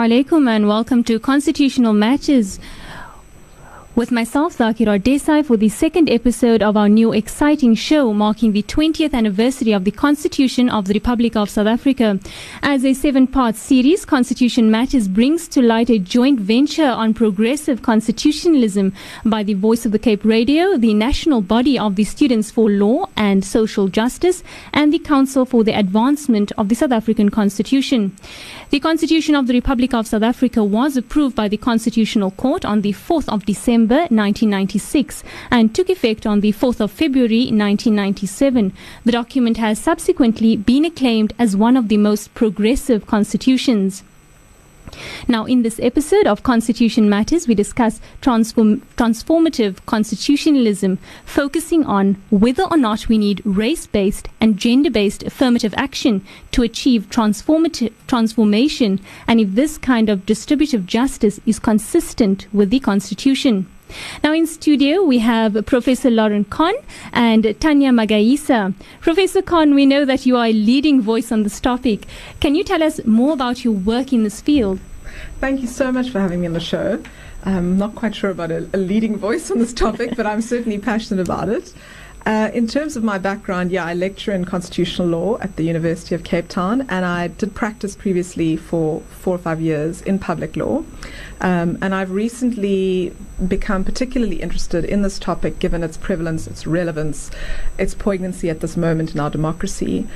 Alaikum 0.00 0.48
and 0.48 0.66
welcome 0.66 1.04
to 1.04 1.20
Constitutional 1.20 1.92
Matters 1.92 2.58
with 4.00 4.10
myself, 4.10 4.56
Zakira 4.56 4.98
Desai, 4.98 5.44
for 5.44 5.58
the 5.58 5.68
second 5.68 6.08
episode 6.08 6.62
of 6.62 6.74
our 6.74 6.88
new 6.88 7.12
exciting 7.12 7.74
show 7.74 8.14
marking 8.14 8.52
the 8.52 8.62
20th 8.62 9.12
anniversary 9.12 9.72
of 9.72 9.84
the 9.84 9.90
Constitution 9.90 10.70
of 10.70 10.86
the 10.86 10.94
Republic 10.94 11.36
of 11.36 11.50
South 11.50 11.66
Africa. 11.66 12.18
As 12.62 12.82
a 12.82 12.94
seven 12.94 13.26
part 13.26 13.56
series, 13.56 14.06
Constitution 14.06 14.70
Matters 14.70 15.06
brings 15.06 15.46
to 15.48 15.60
light 15.60 15.90
a 15.90 15.98
joint 15.98 16.40
venture 16.40 16.88
on 16.88 17.12
progressive 17.12 17.82
constitutionalism 17.82 18.94
by 19.26 19.42
the 19.42 19.52
Voice 19.52 19.84
of 19.84 19.92
the 19.92 19.98
Cape 19.98 20.24
Radio, 20.24 20.78
the 20.78 20.94
national 20.94 21.42
body 21.42 21.78
of 21.78 21.96
the 21.96 22.04
Students 22.04 22.50
for 22.50 22.70
Law 22.70 23.10
and 23.18 23.44
Social 23.44 23.88
Justice, 23.88 24.42
and 24.72 24.94
the 24.94 24.98
Council 24.98 25.44
for 25.44 25.62
the 25.62 25.78
Advancement 25.78 26.52
of 26.56 26.70
the 26.70 26.74
South 26.74 26.92
African 26.92 27.28
Constitution. 27.28 28.16
The 28.70 28.80
Constitution 28.80 29.34
of 29.34 29.46
the 29.46 29.52
Republic 29.52 29.92
of 29.92 30.06
South 30.06 30.22
Africa 30.22 30.64
was 30.64 30.96
approved 30.96 31.34
by 31.36 31.48
the 31.48 31.56
Constitutional 31.58 32.30
Court 32.30 32.64
on 32.64 32.80
the 32.80 32.92
4th 32.92 33.28
of 33.28 33.44
December 33.44 33.89
1996 33.94 35.22
and 35.50 35.74
took 35.74 35.88
effect 35.88 36.26
on 36.26 36.40
the 36.40 36.52
4th 36.52 36.80
of 36.80 36.90
February 36.90 37.46
1997. 37.46 38.72
The 39.04 39.12
document 39.12 39.56
has 39.56 39.78
subsequently 39.78 40.56
been 40.56 40.84
acclaimed 40.84 41.32
as 41.38 41.56
one 41.56 41.76
of 41.76 41.88
the 41.88 41.96
most 41.96 42.34
progressive 42.34 43.06
constitutions. 43.06 44.02
Now, 45.28 45.44
in 45.44 45.62
this 45.62 45.78
episode 45.80 46.26
of 46.26 46.42
Constitution 46.42 47.08
Matters, 47.08 47.46
we 47.46 47.54
discuss 47.54 48.00
transform- 48.20 48.82
transformative 48.96 49.84
constitutionalism, 49.86 50.98
focusing 51.24 51.84
on 51.84 52.20
whether 52.30 52.64
or 52.64 52.76
not 52.76 53.08
we 53.08 53.18
need 53.18 53.42
race 53.44 53.86
based 53.86 54.28
and 54.40 54.56
gender 54.56 54.90
based 54.90 55.22
affirmative 55.22 55.74
action 55.76 56.24
to 56.52 56.62
achieve 56.62 57.08
transformative 57.10 57.92
transformation, 58.06 59.00
and 59.26 59.40
if 59.40 59.54
this 59.54 59.78
kind 59.78 60.08
of 60.08 60.26
distributive 60.26 60.86
justice 60.86 61.40
is 61.46 61.58
consistent 61.58 62.46
with 62.52 62.70
the 62.70 62.80
Constitution. 62.80 63.66
Now 64.22 64.32
in 64.32 64.46
studio 64.46 65.02
we 65.02 65.18
have 65.18 65.66
Professor 65.66 66.10
Lauren 66.10 66.44
Kahn 66.44 66.74
and 67.12 67.54
Tanya 67.60 67.90
Magaisa. 67.90 68.74
Professor 69.00 69.42
Kahn, 69.42 69.74
we 69.74 69.86
know 69.86 70.04
that 70.04 70.26
you 70.26 70.36
are 70.36 70.46
a 70.46 70.52
leading 70.52 71.00
voice 71.00 71.32
on 71.32 71.42
this 71.42 71.60
topic. 71.60 72.06
Can 72.40 72.54
you 72.54 72.64
tell 72.64 72.82
us 72.82 73.04
more 73.04 73.32
about 73.32 73.64
your 73.64 73.74
work 73.74 74.12
in 74.12 74.24
this 74.24 74.40
field? 74.40 74.80
Thank 75.40 75.60
you 75.60 75.68
so 75.68 75.90
much 75.90 76.10
for 76.10 76.20
having 76.20 76.40
me 76.40 76.46
on 76.46 76.52
the 76.52 76.60
show. 76.60 77.02
I'm 77.44 77.78
not 77.78 77.94
quite 77.94 78.14
sure 78.14 78.30
about 78.30 78.50
a, 78.50 78.68
a 78.74 78.76
leading 78.76 79.16
voice 79.16 79.50
on 79.50 79.58
this 79.58 79.72
topic, 79.72 80.16
but 80.16 80.26
I'm 80.26 80.42
certainly 80.42 80.78
passionate 80.78 81.22
about 81.22 81.48
it. 81.48 81.72
Uh, 82.26 82.50
in 82.52 82.66
terms 82.66 82.96
of 82.96 83.02
my 83.02 83.16
background, 83.16 83.72
yeah, 83.72 83.84
I 83.84 83.94
lecture 83.94 84.32
in 84.32 84.44
constitutional 84.44 85.08
law 85.08 85.38
at 85.38 85.56
the 85.56 85.64
University 85.64 86.14
of 86.14 86.22
Cape 86.22 86.48
Town, 86.48 86.82
and 86.90 87.04
I 87.04 87.28
did 87.28 87.54
practice 87.54 87.96
previously 87.96 88.56
for 88.56 89.00
four 89.00 89.34
or 89.34 89.38
five 89.38 89.60
years 89.60 90.02
in 90.02 90.18
public 90.18 90.54
law. 90.54 90.84
Um, 91.40 91.78
and 91.80 91.94
I've 91.94 92.10
recently 92.10 93.14
become 93.48 93.84
particularly 93.84 94.42
interested 94.42 94.84
in 94.84 95.00
this 95.00 95.18
topic 95.18 95.58
given 95.58 95.82
its 95.82 95.96
prevalence, 95.96 96.46
its 96.46 96.66
relevance, 96.66 97.30
its 97.78 97.94
poignancy 97.94 98.50
at 98.50 98.60
this 98.60 98.76
moment 98.76 99.14
in 99.14 99.20
our 99.20 99.30
democracy. 99.30 100.06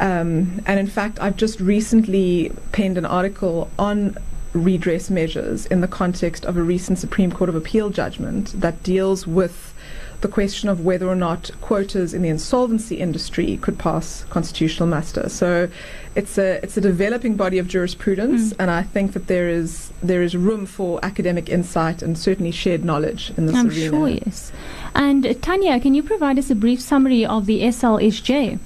Um, 0.00 0.62
and 0.66 0.80
in 0.80 0.88
fact, 0.88 1.20
I've 1.20 1.36
just 1.36 1.60
recently 1.60 2.52
penned 2.72 2.98
an 2.98 3.06
article 3.06 3.70
on 3.78 4.18
redress 4.52 5.10
measures 5.10 5.66
in 5.66 5.80
the 5.80 5.88
context 5.88 6.44
of 6.44 6.56
a 6.56 6.62
recent 6.62 6.98
Supreme 6.98 7.30
Court 7.30 7.48
of 7.48 7.54
Appeal 7.54 7.90
judgment 7.90 8.60
that 8.60 8.82
deals 8.82 9.26
with 9.26 9.74
the 10.20 10.28
question 10.28 10.68
of 10.68 10.84
whether 10.84 11.08
or 11.08 11.14
not 11.14 11.50
quotas 11.60 12.14
in 12.14 12.22
the 12.22 12.28
insolvency 12.28 12.96
industry 12.96 13.58
could 13.58 13.78
pass 13.78 14.24
constitutional 14.30 14.88
muster. 14.88 15.28
So 15.28 15.68
it's 16.14 16.38
a 16.38 16.62
it's 16.62 16.76
a 16.76 16.80
developing 16.80 17.36
body 17.36 17.58
of 17.58 17.68
jurisprudence, 17.68 18.52
mm. 18.52 18.56
and 18.58 18.70
I 18.70 18.82
think 18.82 19.12
that 19.12 19.26
there 19.26 19.48
is 19.48 19.92
there 20.02 20.22
is 20.22 20.36
room 20.36 20.64
for 20.66 20.98
academic 21.04 21.48
insight 21.48 22.02
and 22.02 22.18
certainly 22.18 22.50
shared 22.50 22.84
knowledge 22.84 23.32
in 23.36 23.46
this 23.46 23.56
I'm 23.56 23.68
arena. 23.68 23.90
sure, 23.90 24.08
yes. 24.08 24.52
And 24.94 25.26
uh, 25.26 25.34
Tanya, 25.34 25.78
can 25.78 25.94
you 25.94 26.02
provide 26.02 26.38
us 26.38 26.50
a 26.50 26.54
brief 26.54 26.80
summary 26.80 27.24
of 27.24 27.46
the 27.46 27.60
SLSJ? 27.62 28.58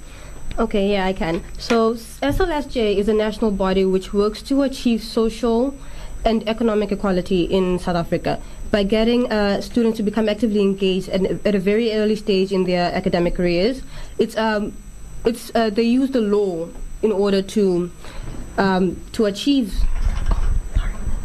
Okay, 0.57 0.91
yeah, 0.91 1.05
I 1.05 1.13
can. 1.13 1.43
So 1.57 1.95
SLSJ 1.95 2.97
is 2.97 3.07
a 3.07 3.13
national 3.13 3.51
body 3.51 3.85
which 3.85 4.13
works 4.13 4.41
to 4.43 4.63
achieve 4.63 5.03
social 5.03 5.75
and 6.25 6.47
economic 6.47 6.91
equality 6.91 7.43
in 7.43 7.79
South 7.79 7.95
Africa 7.95 8.41
by 8.71 8.83
getting 8.83 9.31
uh, 9.31 9.61
students 9.61 9.97
to 9.97 10.03
become 10.03 10.29
actively 10.29 10.61
engaged 10.61 11.09
at, 11.09 11.21
at, 11.45 11.55
a 11.55 11.59
very 11.59 11.93
early 11.93 12.15
stage 12.15 12.51
in 12.51 12.63
their 12.63 12.93
academic 12.93 13.35
careers. 13.35 13.81
It's 14.17 14.37
um, 14.37 14.73
it's 15.25 15.51
uh, 15.55 15.69
they 15.69 15.83
use 15.83 16.11
the 16.11 16.21
law 16.21 16.69
in 17.01 17.11
order 17.11 17.41
to 17.41 17.91
um, 18.57 19.01
to 19.13 19.25
achieve 19.25 19.73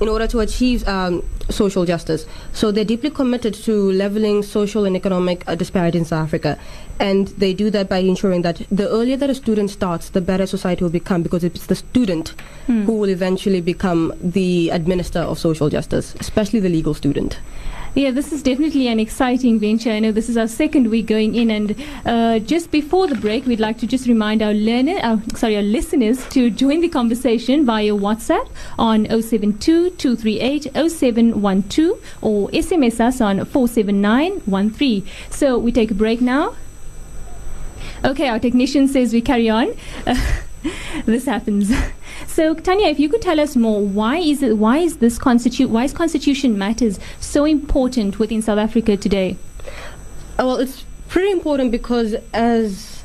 in 0.00 0.08
order 0.08 0.26
to 0.26 0.40
achieve 0.40 0.86
um, 0.88 1.22
social 1.48 1.84
justice. 1.84 2.26
So 2.52 2.70
they're 2.70 2.84
deeply 2.84 3.10
committed 3.10 3.54
to 3.54 3.92
leveling 3.92 4.42
social 4.42 4.84
and 4.84 4.96
economic 4.96 5.44
uh, 5.46 5.54
disparity 5.54 5.98
in 5.98 6.04
South 6.04 6.24
Africa. 6.24 6.58
And 6.98 7.28
they 7.28 7.54
do 7.54 7.70
that 7.70 7.88
by 7.88 7.98
ensuring 7.98 8.42
that 8.42 8.62
the 8.70 8.88
earlier 8.88 9.16
that 9.16 9.30
a 9.30 9.34
student 9.34 9.70
starts, 9.70 10.10
the 10.10 10.20
better 10.20 10.46
society 10.46 10.82
will 10.82 10.90
become 10.90 11.22
because 11.22 11.44
it's 11.44 11.66
the 11.66 11.74
student 11.74 12.34
hmm. 12.66 12.84
who 12.84 12.98
will 12.98 13.10
eventually 13.10 13.60
become 13.60 14.12
the 14.20 14.70
administrator 14.70 15.26
of 15.26 15.38
social 15.38 15.68
justice, 15.68 16.14
especially 16.20 16.60
the 16.60 16.68
legal 16.68 16.94
student. 16.94 17.38
Yeah, 17.96 18.10
this 18.10 18.30
is 18.30 18.42
definitely 18.42 18.88
an 18.88 19.00
exciting 19.00 19.58
venture. 19.58 19.90
I 19.90 20.00
know 20.00 20.12
this 20.12 20.28
is 20.28 20.36
our 20.36 20.48
second 20.48 20.90
week 20.90 21.06
going 21.06 21.34
in, 21.34 21.50
and 21.50 21.74
uh, 22.04 22.40
just 22.40 22.70
before 22.70 23.06
the 23.06 23.14
break, 23.14 23.46
we'd 23.46 23.58
like 23.58 23.78
to 23.78 23.86
just 23.86 24.06
remind 24.06 24.42
our 24.42 24.52
learner, 24.52 24.98
uh, 25.02 25.16
sorry, 25.34 25.56
our 25.56 25.62
listeners 25.62 26.28
to 26.28 26.50
join 26.50 26.82
the 26.82 26.90
conversation 26.90 27.64
via 27.64 27.92
WhatsApp 27.92 28.50
on 28.78 29.06
072 29.06 29.92
238 29.92 30.90
0712 30.90 31.98
or 32.20 32.50
SMS 32.50 33.00
us 33.00 33.22
on 33.22 33.42
47913. 33.46 35.06
So 35.30 35.58
we 35.58 35.72
take 35.72 35.90
a 35.90 35.94
break 35.94 36.20
now. 36.20 36.54
Okay, 38.04 38.28
our 38.28 38.38
technician 38.38 38.88
says 38.88 39.14
we 39.14 39.22
carry 39.22 39.48
on. 39.48 39.74
this 41.06 41.24
happens. 41.24 41.72
So 42.36 42.52
Tanya, 42.52 42.88
if 42.88 43.00
you 43.00 43.08
could 43.08 43.22
tell 43.22 43.40
us 43.40 43.56
more, 43.56 43.80
why 43.80 44.18
is 44.18 44.42
it? 44.42 44.58
Why 44.58 44.76
is 44.76 44.98
this 44.98 45.16
constitute? 45.16 45.70
Why 45.70 45.84
is 45.84 45.94
Constitution 45.94 46.58
matters 46.58 47.00
so 47.18 47.46
important 47.46 48.18
within 48.18 48.42
South 48.42 48.58
Africa 48.58 48.94
today? 48.94 49.38
Uh, 50.38 50.44
well, 50.44 50.56
it's 50.58 50.84
pretty 51.08 51.30
important 51.30 51.72
because 51.72 52.14
as 52.34 53.02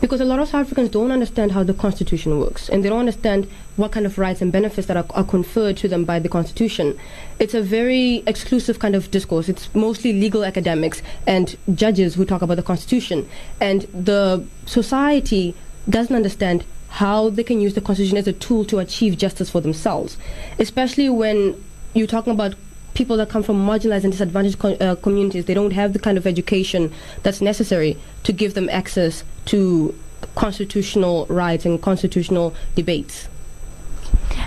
because 0.00 0.22
a 0.22 0.24
lot 0.24 0.38
of 0.38 0.48
South 0.48 0.64
Africans 0.64 0.88
don't 0.88 1.10
understand 1.10 1.52
how 1.52 1.62
the 1.62 1.74
Constitution 1.74 2.40
works, 2.40 2.70
and 2.70 2.82
they 2.82 2.88
don't 2.88 3.00
understand 3.00 3.46
what 3.76 3.92
kind 3.92 4.06
of 4.06 4.16
rights 4.16 4.40
and 4.40 4.50
benefits 4.50 4.86
that 4.86 4.96
are, 4.96 5.04
are, 5.10 5.24
conferred 5.24 5.76
to 5.76 5.86
them 5.86 6.06
by 6.06 6.18
the 6.18 6.30
Constitution. 6.30 6.98
It's 7.38 7.52
a 7.52 7.60
very 7.60 8.22
exclusive 8.26 8.78
kind 8.78 8.94
of 8.94 9.10
discourse. 9.10 9.50
It's 9.50 9.68
mostly 9.74 10.14
legal 10.14 10.46
academics 10.46 11.02
and 11.26 11.58
judges 11.74 12.14
who 12.14 12.24
talk 12.24 12.40
about 12.40 12.54
the 12.54 12.62
Constitution, 12.62 13.28
and 13.60 13.82
the 13.92 14.46
society 14.64 15.54
doesn't 15.90 16.16
understand 16.16 16.64
how 16.92 17.30
they 17.30 17.42
can 17.42 17.58
use 17.60 17.72
the 17.72 17.80
Constitution 17.80 18.18
as 18.18 18.28
a 18.28 18.34
tool 18.34 18.66
to 18.66 18.78
achieve 18.78 19.16
justice 19.16 19.48
for 19.48 19.62
themselves, 19.62 20.18
especially 20.58 21.08
when 21.08 21.62
you're 21.94 22.06
talking 22.06 22.34
about 22.34 22.54
people 22.92 23.16
that 23.16 23.30
come 23.30 23.42
from 23.42 23.66
marginalized 23.66 24.04
and 24.04 24.12
disadvantaged 24.12 24.58
co- 24.58 24.74
uh, 24.74 24.94
communities. 24.96 25.46
They 25.46 25.54
don't 25.54 25.72
have 25.72 25.94
the 25.94 25.98
kind 25.98 26.18
of 26.18 26.26
education 26.26 26.92
that's 27.22 27.40
necessary 27.40 27.96
to 28.24 28.32
give 28.32 28.52
them 28.52 28.68
access 28.68 29.24
to 29.46 29.98
constitutional 30.34 31.24
rights 31.26 31.64
and 31.64 31.80
constitutional 31.80 32.54
debates. 32.74 33.28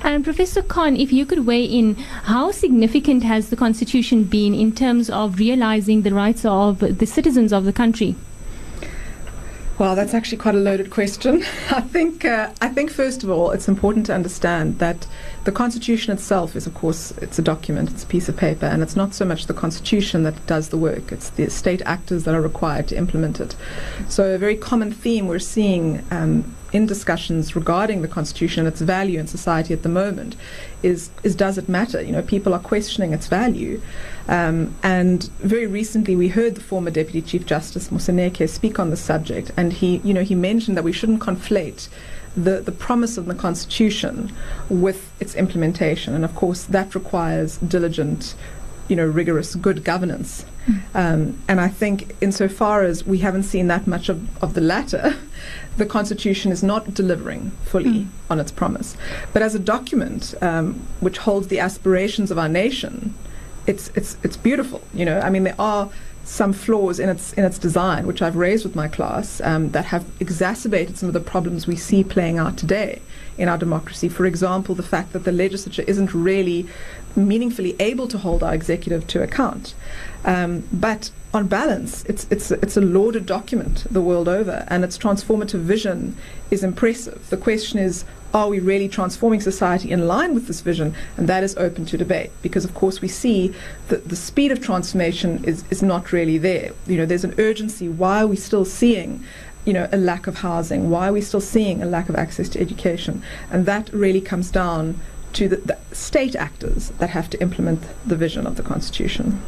And 0.04 0.24
Professor 0.24 0.62
Khan, 0.62 0.96
if 0.96 1.12
you 1.12 1.26
could 1.26 1.48
weigh 1.48 1.66
in, 1.66 1.96
how 1.96 2.52
significant 2.52 3.24
has 3.24 3.50
the 3.50 3.56
Constitution 3.56 4.24
been 4.24 4.54
in 4.54 4.72
terms 4.72 5.10
of 5.10 5.40
realizing 5.40 6.04
the 6.04 6.14
rights 6.14 6.46
of 6.46 6.80
the 6.80 7.06
citizens 7.08 7.52
of 7.52 7.66
the 7.66 7.74
country? 7.74 8.16
Well, 9.78 9.96
that's 9.96 10.14
actually 10.14 10.38
quite 10.38 10.56
a 10.56 10.60
loaded 10.60 10.90
question. 10.90 11.44
I 11.70 11.82
think 11.82 12.24
uh, 12.24 12.52
I 12.62 12.70
think 12.70 12.92
first 12.92 13.24
of 13.24 13.30
all, 13.30 13.52
it's 13.52 13.68
important 13.68 14.06
to 14.06 14.14
understand 14.14 14.80
that 14.80 15.06
the 15.44 15.52
Constitution 15.52 16.14
itself 16.14 16.56
is, 16.56 16.66
of 16.66 16.74
course, 16.74 17.12
it's 17.18 17.38
a 17.40 17.42
document, 17.42 17.92
it's 17.92 18.04
a 18.04 18.08
piece 18.08 18.30
of 18.30 18.38
paper, 18.38 18.66
and 18.68 18.82
it's 18.82 18.96
not 18.96 19.14
so 19.14 19.26
much 19.26 19.48
the 19.48 19.54
Constitution 19.54 20.24
that 20.24 20.48
does 20.48 20.70
the 20.70 20.78
work; 20.78 21.12
it's 21.12 21.30
the 21.30 21.50
state 21.50 21.82
actors 21.86 22.24
that 22.24 22.34
are 22.34 22.42
required 22.42 22.88
to 22.88 22.98
implement 22.98 23.42
it. 23.42 23.56
So, 24.08 24.34
a 24.34 24.38
very 24.38 24.56
common 24.56 24.94
theme 24.94 25.28
we're 25.28 25.40
seeing 25.40 26.06
um, 26.10 26.56
in 26.76 26.86
discussions 26.86 27.56
regarding 27.56 28.02
the 28.02 28.08
Constitution 28.08 28.66
and 28.66 28.74
its 28.74 28.82
value 28.82 29.18
in 29.18 29.28
society 29.28 29.74
at 29.74 29.84
the 29.84 29.90
moment 29.90 30.36
is 30.84 31.10
is 31.24 31.34
does 31.34 31.58
it 31.58 31.68
matter? 31.70 32.02
You 32.02 32.12
know, 32.12 32.22
people 32.22 32.54
are 32.54 32.60
questioning 32.60 33.14
its 33.14 33.28
value. 33.28 33.82
Um, 34.28 34.76
and 34.84 35.24
very 35.40 35.68
recently, 35.68 36.16
we 36.16 36.28
heard 36.28 36.56
the 36.56 36.66
former 36.72 36.92
Deputy 36.92 37.22
Chief 37.22 37.46
Justice 37.46 37.88
Moseneke 37.90 38.50
speak 38.50 38.78
on 38.78 38.90
the 38.90 38.98
subject, 38.98 39.52
and 39.56 39.72
he, 39.72 40.02
you 40.04 40.14
know, 40.14 40.24
he 40.24 40.36
mentioned 40.36 40.76
that 40.76 40.84
we 40.84 40.92
shouldn't 40.92 41.22
conflate 41.22 41.88
the, 42.36 42.60
the 42.60 42.72
promise 42.72 43.18
of 43.18 43.26
the 43.28 43.36
Constitution 43.36 44.34
with 44.70 45.00
its 45.22 45.34
implementation. 45.36 46.14
And 46.14 46.26
of 46.26 46.36
course, 46.36 46.64
that 46.64 46.94
requires 46.94 47.58
diligent 47.58 48.36
you 48.88 48.96
know, 48.96 49.06
rigorous 49.06 49.56
good 49.56 49.84
governance. 49.84 50.46
Um, 50.96 51.38
and 51.48 51.62
I 51.62 51.68
think, 51.68 52.16
insofar 52.22 52.84
as 52.84 53.06
we 53.06 53.20
haven't 53.20 53.44
seen 53.44 53.68
that 53.68 53.86
much 53.86 54.10
of, 54.10 54.44
of 54.44 54.56
the 54.56 54.62
latter, 54.62 55.16
the 55.78 55.86
Constitution 55.86 56.52
is 56.52 56.64
not 56.64 56.94
delivering 56.94 57.52
fully 57.66 57.86
Mm. 57.86 58.08
on 58.32 58.40
its 58.40 58.52
promise. 58.52 58.98
But 59.34 59.42
as 59.44 59.54
a 59.54 59.60
document 59.60 60.34
um, 60.42 60.82
which 61.02 61.20
holds 61.20 61.48
the 61.50 61.60
aspirations 61.60 62.32
of 62.32 62.38
our 62.40 62.50
nation, 62.50 63.14
it's 63.68 63.92
it's 63.96 64.18
it's 64.24 64.38
beautiful. 64.38 64.82
You 64.94 65.06
know, 65.06 65.20
I 65.20 65.30
mean, 65.30 65.44
there 65.44 65.56
are 65.60 65.90
some 66.26 66.54
flaws 66.54 67.00
in 67.00 67.08
its 67.08 67.34
in 67.34 67.46
its 67.46 67.58
design, 67.58 68.08
which 68.08 68.22
I've 68.22 68.36
raised 68.36 68.66
with 68.66 68.76
my 68.76 68.88
class, 68.88 69.40
um, 69.42 69.70
that 69.72 69.86
have 69.86 70.06
exacerbated 70.20 70.98
some 70.98 71.08
of 71.08 71.14
the 71.14 71.20
problems 71.20 71.68
we 71.68 71.76
see 71.76 72.04
playing 72.04 72.40
out 72.40 72.58
today 72.58 73.02
in 73.38 73.48
our 73.48 73.58
democracy. 73.58 74.10
For 74.10 74.26
example, 74.26 74.76
the 74.76 74.84
fact 74.84 75.14
that 75.14 75.24
the 75.24 75.32
legislature 75.32 75.84
isn't 75.88 76.14
really 76.14 76.68
meaningfully 77.16 77.76
able 77.80 78.08
to 78.08 78.18
hold 78.18 78.44
our 78.44 78.54
executive 78.54 79.08
to 79.08 79.22
account. 79.22 79.74
Um, 80.26 80.68
but 80.74 81.12
on 81.34 81.48
balance, 81.48 82.04
it's 82.06 82.26
it's 82.32 82.50
it's 82.50 82.76
a 82.76 82.82
lauded 82.82 83.26
document 83.28 83.86
the 83.92 84.02
world 84.02 84.28
over, 84.28 84.66
and 84.68 84.84
its 84.84 84.98
transformative 84.98 85.60
vision 85.60 86.18
is 86.50 86.64
impressive. 86.64 87.30
The 87.30 87.38
question 87.38 87.78
is, 87.78 88.04
are 88.36 88.50
we 88.50 88.60
really 88.60 88.90
transforming 88.90 89.40
society 89.40 89.90
in 89.90 90.08
line 90.08 90.34
with 90.34 90.48
this 90.48 90.60
vision? 90.60 90.94
And 91.16 91.30
that 91.30 91.42
is 91.42 91.56
open 91.56 91.86
to 91.86 91.98
debate 91.98 92.32
because, 92.42 92.66
of 92.66 92.74
course, 92.74 93.00
we 93.00 93.08
see 93.08 93.56
that 93.88 94.10
the 94.10 94.16
speed 94.18 94.52
of 94.52 94.60
transformation 94.60 95.42
is, 95.46 95.64
is 95.70 95.82
not 95.82 96.12
really 96.12 96.38
there. 96.38 96.74
You 96.86 96.98
know, 96.98 97.06
there's 97.06 97.24
an 97.24 97.34
urgency. 97.38 97.88
Why 97.88 98.24
are 98.24 98.28
we 98.28 98.36
still 98.36 98.66
seeing, 98.66 99.24
you 99.64 99.72
know, 99.72 99.88
a 99.94 99.98
lack 99.98 100.28
of 100.28 100.40
housing? 100.40 100.90
Why 100.90 101.08
are 101.08 101.14
we 101.14 101.22
still 101.22 101.40
seeing 101.40 101.82
a 101.82 101.86
lack 101.86 102.10
of 102.10 102.18
access 102.18 102.50
to 102.50 102.60
education? 102.60 103.24
And 103.50 103.66
that 103.68 103.90
really 103.94 104.22
comes 104.22 104.52
down 104.52 105.00
to 105.32 105.48
the, 105.48 105.56
the 105.56 105.78
state 105.94 106.36
actors 106.36 106.90
that 107.00 107.12
have 107.12 107.30
to 107.30 107.42
implement 107.42 107.84
the 108.06 108.18
vision 108.18 108.46
of 108.46 108.58
the 108.58 108.64
Constitution. 108.64 109.42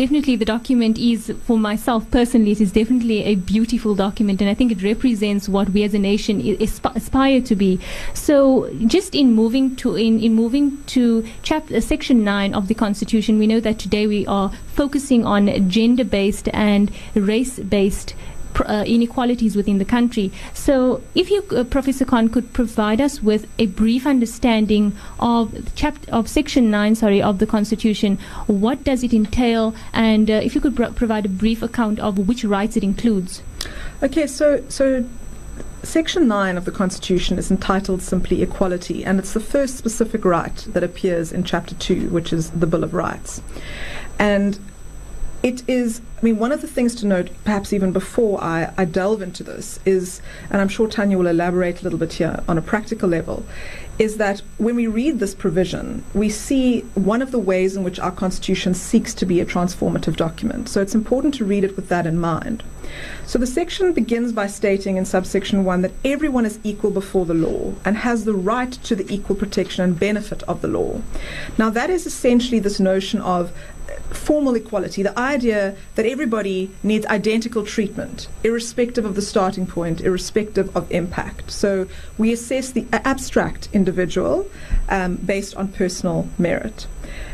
Definitely 0.00 0.34
the 0.34 0.46
document 0.46 0.96
is 0.96 1.30
for 1.44 1.58
myself 1.58 2.10
personally 2.10 2.52
it 2.52 2.60
is 2.60 2.72
definitely 2.72 3.22
a 3.24 3.34
beautiful 3.34 3.94
document 3.94 4.40
and 4.40 4.48
i 4.48 4.54
think 4.54 4.72
it 4.72 4.82
represents 4.82 5.46
what 5.56 5.68
we 5.70 5.82
as 5.82 5.92
a 5.92 5.98
nation 5.98 6.40
asp- 6.60 6.96
aspire 6.96 7.40
to 7.40 7.54
be. 7.54 7.78
So 8.14 8.70
just 8.86 9.14
in 9.14 9.32
moving 9.32 9.76
to 9.76 9.96
in, 9.96 10.20
in 10.20 10.34
moving 10.34 10.82
to 10.94 11.24
chapter 11.42 11.76
uh, 11.76 11.80
section 11.80 12.24
9 12.24 12.54
of 12.54 12.68
the 12.68 12.74
constitution 12.74 13.38
we 13.38 13.46
know 13.46 13.60
that 13.60 13.78
today 13.78 14.06
we 14.06 14.26
are 14.26 14.50
focusing 14.74 15.26
on 15.26 15.68
gender 15.68 16.04
based 16.04 16.48
and 16.52 16.90
race 17.14 17.58
based 17.58 18.14
pr- 18.54 18.66
uh, 18.66 18.84
inequalities 18.84 19.56
within 19.56 19.78
the 19.78 19.84
country. 19.84 20.32
So, 20.54 21.02
if 21.14 21.30
you, 21.30 21.44
uh, 21.56 21.64
Professor 21.64 22.04
Khan, 22.04 22.28
could 22.28 22.52
provide 22.52 23.00
us 23.00 23.22
with 23.22 23.46
a 23.58 23.66
brief 23.66 24.06
understanding 24.06 24.96
of 25.18 25.72
chapter 25.74 26.10
of 26.10 26.28
Section 26.28 26.70
Nine, 26.70 26.94
sorry, 26.94 27.22
of 27.22 27.38
the 27.38 27.46
Constitution, 27.46 28.18
what 28.46 28.84
does 28.84 29.02
it 29.02 29.12
entail, 29.12 29.74
and 29.92 30.30
uh, 30.30 30.34
if 30.34 30.54
you 30.54 30.60
could 30.60 30.76
provide 30.96 31.26
a 31.26 31.28
brief 31.28 31.62
account 31.62 31.98
of 32.00 32.28
which 32.28 32.44
rights 32.44 32.76
it 32.76 32.84
includes. 32.84 33.42
Okay, 34.02 34.26
so 34.26 34.64
so 34.68 35.04
Section 35.82 36.28
9 36.28 36.58
of 36.58 36.66
the 36.66 36.70
Constitution 36.70 37.38
is 37.38 37.50
entitled 37.50 38.02
simply 38.02 38.42
Equality, 38.42 39.04
and 39.04 39.18
it's 39.18 39.32
the 39.32 39.40
first 39.40 39.76
specific 39.76 40.24
right 40.24 40.56
that 40.68 40.82
appears 40.82 41.32
in 41.32 41.42
Chapter 41.42 41.74
2, 41.74 42.10
which 42.10 42.32
is 42.32 42.50
the 42.50 42.66
Bill 42.66 42.84
of 42.84 42.92
Rights. 42.92 43.40
And 44.18 44.58
it 45.42 45.62
is, 45.68 46.00
I 46.18 46.24
mean, 46.24 46.38
one 46.38 46.52
of 46.52 46.60
the 46.60 46.66
things 46.66 46.94
to 46.96 47.06
note, 47.06 47.30
perhaps 47.44 47.72
even 47.72 47.92
before 47.92 48.42
I, 48.42 48.72
I 48.76 48.84
delve 48.84 49.22
into 49.22 49.42
this, 49.42 49.80
is, 49.86 50.20
and 50.50 50.60
I'm 50.60 50.68
sure 50.68 50.86
Tanya 50.86 51.16
will 51.16 51.26
elaborate 51.26 51.80
a 51.80 51.84
little 51.84 51.98
bit 51.98 52.14
here 52.14 52.42
on 52.46 52.58
a 52.58 52.62
practical 52.62 53.08
level, 53.08 53.44
is 53.98 54.16
that 54.18 54.40
when 54.58 54.76
we 54.76 54.86
read 54.86 55.18
this 55.18 55.34
provision, 55.34 56.04
we 56.14 56.28
see 56.28 56.80
one 56.94 57.22
of 57.22 57.30
the 57.32 57.38
ways 57.38 57.76
in 57.76 57.84
which 57.84 57.98
our 57.98 58.10
Constitution 58.10 58.74
seeks 58.74 59.14
to 59.14 59.26
be 59.26 59.40
a 59.40 59.46
transformative 59.46 60.16
document. 60.16 60.68
So 60.68 60.80
it's 60.80 60.94
important 60.94 61.34
to 61.34 61.44
read 61.44 61.64
it 61.64 61.76
with 61.76 61.88
that 61.88 62.06
in 62.06 62.18
mind. 62.18 62.62
So 63.26 63.38
the 63.38 63.46
section 63.46 63.92
begins 63.92 64.32
by 64.32 64.46
stating 64.46 64.96
in 64.96 65.04
subsection 65.04 65.64
1 65.64 65.82
that 65.82 65.92
everyone 66.04 66.46
is 66.46 66.58
equal 66.64 66.90
before 66.90 67.26
the 67.26 67.34
law 67.34 67.74
and 67.84 67.98
has 67.98 68.24
the 68.24 68.34
right 68.34 68.72
to 68.72 68.96
the 68.96 69.12
equal 69.12 69.36
protection 69.36 69.84
and 69.84 69.98
benefit 69.98 70.42
of 70.44 70.60
the 70.62 70.68
law. 70.68 71.00
Now, 71.56 71.70
that 71.70 71.90
is 71.90 72.06
essentially 72.06 72.58
this 72.58 72.80
notion 72.80 73.20
of 73.20 73.52
uh, 73.88 74.14
formal 74.14 74.54
equality, 74.54 75.02
the 75.02 75.18
idea 75.18 75.76
that 75.94 76.06
everybody 76.06 76.70
needs 76.82 77.06
identical 77.06 77.64
treatment, 77.64 78.28
irrespective 78.42 79.04
of 79.04 79.14
the 79.14 79.22
starting 79.22 79.66
point, 79.66 80.00
irrespective 80.00 80.74
of 80.76 80.90
impact. 80.90 81.50
So 81.50 81.86
we 82.18 82.32
assess 82.32 82.70
the 82.70 82.86
abstract 82.92 83.68
individual 83.72 84.48
um, 84.88 85.16
based 85.16 85.54
on 85.56 85.68
personal 85.68 86.28
merit. 86.38 86.86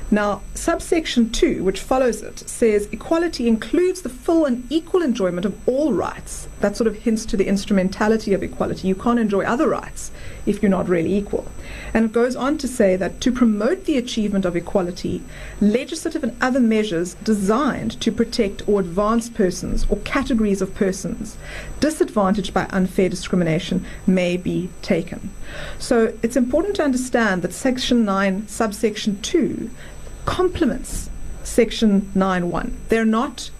Now, 0.08 0.42
subsection 0.54 1.30
2, 1.30 1.64
which 1.64 1.80
follows 1.80 2.22
it, 2.22 2.48
says 2.48 2.88
equality 2.92 3.48
includes 3.48 4.02
the 4.02 4.08
full 4.08 4.44
and 4.44 4.64
equal 4.70 5.02
enjoyment 5.02 5.44
of 5.44 5.68
all 5.68 5.92
rights. 5.92 6.46
That 6.60 6.76
sort 6.76 6.86
of 6.86 6.98
hints 6.98 7.26
to 7.26 7.36
the 7.36 7.48
instrumentality 7.48 8.32
of 8.32 8.40
equality. 8.40 8.86
You 8.86 8.94
can't 8.94 9.18
enjoy 9.18 9.42
other 9.44 9.68
rights 9.68 10.12
if 10.46 10.62
you're 10.62 10.70
not 10.70 10.88
really 10.88 11.12
equal. 11.12 11.50
And 11.92 12.04
it 12.04 12.12
goes 12.12 12.36
on 12.36 12.56
to 12.58 12.68
say 12.68 12.94
that 12.94 13.20
to 13.22 13.32
promote 13.32 13.84
the 13.84 13.98
achievement 13.98 14.44
of 14.44 14.54
equality, 14.54 15.22
legislative 15.60 16.22
and 16.22 16.40
other 16.40 16.60
measures 16.60 17.14
designed 17.24 18.00
to 18.00 18.12
protect 18.12 18.68
or 18.68 18.78
advance 18.78 19.28
persons 19.28 19.86
or 19.90 19.96
categories 19.98 20.62
of 20.62 20.72
persons 20.72 21.36
disadvantaged 21.80 22.54
by 22.54 22.66
unfair 22.66 23.08
discrimination 23.08 23.84
may 24.06 24.36
be 24.36 24.68
taken. 24.82 25.30
So 25.80 26.16
it's 26.22 26.36
important 26.36 26.76
to 26.76 26.84
understand 26.84 27.42
that 27.42 27.52
Section 27.52 28.04
9, 28.04 28.46
subsection 28.46 29.20
2, 29.22 29.68
complements 30.26 31.08
Section 31.46 32.02
9.1. 32.14 32.72
They're 32.88 33.04
not 33.04 33.50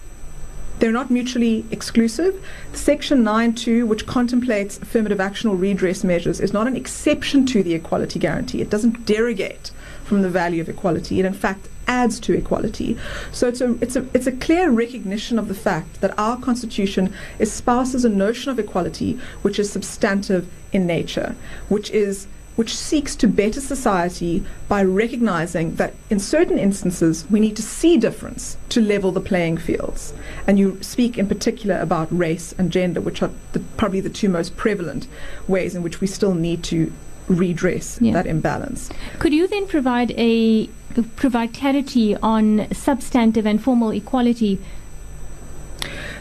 they're 0.79 0.91
not 0.91 1.09
mutually 1.09 1.65
exclusive. 1.71 2.45
Section 2.71 3.23
9.2, 3.23 3.87
which 3.87 4.05
contemplates 4.05 4.77
affirmative 4.77 5.19
action 5.19 5.49
or 5.49 5.55
redress 5.55 6.03
measures, 6.03 6.39
is 6.39 6.53
not 6.53 6.67
an 6.67 6.75
exception 6.75 7.47
to 7.47 7.63
the 7.63 7.73
equality 7.73 8.19
guarantee. 8.19 8.61
It 8.61 8.69
doesn't 8.69 9.03
derogate 9.07 9.71
from 10.03 10.21
the 10.21 10.29
value 10.29 10.61
of 10.61 10.69
equality. 10.69 11.19
It, 11.19 11.25
in 11.25 11.33
fact, 11.33 11.67
adds 11.87 12.19
to 12.19 12.33
equality. 12.33 12.95
So 13.31 13.47
it's 13.47 13.59
a, 13.59 13.75
it's 13.81 13.95
a, 13.95 14.07
it's 14.13 14.27
a 14.27 14.31
clear 14.31 14.69
recognition 14.69 15.39
of 15.39 15.47
the 15.47 15.55
fact 15.55 15.99
that 16.01 16.13
our 16.19 16.37
Constitution 16.39 17.11
espouses 17.39 18.05
a 18.05 18.09
notion 18.09 18.51
of 18.51 18.59
equality 18.59 19.19
which 19.41 19.57
is 19.57 19.71
substantive 19.71 20.47
in 20.71 20.85
nature, 20.85 21.35
which 21.69 21.89
is 21.89 22.27
which 22.57 22.75
seeks 22.75 23.15
to 23.15 23.27
better 23.27 23.61
society 23.61 24.43
by 24.67 24.83
recognizing 24.83 25.75
that 25.75 25.93
in 26.09 26.19
certain 26.19 26.57
instances 26.57 27.25
we 27.29 27.39
need 27.39 27.55
to 27.55 27.61
see 27.61 27.97
difference 27.97 28.57
to 28.67 28.81
level 28.81 29.11
the 29.11 29.21
playing 29.21 29.55
fields. 29.57 30.11
And 30.47 30.57
you 30.59 30.77
speak 30.81 31.17
in 31.17 31.27
particular 31.27 31.79
about 31.79 32.07
race 32.11 32.53
and 32.57 32.71
gender, 32.71 32.99
which 32.99 33.21
are 33.21 33.29
the, 33.53 33.59
probably 33.77 34.01
the 34.01 34.09
two 34.09 34.27
most 34.27 34.57
prevalent 34.57 35.07
ways 35.47 35.75
in 35.75 35.83
which 35.83 36.01
we 36.01 36.07
still 36.07 36.33
need 36.33 36.63
to 36.65 36.91
redress 37.27 37.99
Yeah. 38.01 38.13
that 38.13 38.25
imbalance. 38.25 38.89
Could 39.19 39.33
you 39.33 39.47
then 39.47 39.67
provide 39.67 40.11
a 40.17 40.67
provide 41.15 41.53
clarity 41.53 42.15
on 42.15 42.67
substantive 42.73 43.45
and 43.45 43.61
formal 43.61 43.91
equality? 43.91 44.59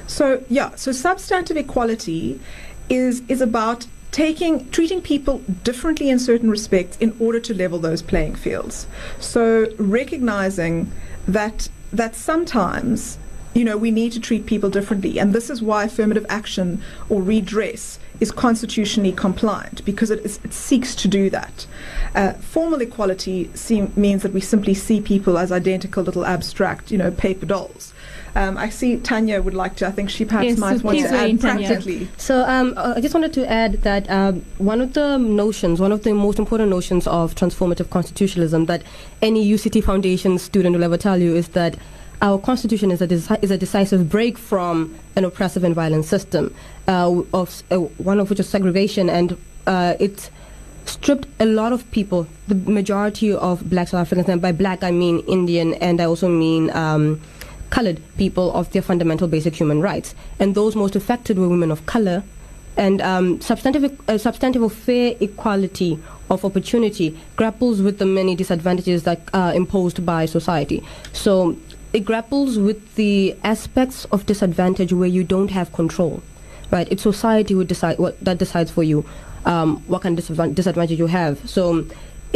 So 0.07 0.45
yeah, 0.51 0.75
so 0.77 0.93
substantive 0.93 1.57
equality 1.57 2.41
is 2.91 3.23
is 3.27 3.41
about 3.41 3.87
taking 4.13 4.69
treating 4.71 5.01
people 5.01 5.39
differently 5.65 6.09
in 6.09 6.19
certain 6.19 6.51
respects 6.51 6.97
in 6.99 7.17
order 7.21 7.41
to 7.41 7.55
level 7.55 7.79
those 7.79 8.03
playing 8.03 8.35
fields. 8.35 8.87
So 9.19 9.73
recognizing 9.79 10.93
that 11.29 11.69
that 11.93 12.15
sometimes 12.15 13.19
you 13.55 13.65
know 13.65 13.77
we 13.77 13.91
need 13.91 14.13
to 14.13 14.21
treat 14.21 14.47
people 14.47 14.71
differently 14.71 15.19
and 15.19 15.33
this 15.33 15.51
is 15.51 15.63
why 15.63 15.85
affirmative 15.85 16.27
action 16.29 16.83
or 17.09 17.23
redress 17.23 17.99
is 18.21 18.31
constitutionally 18.31 19.13
compliant 19.13 19.85
because 19.85 20.11
it, 20.11 20.25
is, 20.25 20.41
it 20.43 20.53
seeks 20.53 20.95
to 20.95 21.09
do 21.09 21.29
that. 21.31 21.67
Uh, 22.15 22.33
formal 22.35 22.81
equality 22.81 23.51
seem, 23.55 23.93
means 23.97 24.23
that 24.23 24.33
we 24.33 24.41
simply 24.41 24.75
see 24.75 25.01
people 25.01 25.37
as 25.37 25.53
identical 25.53 26.03
little 26.03 26.25
abstract, 26.25 26.91
you 26.91 26.99
know, 26.99 27.11
paper 27.11 27.47
dolls. 27.47 27.93
Um, 28.37 28.59
I 28.59 28.69
see 28.69 28.99
Tanya 28.99 29.41
would 29.41 29.55
like 29.55 29.77
to. 29.77 29.87
I 29.87 29.91
think 29.93 30.11
she 30.11 30.27
perhaps 30.27 30.47
Yes, 30.49 30.59
might 30.59 30.79
so 30.81 30.85
want 30.85 30.99
to 30.99 31.05
weigh 31.11 31.31
in, 31.31 31.37
add 31.37 31.41
Tanya. 31.41 31.69
practically. 31.69 32.09
So 32.19 32.45
um, 32.45 32.75
uh, 32.77 32.93
I 32.97 33.01
just 33.01 33.15
wanted 33.15 33.33
to 33.33 33.51
add 33.51 33.73
that 33.83 34.09
um, 34.11 34.45
one 34.59 34.83
of 34.83 34.93
the 34.93 35.17
notions, 35.17 35.81
one 35.81 35.91
of 35.91 36.03
the 36.03 36.13
most 36.13 36.39
important 36.39 36.69
notions 36.69 37.07
of 37.07 37.35
transformative 37.35 37.89
constitutionalism 37.89 38.67
that 38.67 38.83
any 39.23 39.43
UCT 39.51 39.83
Foundation 39.85 40.39
student 40.39 40.77
will 40.77 40.85
ever 40.85 40.99
tell 40.99 41.17
you 41.19 41.35
is 41.35 41.49
that 41.61 41.77
our 42.21 42.39
constitution 42.39 42.91
is 42.91 43.01
a, 43.01 43.09
deci- 43.09 43.43
is 43.43 43.51
a 43.51 43.57
decisive 43.59 44.09
break 44.11 44.37
from 44.37 44.95
an 45.17 45.25
oppressive 45.25 45.65
and 45.65 45.75
violent 45.75 46.05
system, 46.05 46.55
uh, 46.89 47.23
of 47.33 47.63
uh, 47.71 47.77
one 47.77 48.21
of 48.21 48.29
which 48.29 48.41
is 48.41 48.49
segregation, 48.49 49.09
and 49.09 49.37
uh, 49.67 49.95
it 49.99 50.31
stripped 50.85 51.27
a 51.41 51.47
lot 51.47 51.73
of 51.73 51.91
people, 51.91 52.27
the 52.49 52.55
majority 52.55 53.33
of 53.33 53.69
black 53.71 53.89
South 53.89 54.01
Africans, 54.03 54.29
and 54.29 54.41
by 54.43 54.53
black 54.53 54.85
I 54.85 54.91
mean 54.91 55.21
Indian, 55.21 55.73
and 55.75 56.01
I 56.01 56.05
also 56.05 56.29
mean 56.29 56.71
um, 56.71 57.21
colored 57.71 58.01
people 58.17 58.53
of 58.53 58.71
their 58.73 58.83
fundamental 58.83 59.29
basic 59.29 59.55
human 59.55 59.81
rights. 59.81 60.15
And 60.39 60.55
those 60.55 60.77
most 60.77 60.97
affected 60.97 61.39
were 61.39 61.49
women 61.49 61.71
of 61.71 61.87
color, 61.87 62.23
And 62.77 63.01
um, 63.01 63.41
substantive, 63.41 63.99
uh, 64.09 64.19
substantive 64.19 64.63
or 64.63 64.71
fair 64.71 65.17
equality 65.21 65.99
of 66.29 66.45
opportunity 66.45 67.19
grapples 67.37 67.81
with 67.81 67.99
the 67.99 68.05
many 68.05 68.35
disadvantages 68.35 69.05
that 69.05 69.21
are 69.33 69.55
imposed 69.55 70.05
by 70.05 70.27
society. 70.27 70.83
So 71.13 71.57
it 71.93 72.01
grapples 72.01 72.59
with 72.59 72.97
the 72.97 73.35
aspects 73.43 74.05
of 74.07 74.27
disadvantage 74.27 74.93
where 74.93 75.09
you 75.09 75.25
don't 75.25 75.51
have 75.51 75.73
control, 75.73 76.23
right? 76.71 76.87
It's 76.91 77.03
society 77.03 77.55
who 77.55 77.65
decide 77.65 77.99
what 77.99 78.23
that 78.23 78.39
decides 78.39 78.71
for 78.71 78.83
you 78.83 79.07
um, 79.47 79.83
what 79.87 80.03
kind 80.03 80.19
of 80.19 80.55
disadvantage 80.55 80.99
you 80.99 81.07
have. 81.07 81.49
So 81.49 81.87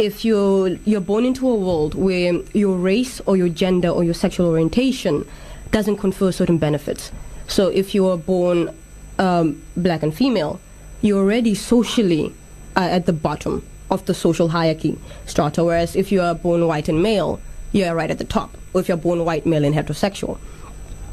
if 0.01 0.25
you're 0.25 0.69
you're 0.83 0.99
born 0.99 1.25
into 1.25 1.47
a 1.47 1.55
world 1.55 1.93
where 1.93 2.33
your 2.53 2.75
race 2.75 3.21
or 3.27 3.37
your 3.37 3.49
gender 3.49 3.89
or 3.89 4.03
your 4.03 4.15
sexual 4.15 4.47
orientation 4.47 5.25
doesn't 5.69 5.97
confer 5.97 6.31
certain 6.31 6.57
benefits. 6.57 7.11
So 7.47 7.67
if 7.67 7.93
you 7.93 8.07
are 8.07 8.17
born 8.17 8.75
um, 9.19 9.61
black 9.77 10.01
and 10.03 10.13
female, 10.13 10.59
you're 11.01 11.19
already 11.19 11.53
socially 11.53 12.33
uh, 12.75 12.97
at 12.97 13.05
the 13.05 13.13
bottom 13.13 13.63
of 13.91 14.05
the 14.05 14.13
social 14.13 14.49
hierarchy 14.49 14.97
strata. 15.27 15.63
Whereas 15.63 15.95
if 15.95 16.11
you 16.11 16.21
are 16.21 16.33
born 16.33 16.65
white 16.65 16.89
and 16.89 17.03
male, 17.03 17.39
you're 17.71 17.93
right 17.93 18.09
at 18.09 18.17
the 18.17 18.25
top. 18.25 18.57
Or 18.73 18.81
if 18.81 18.87
you're 18.87 18.97
born 18.97 19.23
white, 19.23 19.45
male, 19.45 19.65
and 19.65 19.75
heterosexual. 19.75 20.39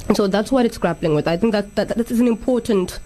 And 0.09 0.17
so 0.17 0.27
that's 0.27 0.51
what 0.51 0.65
it's 0.65 0.79
grappling 0.79 1.15
with. 1.15 1.29
I 1.29 1.37
think 1.37 1.53
that 1.53 1.75
that, 1.75 1.89
that 1.89 2.11
is 2.11 2.21
an 2.21 2.29
important 2.29 3.01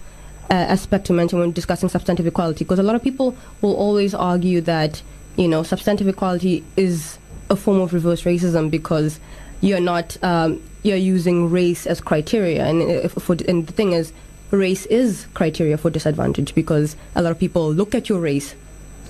uh, 0.49 0.53
aspect 0.53 1.05
to 1.07 1.13
mention 1.13 1.39
when 1.39 1.51
discussing 1.51 1.89
substantive 1.89 2.27
equality, 2.27 2.63
because 2.63 2.79
a 2.79 2.83
lot 2.83 2.95
of 2.95 3.03
people 3.03 3.35
will 3.61 3.75
always 3.75 4.13
argue 4.13 4.61
that 4.61 5.01
you 5.35 5.47
know 5.47 5.63
substantive 5.63 6.07
equality 6.07 6.63
is 6.77 7.17
a 7.49 7.55
form 7.55 7.79
of 7.79 7.93
reverse 7.93 8.23
racism 8.23 8.69
because 8.69 9.19
you're 9.61 9.79
not 9.79 10.21
um, 10.23 10.61
you're 10.83 10.97
using 10.97 11.49
race 11.49 11.87
as 11.87 12.01
criteria, 12.01 12.65
and 12.65 13.11
for, 13.11 13.37
and 13.47 13.65
the 13.67 13.73
thing 13.73 13.93
is, 13.93 14.11
race 14.51 14.85
is 14.87 15.25
criteria 15.33 15.77
for 15.77 15.89
disadvantage 15.89 16.53
because 16.53 16.95
a 17.15 17.21
lot 17.21 17.31
of 17.31 17.39
people 17.39 17.73
look 17.73 17.95
at 17.95 18.09
your 18.09 18.19
race 18.19 18.55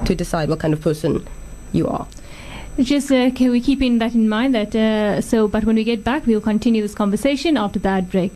to 0.06 0.16
decide 0.16 0.50
what 0.50 0.60
kind 0.60 0.74
of 0.74 0.82
person 0.82 1.28
you 1.72 1.88
are. 1.88 2.08
Just 2.80 3.12
uh, 3.12 3.30
can 3.32 3.52
we 3.52 3.62
keep 3.62 3.82
in 3.82 4.00
that 4.00 4.16
in 4.16 4.30
mind 4.30 4.56
that 4.56 4.76
uh, 4.76 5.22
so 5.22 5.48
but 5.48 5.64
when 5.64 5.76
we 5.76 5.84
get 5.84 6.04
back 6.04 6.26
we'll 6.26 6.42
continue 6.42 6.82
this 6.82 6.96
conversation 6.96 7.58
after 7.58 7.80
that 7.80 8.10
break. 8.10 8.32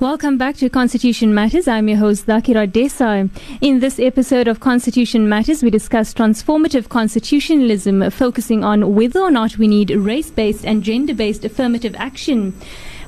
Welcome 0.00 0.38
back 0.38 0.56
to 0.56 0.70
Constitution 0.70 1.34
Matters. 1.34 1.68
I'm 1.68 1.86
your 1.86 1.98
host, 1.98 2.24
Dhakira 2.24 2.66
Desai. 2.66 3.28
In 3.60 3.80
this 3.80 4.00
episode 4.00 4.48
of 4.48 4.58
Constitution 4.58 5.28
Matters, 5.28 5.62
we 5.62 5.68
discuss 5.68 6.14
transformative 6.14 6.88
constitutionalism, 6.88 8.08
focusing 8.10 8.64
on 8.64 8.94
whether 8.94 9.20
or 9.20 9.30
not 9.30 9.58
we 9.58 9.68
need 9.68 9.90
race 9.90 10.30
based 10.30 10.64
and 10.64 10.82
gender 10.82 11.12
based 11.12 11.44
affirmative 11.44 11.94
action. 11.98 12.54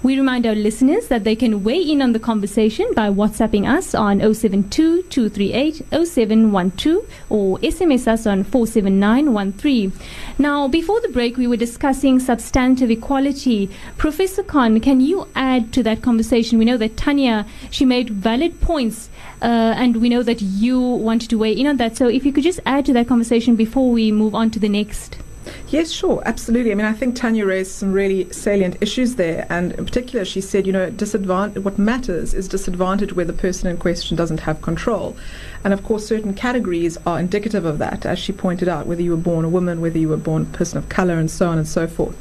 We 0.03 0.17
remind 0.17 0.47
our 0.47 0.57
listeners 0.57 1.07
that 1.07 1.23
they 1.23 1.37
can 1.37 1.63
weigh 1.63 1.81
in 1.81 2.03
on 2.03 2.11
the 2.11 2.19
conversation 2.19 2.93
by 2.93 3.09
WhatsApping 3.09 3.69
us 3.69 3.95
on 3.95 4.19
072 4.19 5.03
238 5.05 5.77
0712 5.93 7.07
or 7.31 7.59
SMS 7.59 8.09
us 8.09 8.27
on 8.27 8.43
47913. 8.43 9.93
Now, 10.39 10.67
before 10.67 11.01
the 11.01 11.09
break, 11.09 11.37
we 11.37 11.47
were 11.47 11.57
discussing 11.57 12.19
substantive 12.19 12.91
equality. 12.91 13.71
Professor 13.97 14.43
Khan, 14.43 14.81
can 14.81 15.01
you 15.01 15.29
add 15.37 15.73
to 15.75 15.85
that 15.85 16.03
conversation? 16.03 16.59
We 16.59 16.65
know 16.65 16.79
that 16.79 16.97
Tanya, 16.97 17.47
she 17.71 17.85
made 17.85 18.11
valid 18.11 18.61
points. 18.61 19.09
Uh, 19.41 19.75
and 19.77 19.99
we 19.99 20.09
know 20.09 20.25
that 20.25 20.43
you 20.43 20.81
wanted 20.81 21.31
to 21.31 21.39
weigh 21.39 21.53
in 21.53 21.69
on 21.69 21.77
that. 21.77 21.97
So, 21.97 22.09
if 22.09 22.27
you 22.27 22.33
could 22.33 22.45
just 22.45 22.59
add 22.67 22.87
to 22.87 22.93
that 22.95 23.07
conversation 23.07 23.55
before 23.55 23.89
we 23.89 24.11
move 24.11 24.35
on 24.35 24.51
to 24.51 24.59
the 24.59 24.69
next. 24.69 25.19
Yes, 25.73 25.91
sure, 25.91 26.23
absolutely. 26.27 26.71
I 26.71 26.75
mean, 26.75 26.85
I 26.85 26.93
think 26.93 27.17
Tanya 27.17 27.47
raised 27.47 27.71
some 27.71 27.95
really 27.95 28.31
salient 28.31 28.77
issues 28.83 29.15
there, 29.15 29.47
and 29.49 29.73
in 29.73 29.87
particular, 29.87 30.23
she 30.27 30.43
said, 30.43 30.67
you 30.67 30.73
know, 30.73 30.91
disadvantage. 30.91 31.65
What 31.65 31.79
matters 31.79 32.35
is 32.35 32.47
disadvantage 32.47 33.15
where 33.15 33.25
the 33.25 33.33
person 33.33 33.71
in 33.71 33.79
question 33.79 34.15
doesn't 34.15 34.41
have 34.41 34.61
control, 34.61 35.17
and 35.65 35.73
of 35.73 35.83
course, 35.83 36.07
certain 36.07 36.35
categories 36.35 36.99
are 37.07 37.19
indicative 37.19 37.65
of 37.65 37.79
that, 37.79 38.05
as 38.05 38.19
she 38.19 38.33
pointed 38.35 38.69
out, 38.69 38.87
whether 38.87 39.01
you 39.01 39.13
were 39.13 39.17
born 39.17 39.47
a 39.47 39.49
woman, 39.49 39.81
whether 39.81 39.99
you 39.99 40.11
were 40.11 40.19
born 40.19 40.43
a 40.43 40.57
person 40.59 40.77
of 40.77 40.91
color, 40.91 41.15
and 41.15 41.31
so 41.31 41.49
on 41.49 41.57
and 41.57 41.67
so 41.67 41.87
forth. 41.87 42.19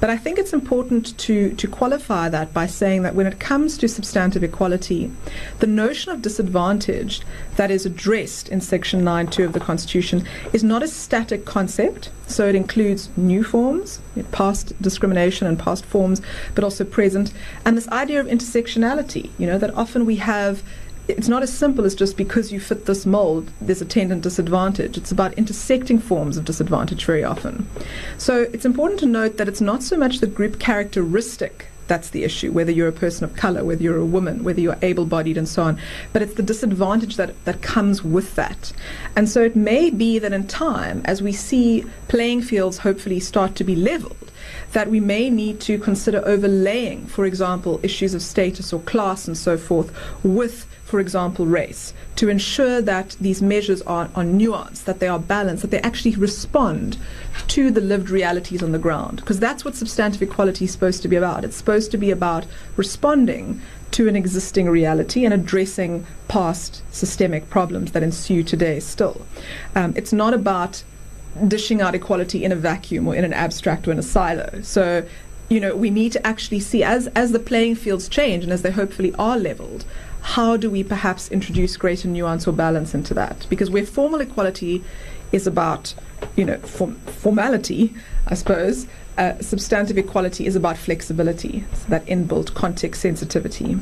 But 0.00 0.08
I 0.08 0.16
think 0.16 0.38
it's 0.38 0.54
important 0.54 1.18
to 1.18 1.52
to 1.52 1.68
qualify 1.68 2.30
that 2.30 2.54
by 2.54 2.66
saying 2.66 3.02
that 3.02 3.14
when 3.14 3.26
it 3.26 3.38
comes 3.38 3.76
to 3.78 3.86
substantive 3.86 4.42
equality, 4.42 5.12
the 5.58 5.66
notion 5.66 6.10
of 6.10 6.22
disadvantage 6.22 7.20
that 7.56 7.70
is 7.70 7.84
addressed 7.84 8.48
in 8.48 8.62
Section 8.62 9.02
9.2 9.02 9.44
of 9.44 9.52
the 9.52 9.60
Constitution 9.60 10.26
is 10.54 10.64
not 10.64 10.82
a 10.82 10.88
static 10.88 11.44
concept. 11.44 12.08
So 12.26 12.48
it 12.48 12.54
includes 12.54 12.93
new 13.16 13.44
forms, 13.44 14.00
past 14.32 14.80
discrimination 14.80 15.46
and 15.46 15.58
past 15.58 15.84
forms, 15.84 16.20
but 16.54 16.64
also 16.64 16.84
present. 16.84 17.32
And 17.64 17.76
this 17.76 17.88
idea 17.88 18.20
of 18.20 18.26
intersectionality, 18.26 19.30
you 19.38 19.46
know, 19.46 19.58
that 19.58 19.74
often 19.74 20.06
we 20.06 20.16
have 20.16 20.62
it's 21.06 21.28
not 21.28 21.42
as 21.42 21.52
simple 21.52 21.84
as 21.84 21.94
just 21.94 22.16
because 22.16 22.50
you 22.50 22.58
fit 22.58 22.86
this 22.86 23.04
mold, 23.04 23.50
there's 23.60 23.82
attendant 23.82 24.22
disadvantage. 24.22 24.96
It's 24.96 25.12
about 25.12 25.34
intersecting 25.34 25.98
forms 25.98 26.38
of 26.38 26.46
disadvantage 26.46 27.04
very 27.04 27.22
often. 27.22 27.68
So 28.16 28.42
it's 28.54 28.64
important 28.64 29.00
to 29.00 29.06
note 29.06 29.36
that 29.36 29.46
it's 29.46 29.60
not 29.60 29.82
so 29.82 29.98
much 29.98 30.20
the 30.20 30.26
group 30.26 30.58
characteristic 30.58 31.66
that's 31.86 32.10
the 32.10 32.24
issue, 32.24 32.52
whether 32.52 32.72
you're 32.72 32.88
a 32.88 32.92
person 32.92 33.24
of 33.24 33.36
color, 33.36 33.64
whether 33.64 33.82
you're 33.82 33.98
a 33.98 34.04
woman, 34.04 34.44
whether 34.44 34.60
you're 34.60 34.78
able 34.82 35.04
bodied, 35.04 35.36
and 35.36 35.48
so 35.48 35.62
on. 35.62 35.78
But 36.12 36.22
it's 36.22 36.34
the 36.34 36.42
disadvantage 36.42 37.16
that, 37.16 37.34
that 37.44 37.62
comes 37.62 38.02
with 38.02 38.34
that. 38.36 38.72
And 39.16 39.28
so 39.28 39.42
it 39.42 39.56
may 39.56 39.90
be 39.90 40.18
that 40.18 40.32
in 40.32 40.46
time, 40.46 41.02
as 41.04 41.22
we 41.22 41.32
see 41.32 41.84
playing 42.08 42.42
fields 42.42 42.78
hopefully 42.78 43.20
start 43.20 43.54
to 43.56 43.64
be 43.64 43.76
leveled, 43.76 44.16
that 44.72 44.90
we 44.90 45.00
may 45.00 45.30
need 45.30 45.60
to 45.60 45.78
consider 45.78 46.22
overlaying, 46.26 47.06
for 47.06 47.24
example, 47.24 47.80
issues 47.82 48.14
of 48.14 48.22
status 48.22 48.72
or 48.72 48.80
class 48.80 49.26
and 49.26 49.36
so 49.36 49.56
forth 49.56 49.94
with 50.24 50.66
for 50.94 51.00
example, 51.00 51.44
race, 51.44 51.92
to 52.14 52.28
ensure 52.28 52.80
that 52.80 53.16
these 53.20 53.42
measures 53.42 53.82
are, 53.82 54.08
are 54.14 54.22
nuanced, 54.22 54.84
that 54.84 55.00
they 55.00 55.08
are 55.08 55.18
balanced, 55.18 55.62
that 55.62 55.72
they 55.72 55.80
actually 55.80 56.14
respond 56.14 56.96
to 57.48 57.72
the 57.72 57.80
lived 57.80 58.10
realities 58.10 58.62
on 58.62 58.70
the 58.70 58.78
ground. 58.78 59.16
Because 59.16 59.40
that's 59.40 59.64
what 59.64 59.74
substantive 59.74 60.22
equality 60.22 60.66
is 60.66 60.70
supposed 60.70 61.02
to 61.02 61.08
be 61.08 61.16
about. 61.16 61.44
It's 61.44 61.56
supposed 61.56 61.90
to 61.90 61.96
be 61.96 62.12
about 62.12 62.46
responding 62.76 63.60
to 63.90 64.06
an 64.06 64.14
existing 64.14 64.68
reality 64.70 65.24
and 65.24 65.34
addressing 65.34 66.06
past 66.28 66.84
systemic 66.94 67.50
problems 67.50 67.90
that 67.90 68.04
ensue 68.04 68.44
today 68.44 68.78
still. 68.78 69.26
Um, 69.74 69.94
it's 69.96 70.12
not 70.12 70.32
about 70.32 70.84
dishing 71.48 71.82
out 71.82 71.96
equality 71.96 72.44
in 72.44 72.52
a 72.52 72.56
vacuum 72.70 73.08
or 73.08 73.16
in 73.16 73.24
an 73.24 73.32
abstract 73.32 73.88
or 73.88 73.90
in 73.90 73.98
a 73.98 74.02
silo. 74.04 74.60
So 74.62 75.04
you 75.48 75.60
know, 75.60 75.76
we 75.76 75.90
need 75.90 76.12
to 76.12 76.26
actually 76.26 76.60
see 76.60 76.82
as 76.82 77.06
as 77.08 77.32
the 77.32 77.38
playing 77.38 77.74
fields 77.74 78.08
change 78.08 78.44
and 78.44 78.52
as 78.52 78.62
they 78.62 78.70
hopefully 78.70 79.14
are 79.18 79.36
leveled, 79.38 79.84
how 80.24 80.56
do 80.56 80.70
we 80.70 80.82
perhaps 80.82 81.30
introduce 81.30 81.76
greater 81.76 82.08
nuance 82.08 82.48
or 82.48 82.52
balance 82.52 82.94
into 82.94 83.12
that? 83.12 83.46
Because 83.50 83.70
where 83.70 83.84
formal 83.84 84.22
equality 84.22 84.82
is 85.32 85.46
about, 85.46 85.94
you 86.34 86.46
know, 86.46 86.56
form- 86.60 86.96
formality, 87.04 87.94
I 88.26 88.34
suppose, 88.34 88.86
uh, 89.16 89.38
substantive 89.40 89.98
equality 89.98 90.46
is 90.46 90.56
about 90.56 90.76
flexibility, 90.76 91.64
so 91.72 91.86
that 91.88 92.04
inbuilt 92.06 92.54
context 92.54 93.00
sensitivity. 93.00 93.76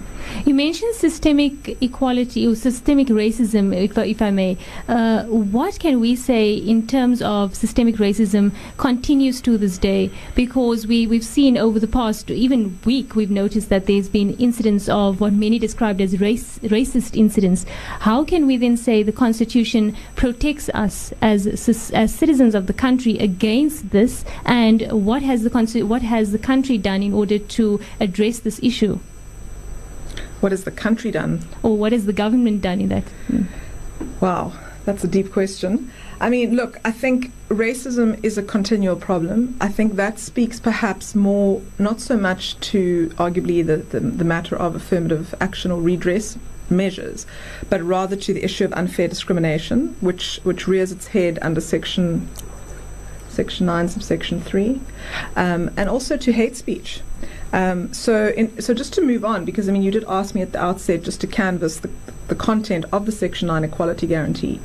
You 0.45 0.55
mentioned 0.55 0.95
systemic 0.95 1.83
equality 1.83 2.47
or 2.47 2.55
systemic 2.55 3.09
racism, 3.09 3.75
if, 3.75 3.97
if 3.97 4.21
I 4.21 4.31
may. 4.31 4.59
Uh, 4.89 5.25
what 5.25 5.79
can 5.79 6.01
we 6.01 6.17
say 6.17 6.53
in 6.53 6.87
terms 6.87 7.23
of 7.23 7.55
systemic 7.55 7.97
racism 7.97 8.53
continues 8.77 9.41
to 9.43 9.57
this 9.57 9.79
day? 9.79 10.11
Because 10.35 10.87
we, 10.87 11.07
we've 11.07 11.25
seen 11.25 11.57
over 11.57 11.79
the 11.81 11.87
past 11.87 12.31
even 12.31 12.79
week, 12.85 13.15
we've 13.15 13.31
noticed 13.31 13.69
that 13.71 13.87
there's 13.87 14.09
been 14.09 14.35
incidents 14.35 14.89
of 14.89 15.21
what 15.21 15.33
many 15.33 15.59
described 15.59 16.01
as 16.01 16.21
race, 16.21 16.59
racist 16.61 17.17
incidents. 17.17 17.65
How 18.01 18.25
can 18.25 18.47
we 18.47 18.57
then 18.57 18.77
say 18.77 19.03
the 19.03 19.13
Constitution 19.13 19.97
protects 20.17 20.69
us 20.71 21.13
as, 21.23 21.47
as 21.93 22.15
citizens 22.15 22.55
of 22.55 22.67
the 22.67 22.73
country 22.73 23.19
against 23.19 23.91
this? 23.91 24.25
And 24.45 24.91
what 24.91 25.22
what 25.23 25.29
has 25.29 25.73
the 25.73 25.83
what 25.85 26.03
has 26.03 26.33
the 26.33 26.39
country 26.39 26.79
done 26.79 27.03
in 27.03 27.15
order 27.15 27.39
to 27.39 27.81
address 28.01 28.41
this 28.41 28.59
issue? 28.61 28.99
What 30.41 30.51
has 30.51 30.65
the 30.65 30.73
country 30.73 31.13
done? 31.13 31.47
Or 31.63 31.77
what 31.77 31.93
has 31.93 32.07
the 32.07 32.13
government 32.13 32.61
done 32.61 32.81
in 32.81 32.89
that? 32.89 33.05
Mm. 33.29 33.47
Wow, 34.21 34.53
that's 34.85 35.05
a 35.05 35.09
deep 35.09 35.33
question. 35.33 35.93
I 36.21 36.29
mean, 36.29 36.57
look, 36.57 36.81
I 36.85 36.91
think 36.91 37.31
racism 37.49 38.19
is 38.25 38.37
a 38.37 38.43
continual 38.43 38.97
problem. 38.97 39.57
I 39.61 39.69
think 39.69 39.95
that 39.95 40.19
speaks 40.19 40.59
perhaps 40.59 41.15
more, 41.15 41.63
not 41.79 42.01
so 42.01 42.17
much 42.17 42.59
to 42.73 43.11
arguably 43.11 43.65
the, 43.65 43.77
the, 43.77 44.01
the 44.01 44.25
matter 44.25 44.57
of 44.57 44.75
affirmative 44.75 45.35
action 45.41 45.71
or 45.71 45.81
redress 45.81 46.37
measures, 46.69 47.27
but 47.71 47.81
rather 47.83 48.17
to 48.17 48.35
the 48.35 48.43
issue 48.43 48.65
of 48.65 48.73
unfair 48.73 49.07
discrimination, 49.07 49.95
which, 50.01 50.41
which 50.43 50.67
rears 50.67 50.91
its 50.91 51.09
head 51.09 51.39
under 51.43 51.61
Section 51.61 52.29
Section 53.33 53.67
9, 53.67 53.89
subsection 53.89 54.41
3, 54.41 54.81
um, 55.37 55.71
and 55.77 55.89
also 55.89 56.17
to 56.17 56.33
hate 56.33 56.57
speech. 56.57 57.01
Um, 57.53 57.93
so, 57.93 58.29
in, 58.29 58.61
so 58.61 58.73
just 58.73 58.95
to 58.95 59.03
move 59.03 59.25
on, 59.25 59.45
because 59.45 59.69
I 59.69 59.73
mean, 59.73 59.83
you 59.83 59.91
did 59.91 60.05
ask 60.09 60.35
me 60.35 60.43
at 60.43 60.53
the 60.53 60.63
outset 60.63 61.03
just 61.03 61.21
to 61.21 61.27
canvass 61.27 61.81
the, 61.81 61.91
the 62.29 62.35
content 62.35 62.87
of 62.93 63.05
the 63.05 63.13
Section 63.13 63.49
9 63.49 63.65
Equality 63.65 64.07
Guarantee. 64.07 64.61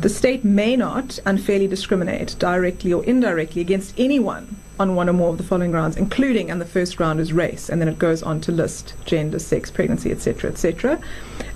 The 0.00 0.08
state 0.08 0.44
may 0.44 0.76
not 0.76 1.18
unfairly 1.26 1.66
discriminate, 1.66 2.36
directly 2.38 2.92
or 2.92 3.04
indirectly, 3.04 3.60
against 3.60 3.94
anyone 3.98 4.56
on 4.78 4.94
one 4.94 5.08
or 5.08 5.12
more 5.12 5.30
of 5.30 5.38
the 5.38 5.42
following 5.42 5.72
grounds, 5.72 5.96
including, 5.96 6.50
and 6.50 6.60
the 6.60 6.64
first 6.64 6.96
ground 6.96 7.18
is 7.18 7.32
race, 7.32 7.68
and 7.68 7.80
then 7.80 7.88
it 7.88 7.98
goes 7.98 8.22
on 8.22 8.40
to 8.42 8.52
list 8.52 8.94
gender, 9.04 9.40
sex, 9.40 9.70
pregnancy, 9.70 10.12
etc., 10.12 10.50
etc. 10.50 11.00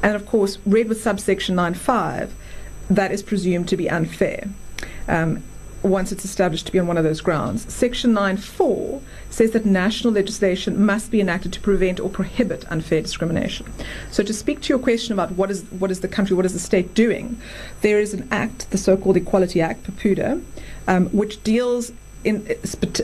And 0.02 0.16
of 0.16 0.26
course, 0.26 0.58
read 0.66 0.88
with 0.88 1.00
subsection 1.00 1.54
9.5, 1.54 2.30
that 2.90 3.12
is 3.12 3.22
presumed 3.22 3.68
to 3.68 3.76
be 3.76 3.88
unfair. 3.88 4.48
Um, 5.06 5.44
once 5.82 6.12
it's 6.12 6.24
established 6.24 6.66
to 6.66 6.72
be 6.72 6.78
on 6.78 6.86
one 6.86 6.96
of 6.96 7.04
those 7.04 7.20
grounds. 7.20 7.72
Section 7.72 8.12
9.4 8.12 9.02
says 9.30 9.50
that 9.52 9.66
national 9.66 10.12
legislation 10.12 10.84
must 10.84 11.10
be 11.10 11.20
enacted 11.20 11.52
to 11.52 11.60
prevent 11.60 11.98
or 11.98 12.08
prohibit 12.08 12.64
unfair 12.70 13.00
discrimination. 13.00 13.66
So 14.10 14.22
to 14.22 14.32
speak 14.32 14.60
to 14.62 14.68
your 14.68 14.78
question 14.78 15.12
about 15.12 15.32
what 15.32 15.50
is 15.50 15.64
what 15.70 15.90
is 15.90 16.00
the 16.00 16.08
country, 16.08 16.36
what 16.36 16.46
is 16.46 16.52
the 16.52 16.58
state 16.58 16.94
doing, 16.94 17.40
there 17.80 17.98
is 17.98 18.14
an 18.14 18.28
act, 18.30 18.70
the 18.70 18.78
so-called 18.78 19.16
Equality 19.16 19.60
Act, 19.60 19.84
PEPUDA, 19.84 20.42
um, 20.86 21.06
which 21.06 21.42
deals 21.42 21.92
in, 22.24 22.44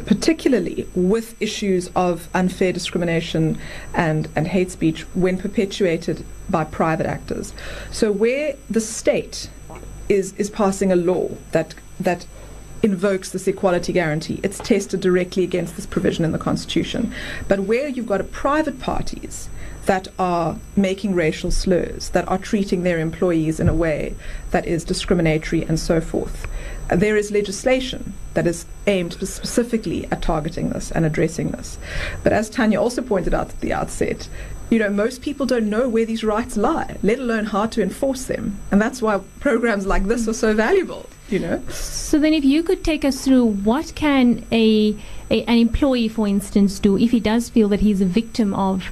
particularly 0.07 0.87
with 0.95 1.41
issues 1.43 1.91
of 1.97 2.29
unfair 2.35 2.73
discrimination 2.73 3.59
and, 3.95 4.29
and 4.37 4.47
hate 4.47 4.71
speech 4.71 5.03
when 5.15 5.37
perpetuated 5.37 6.25
by 6.49 6.65
private 6.65 7.07
actors. 7.07 7.53
So 7.91 8.13
where 8.13 8.55
the 8.71 8.81
state 8.81 9.51
is, 10.09 10.35
is 10.35 10.51
passing 10.51 10.93
a 10.93 10.97
law 10.97 11.31
that 11.53 11.75
that 12.01 12.27
invokes 12.83 13.31
this 13.31 13.49
equality 13.49 13.93
guarantee. 13.93 14.41
It's 14.43 14.59
tested 14.59 15.01
directly 15.01 15.45
against 15.45 15.77
this 15.77 15.87
provision 15.87 16.25
in 16.25 16.33
the 16.33 16.39
Constitution. 16.39 17.13
But 17.47 17.61
where 17.61 17.89
you've 17.89 18.07
got 18.07 18.31
private 18.31 18.81
parties 18.81 19.49
that 19.87 20.09
are 20.19 20.59
making 20.77 21.15
racial 21.15 21.51
slurs, 21.51 22.11
that 22.11 22.29
are 22.29 22.39
treating 22.39 22.83
their 22.83 22.99
employees 22.99 23.59
in 23.59 23.69
a 23.69 23.75
way 23.75 24.15
that 24.51 24.67
is 24.67 24.85
discriminatory 24.85 25.63
and 25.63 25.81
so 25.81 26.01
forth, 26.01 26.47
there 26.89 27.17
is 27.17 27.31
legislation 27.31 28.13
that 28.35 28.47
is 28.47 28.67
aimed 28.87 29.15
specifically 29.15 30.07
at 30.11 30.23
targeting 30.23 30.71
this 30.71 30.91
and 30.91 31.05
addressing 31.05 31.51
this. 31.51 31.79
But 32.23 32.33
as 32.33 32.49
Tanya 32.49 32.81
also 32.81 33.03
pointed 33.03 33.35
out 33.35 33.51
at 33.51 33.61
the 33.61 33.73
outset, 33.73 34.29
you 34.71 34.79
know, 34.79 34.91
most 34.91 35.23
people 35.23 35.47
don't 35.47 35.69
know 35.69 35.89
where 35.89 36.05
these 36.05 36.23
rights 36.23 36.57
lie, 36.57 36.97
let 37.03 37.19
alone 37.19 37.47
how 37.47 37.67
to 37.67 37.83
enforce 37.83 38.25
them. 38.25 38.59
And 38.71 38.81
that's 38.81 39.01
why 39.01 39.21
programs 39.41 39.87
like 39.87 40.05
this 40.05 40.29
are 40.29 40.35
so 40.35 40.55
valuable 40.55 41.09
you 41.31 41.39
know. 41.39 41.63
So 41.69 42.19
then, 42.19 42.33
if 42.33 42.45
you 42.45 42.63
could 42.63 42.85
take 42.85 43.05
us 43.05 43.25
through 43.25 43.45
what 43.45 43.93
can 43.95 44.45
a, 44.51 44.97
a 45.31 45.45
an 45.45 45.59
employee, 45.59 46.09
for 46.09 46.27
instance, 46.27 46.79
do 46.79 46.99
if 46.99 47.11
he 47.11 47.21
does 47.21 47.49
feel 47.49 47.69
that 47.69 47.81
he's 47.81 48.01
a 48.01 48.07
victim 48.07 48.55
of 48.55 48.91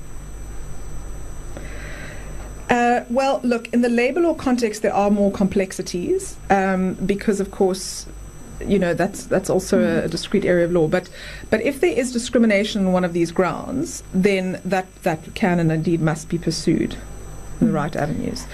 uh, 2.68 3.04
well, 3.08 3.40
look, 3.44 3.72
in 3.72 3.82
the 3.82 3.88
labor 3.88 4.20
law 4.20 4.34
context, 4.34 4.82
there 4.82 4.92
are 4.92 5.08
more 5.08 5.30
complexities 5.30 6.36
um, 6.50 6.94
because, 6.94 7.38
of 7.38 7.52
course, 7.52 8.06
you 8.60 8.78
know 8.78 8.94
that's 8.94 9.24
that's 9.24 9.50
also 9.50 9.80
mm. 9.80 10.04
a, 10.04 10.08
discrete 10.08 10.44
area 10.44 10.64
of 10.64 10.72
law. 10.72 10.88
But 10.88 11.08
but 11.50 11.60
if 11.62 11.80
there 11.80 11.90
is 11.92 12.12
discrimination 12.12 12.86
on 12.86 12.92
one 12.92 13.04
of 13.04 13.12
these 13.12 13.32
grounds, 13.32 14.02
then 14.12 14.60
that 14.64 14.86
that 15.02 15.34
can 15.34 15.60
and 15.60 15.70
indeed 15.70 16.00
must 16.00 16.28
be 16.28 16.38
pursued 16.38 16.96
in 17.60 17.68
the 17.68 17.72
right 17.72 17.94
avenues. 17.94 18.46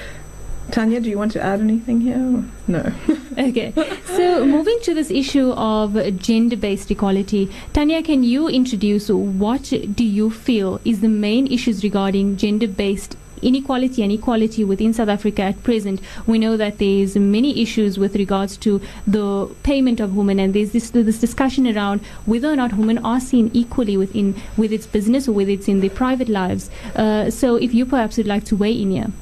Tanya, 0.70 1.00
do 1.00 1.10
you 1.10 1.18
want 1.18 1.32
to 1.32 1.42
add 1.42 1.60
anything 1.60 2.00
here? 2.00 2.44
No. 2.68 2.92
okay. 3.38 3.72
So, 4.04 4.46
moving 4.46 4.78
to 4.84 4.94
this 4.94 5.10
issue 5.10 5.50
of 5.50 6.16
gender 6.18 6.56
based 6.56 6.90
equality, 6.90 7.50
Tanya, 7.72 8.02
can 8.02 8.22
you 8.22 8.48
introduce 8.48 9.10
what 9.10 9.64
do 9.94 10.04
you 10.04 10.30
feel 10.30 10.80
is 10.84 11.00
the 11.00 11.08
main 11.08 11.46
issues 11.48 11.82
regarding 11.82 12.36
gender 12.36 12.68
based 12.68 13.16
inequality 13.42 14.02
and 14.02 14.12
equality 14.12 14.64
within 14.64 14.92
South 14.92 15.08
Africa 15.08 15.42
at 15.42 15.62
present. 15.62 16.00
We 16.26 16.38
know 16.38 16.56
that 16.56 16.78
there's 16.78 17.16
many 17.16 17.60
issues 17.60 17.98
with 17.98 18.14
regards 18.16 18.56
to 18.58 18.80
the 19.06 19.48
payment 19.62 20.00
of 20.00 20.16
women, 20.16 20.38
and 20.38 20.54
there's 20.54 20.72
this 20.72 20.90
this 20.90 21.18
discussion 21.18 21.66
around 21.66 22.00
whether 22.26 22.50
or 22.50 22.56
not 22.56 22.74
women 22.74 22.98
are 22.98 23.20
seen 23.20 23.50
equally 23.52 23.96
within 23.96 24.40
with 24.56 24.72
its 24.72 24.86
business 24.86 25.28
or 25.28 25.32
whether 25.32 25.50
it's 25.50 25.68
in 25.68 25.80
their 25.80 25.90
private 25.90 26.28
lives. 26.28 26.70
Uh, 26.96 27.30
so, 27.30 27.56
if 27.56 27.74
you 27.74 27.84
perhaps 27.84 28.16
would 28.16 28.26
like 28.26 28.44
to 28.44 28.56
weigh 28.56 28.72
in 28.72 28.90
here. 28.90 29.12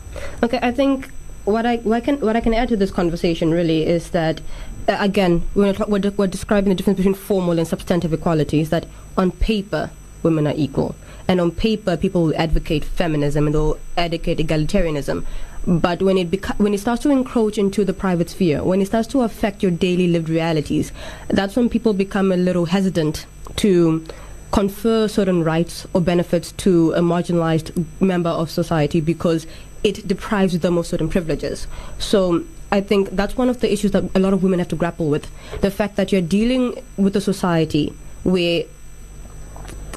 Okay, 0.42 0.58
I 0.62 0.72
think 0.72 1.10
what 1.44 1.66
I 1.66 1.76
what 1.78 1.96
I 1.96 2.00
can 2.00 2.20
what 2.20 2.36
I 2.36 2.40
can 2.40 2.54
add 2.54 2.68
to 2.68 2.76
this 2.76 2.90
conversation 2.90 3.50
really 3.50 3.86
is 3.86 4.10
that 4.10 4.40
uh, 4.88 4.96
again 5.00 5.42
we're, 5.54 5.74
we're, 5.88 6.10
we're 6.10 6.26
describing 6.26 6.70
the 6.70 6.74
difference 6.74 6.98
between 6.98 7.14
formal 7.14 7.58
and 7.58 7.66
substantive 7.66 8.12
equality. 8.12 8.60
Is 8.60 8.70
that 8.70 8.86
on 9.16 9.30
paper 9.30 9.90
women 10.22 10.46
are 10.46 10.54
equal, 10.56 10.94
and 11.30 11.40
on 11.40 11.52
paper 11.52 11.96
people 11.96 12.24
will 12.24 12.36
advocate 12.36 12.84
feminism 12.84 13.46
and 13.46 13.54
they'll 13.54 13.78
advocate 13.96 14.38
egalitarianism. 14.38 15.24
But 15.64 16.02
when 16.02 16.18
it 16.18 16.28
beca- 16.28 16.58
when 16.58 16.74
it 16.74 16.80
starts 16.80 17.02
to 17.02 17.10
encroach 17.10 17.56
into 17.56 17.84
the 17.84 17.92
private 17.92 18.30
sphere, 18.30 18.64
when 18.64 18.80
it 18.80 18.86
starts 18.86 19.06
to 19.08 19.20
affect 19.20 19.62
your 19.62 19.70
daily 19.70 20.08
lived 20.08 20.28
realities, 20.28 20.90
that's 21.28 21.54
when 21.54 21.68
people 21.68 21.92
become 21.92 22.32
a 22.32 22.36
little 22.36 22.64
hesitant 22.64 23.26
to 23.56 24.04
confer 24.50 25.06
certain 25.06 25.44
rights 25.44 25.86
or 25.92 26.00
benefits 26.00 26.50
to 26.64 26.92
a 26.94 27.00
marginalized 27.00 27.86
member 28.00 28.30
of 28.30 28.50
society 28.50 29.00
because 29.00 29.46
it 29.84 30.08
deprives 30.08 30.58
them 30.58 30.76
of 30.78 30.84
certain 30.84 31.08
privileges. 31.08 31.68
So 32.00 32.44
I 32.72 32.80
think 32.80 33.10
that's 33.10 33.36
one 33.36 33.48
of 33.48 33.60
the 33.60 33.72
issues 33.72 33.92
that 33.92 34.04
a 34.16 34.18
lot 34.18 34.32
of 34.32 34.42
women 34.42 34.58
have 34.58 34.68
to 34.68 34.76
grapple 34.76 35.08
with. 35.08 35.30
The 35.60 35.70
fact 35.70 35.94
that 35.94 36.10
you're 36.10 36.20
dealing 36.22 36.82
with 36.96 37.14
a 37.14 37.20
society 37.20 37.94
where, 38.24 38.64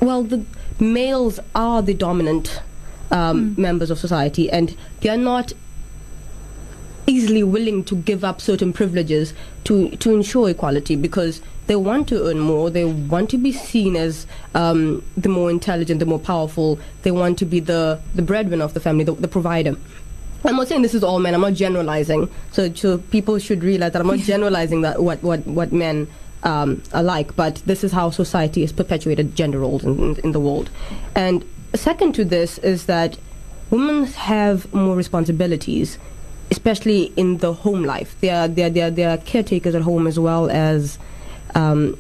well, 0.04 0.24
the 0.24 0.46
males 0.80 1.40
are 1.56 1.82
the 1.82 1.94
dominant 1.94 2.62
um, 3.12 3.56
mm. 3.56 3.58
members 3.58 3.90
of 3.92 4.00
society 4.00 4.50
and 4.50 4.76
they're 5.02 5.18
not 5.18 5.54
easily 7.06 7.44
willing 7.44 7.84
to 7.84 7.96
give 7.96 8.24
up 8.24 8.40
certain 8.42 8.72
privileges 8.72 9.34
to, 9.66 9.90
to 9.98 10.14
ensure 10.16 10.50
equality 10.50 10.96
because 10.96 11.42
they 11.68 11.76
want 11.76 12.08
to 12.10 12.28
earn 12.28 12.40
more. 12.40 12.70
They 12.70 12.86
want 12.86 13.30
to 13.32 13.38
be 13.38 13.52
seen 13.52 13.96
as 13.96 14.26
um, 14.54 15.04
the 15.16 15.30
more 15.30 15.50
intelligent, 15.50 16.00
the 16.00 16.06
more 16.06 16.20
powerful. 16.20 16.80
They 17.04 17.12
want 17.12 17.38
to 17.40 17.46
be 17.46 17.60
the, 17.60 18.00
the 18.16 18.22
breadwinner 18.22 18.66
of 18.66 18.74
the 18.74 18.80
family, 18.80 19.04
the, 19.04 19.14
the 19.14 19.28
provider. 19.28 19.76
I'm 20.46 20.58
not 20.58 20.68
saying 20.68 20.82
this 20.82 20.94
is 20.94 21.04
all 21.04 21.20
men. 21.20 21.34
I'm 21.34 21.42
not 21.42 21.54
generalizing. 21.54 22.30
So, 22.52 22.74
so 22.74 22.98
people 22.98 23.40
should 23.40 23.64
realize 23.64 23.94
that 23.94 24.02
I'm 24.02 24.08
not 24.08 24.20
generalizing 24.34 24.82
that 24.82 25.02
what 25.02 25.24
what 25.24 25.48
what 25.48 25.72
men 25.72 26.08
um, 26.44 26.82
are 26.94 27.04
like. 27.04 27.36
But 27.36 27.56
this 27.66 27.84
is 27.84 27.92
how 27.92 28.10
society 28.10 28.62
has 28.62 28.72
perpetuated 28.72 29.36
gender 29.36 29.60
roles 29.60 29.84
in, 29.84 30.00
in, 30.00 30.16
in 30.18 30.32
the 30.32 30.40
world. 30.40 30.70
And 31.16 31.44
second 31.74 32.14
to 32.16 32.26
this 32.26 32.58
is 32.60 32.86
that 32.86 33.18
women 33.70 34.06
have 34.06 34.72
more 34.74 34.96
responsibilities, 34.96 35.98
especially 36.52 37.12
in 37.16 37.38
the 37.38 37.54
home 37.54 37.84
life. 37.84 38.16
They 38.22 38.30
are 38.30 38.48
they 38.48 38.64
are, 38.64 38.70
they 38.70 38.82
are, 38.82 38.92
they 38.92 39.06
are 39.06 39.18
caretakers 39.18 39.76
at 39.76 39.82
home 39.82 40.08
as 40.08 40.20
well 40.20 40.50
as 40.50 41.00
um, 41.56 41.98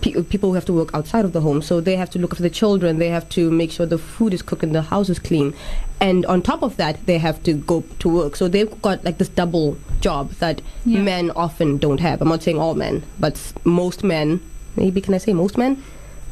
pe- 0.00 0.22
people 0.22 0.50
who 0.50 0.54
have 0.54 0.64
to 0.66 0.72
work 0.72 0.90
outside 0.94 1.24
of 1.24 1.32
the 1.32 1.40
home. 1.40 1.62
So 1.62 1.80
they 1.80 1.96
have 1.96 2.10
to 2.10 2.18
look 2.18 2.32
after 2.32 2.42
the 2.42 2.50
children. 2.50 2.98
They 2.98 3.08
have 3.08 3.28
to 3.30 3.50
make 3.50 3.70
sure 3.70 3.86
the 3.86 3.98
food 3.98 4.34
is 4.34 4.42
cooked 4.42 4.62
and 4.62 4.74
the 4.74 4.82
house 4.82 5.08
is 5.08 5.18
clean. 5.18 5.54
And 6.00 6.26
on 6.26 6.42
top 6.42 6.62
of 6.62 6.76
that, 6.76 7.04
they 7.06 7.18
have 7.18 7.42
to 7.44 7.54
go 7.54 7.82
to 8.00 8.08
work. 8.08 8.36
So 8.36 8.48
they've 8.48 8.70
got 8.82 9.04
like 9.04 9.18
this 9.18 9.28
double 9.28 9.76
job 10.00 10.32
that 10.34 10.60
yeah. 10.84 11.00
men 11.00 11.30
often 11.32 11.78
don't 11.78 12.00
have. 12.00 12.20
I'm 12.20 12.28
not 12.28 12.42
saying 12.42 12.58
all 12.58 12.74
men, 12.74 13.02
but 13.18 13.52
most 13.64 14.04
men. 14.04 14.40
Maybe 14.76 15.00
can 15.00 15.14
I 15.14 15.18
say 15.18 15.32
most 15.32 15.56
men? 15.56 15.82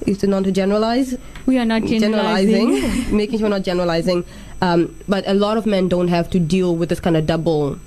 Is 0.06 0.18
to 0.18 0.26
not 0.26 0.44
to 0.44 0.52
generalize. 0.52 1.16
We 1.46 1.56
are 1.58 1.64
not 1.64 1.84
generalizing. 1.84 2.74
generalizing 2.74 3.16
making 3.16 3.38
sure 3.38 3.46
we're 3.48 3.56
not 3.56 3.62
generalizing. 3.62 4.24
Um, 4.60 4.94
but 5.08 5.26
a 5.26 5.34
lot 5.34 5.56
of 5.56 5.66
men 5.66 5.88
don't 5.88 6.08
have 6.08 6.28
to 6.30 6.38
deal 6.38 6.76
with 6.76 6.88
this 6.88 7.00
kind 7.00 7.16
of 7.16 7.26
double, 7.26 7.78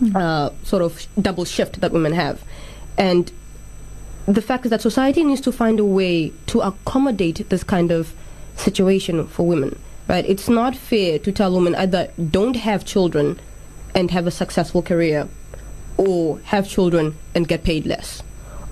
mm. 0.00 0.14
uh, 0.14 0.50
sort 0.64 0.82
of 0.82 1.06
double 1.20 1.44
shift 1.44 1.80
that 1.80 1.92
women 1.92 2.12
have, 2.12 2.42
and 2.96 3.32
the 4.26 4.42
fact 4.42 4.64
is 4.64 4.70
that 4.70 4.80
society 4.80 5.24
needs 5.24 5.40
to 5.42 5.52
find 5.52 5.80
a 5.80 5.84
way 5.84 6.32
to 6.46 6.60
accommodate 6.60 7.48
this 7.48 7.64
kind 7.64 7.90
of 7.90 8.14
situation 8.56 9.26
for 9.26 9.46
women. 9.46 9.78
Right? 10.08 10.24
It's 10.28 10.48
not 10.48 10.76
fair 10.76 11.18
to 11.20 11.32
tell 11.32 11.52
women 11.54 11.74
either 11.74 12.10
don't 12.30 12.56
have 12.56 12.84
children 12.84 13.40
and 13.94 14.10
have 14.10 14.26
a 14.26 14.30
successful 14.30 14.82
career, 14.82 15.28
or 15.96 16.40
have 16.40 16.68
children 16.68 17.16
and 17.34 17.46
get 17.46 17.62
paid 17.62 17.86
less, 17.86 18.22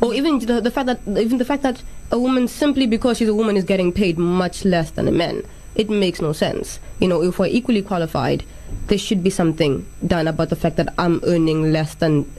or 0.01 0.15
even 0.15 0.39
the, 0.41 0.61
the 0.61 0.71
fact 0.71 0.87
that 0.87 1.01
even 1.07 1.39
the 1.39 1.45
fact 1.45 1.63
that 1.63 1.83
a 2.11 2.19
woman 2.19 2.49
simply 2.49 2.87
because 2.87 3.19
she's 3.19 3.29
a 3.29 3.35
woman 3.35 3.57
is 3.57 3.65
getting 3.65 3.93
paid 3.93 4.19
much 4.19 4.65
less 4.65 4.91
than 4.93 5.07
a 5.07 5.13
man. 5.13 5.45
It 5.77 5.89
makes 5.89 6.21
no 6.21 6.33
sense. 6.33 6.81
You 6.99 7.07
know, 7.07 7.23
if 7.23 7.39
we're 7.39 7.47
equally 7.47 7.83
qualified, 7.83 8.45
there 8.89 8.99
should 8.99 9.23
be 9.23 9.31
something 9.31 9.87
done 10.05 10.27
about 10.27 10.49
the 10.49 10.57
fact 10.57 10.77
that 10.77 10.93
I'm 10.99 11.21
earning 11.25 11.73
less 11.73 11.95
than 11.95 12.31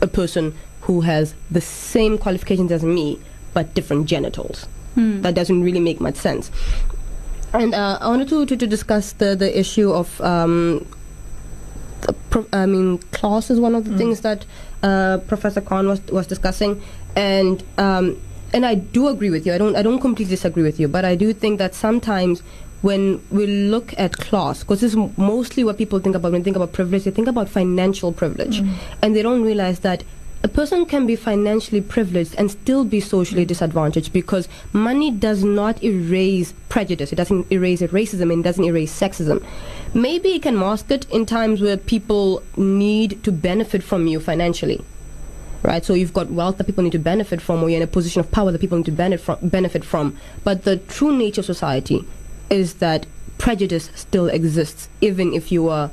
a 0.00 0.06
person 0.06 0.54
who 0.86 1.00
has 1.02 1.34
the 1.50 1.60
same 1.60 2.16
qualifications 2.16 2.70
as 2.72 2.82
me 2.82 3.18
but 3.54 3.74
different 3.74 4.06
genitals. 4.06 4.66
Mm. 4.96 5.22
That 5.22 5.34
doesn't 5.34 5.62
really 5.62 5.80
make 5.80 6.00
much 6.00 6.16
sense. 6.16 6.50
And 7.52 7.74
uh, 7.74 7.98
I 8.00 8.08
wanted 8.08 8.28
to, 8.28 8.46
to, 8.46 8.56
to, 8.56 8.66
discuss 8.66 9.12
the, 9.12 9.34
the 9.34 9.58
issue 9.58 9.92
of, 9.92 10.20
um, 10.20 10.86
pro- 12.30 12.46
I 12.52 12.66
mean, 12.66 12.98
class 13.12 13.50
is 13.50 13.58
one 13.58 13.74
of 13.74 13.84
the 13.84 13.90
mm. 13.90 13.98
things 13.98 14.20
that 14.20 14.44
uh, 14.82 15.18
Professor 15.26 15.60
Khan 15.60 15.88
was, 15.88 16.00
was 16.08 16.26
discussing. 16.26 16.82
And 17.14 17.62
um, 17.78 18.20
and 18.52 18.64
I 18.64 18.74
do 18.74 19.08
agree 19.08 19.30
with 19.30 19.46
you. 19.46 19.54
I 19.54 19.58
don't 19.58 19.74
I 19.74 19.82
don't 19.82 20.00
completely 20.00 20.34
disagree 20.34 20.62
with 20.62 20.78
you, 20.78 20.86
but 20.86 21.04
I 21.04 21.14
do 21.14 21.32
think 21.32 21.58
that 21.58 21.74
sometimes 21.74 22.42
when 22.82 23.22
we 23.30 23.46
look 23.46 23.94
at 23.98 24.12
class, 24.12 24.62
because 24.62 24.82
this 24.82 24.94
is 24.94 24.98
mostly 25.16 25.64
what 25.64 25.78
people 25.78 25.98
think 25.98 26.14
about 26.14 26.32
when 26.32 26.42
they 26.42 26.44
think 26.44 26.56
about 26.56 26.72
privilege, 26.72 27.04
they 27.04 27.10
think 27.10 27.26
about 27.26 27.48
financial 27.48 28.12
privilege, 28.12 28.62
and 29.02 29.16
they 29.16 29.22
don't 29.22 29.42
realize 29.42 29.80
that 29.80 30.04
a 30.42 30.48
person 30.48 30.86
can 30.86 31.06
be 31.06 31.16
financially 31.16 31.80
privileged 31.80 32.34
and 32.36 32.50
still 32.50 32.84
be 32.84 33.00
socially 33.00 33.44
disadvantaged 33.44 34.12
because 34.12 34.48
money 34.72 35.10
does 35.10 35.42
not 35.42 35.82
erase 35.82 36.54
prejudice. 36.68 37.12
It 37.12 37.16
doesn't 37.16 37.50
erase 37.50 37.80
racism 37.82 38.32
and 38.32 38.40
it 38.40 38.42
doesn't 38.44 38.64
erase 38.64 38.98
sexism. 38.98 39.44
Maybe 39.94 40.30
it 40.34 40.42
can 40.42 40.58
mask 40.58 40.90
it 40.90 41.08
in 41.10 41.26
times 41.26 41.60
where 41.60 41.76
people 41.76 42.42
need 42.56 43.22
to 43.24 43.32
benefit 43.32 43.82
from 43.82 44.06
you 44.06 44.20
financially 44.20 44.84
right? 45.62 45.84
So 45.84 45.94
you've 45.94 46.14
got 46.14 46.30
wealth 46.30 46.58
that 46.58 46.64
people 46.64 46.84
need 46.84 46.92
to 46.92 46.98
benefit 46.98 47.42
from, 47.42 47.62
or 47.62 47.68
you're 47.68 47.78
in 47.78 47.82
a 47.82 47.88
position 47.88 48.20
of 48.20 48.30
power 48.30 48.52
that 48.52 48.60
people 48.60 48.78
need 48.78 48.86
to 48.86 48.92
benefit 48.92 49.24
from. 49.24 49.48
Benefit 49.48 49.84
from. 49.84 50.16
But 50.44 50.62
the 50.62 50.76
true 50.76 51.16
nature 51.16 51.40
of 51.40 51.44
society 51.46 52.06
is 52.48 52.74
that 52.74 53.06
prejudice 53.38 53.90
still 53.94 54.28
exists, 54.28 54.88
even 55.00 55.34
if 55.34 55.50
you 55.50 55.68
are 55.68 55.90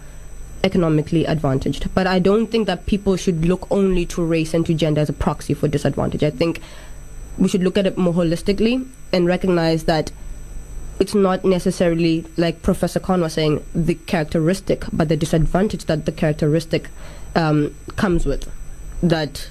economically 0.64 1.26
advantaged. 1.26 1.94
But 1.94 2.08
I 2.08 2.20
don't 2.20 2.48
think 2.48 2.68
that 2.68 2.86
people 2.86 3.18
should 3.18 3.46
look 3.46 3.68
only 3.70 4.06
to 4.08 4.24
race 4.24 4.54
and 4.54 4.66
to 4.66 4.74
gender 4.74 5.02
as 5.02 5.10
a 5.10 5.14
proxy 5.14 5.54
for 5.54 5.68
disadvantage. 5.68 6.24
I 6.24 6.30
think 6.30 6.62
we 7.38 7.48
should 7.48 7.64
look 7.64 7.78
at 7.78 7.86
it 7.86 7.98
more 7.98 8.14
holistically 8.14 8.88
and 9.12 9.26
recognize 9.26 9.84
that 9.86 10.12
it's 11.00 11.16
not 11.16 11.44
necessarily 11.44 12.26
like 12.38 12.62
Professor 12.62 13.00
Khan 13.00 13.22
was 13.22 13.34
saying 13.34 13.64
the 13.74 13.96
characteristic, 13.96 14.86
but 14.94 15.10
the 15.10 15.18
disadvantage 15.18 15.86
that 15.86 16.06
the 16.06 16.12
characteristic 16.12 16.90
um, 17.36 17.76
comes 17.96 18.26
with 18.26 18.50
that 19.02 19.50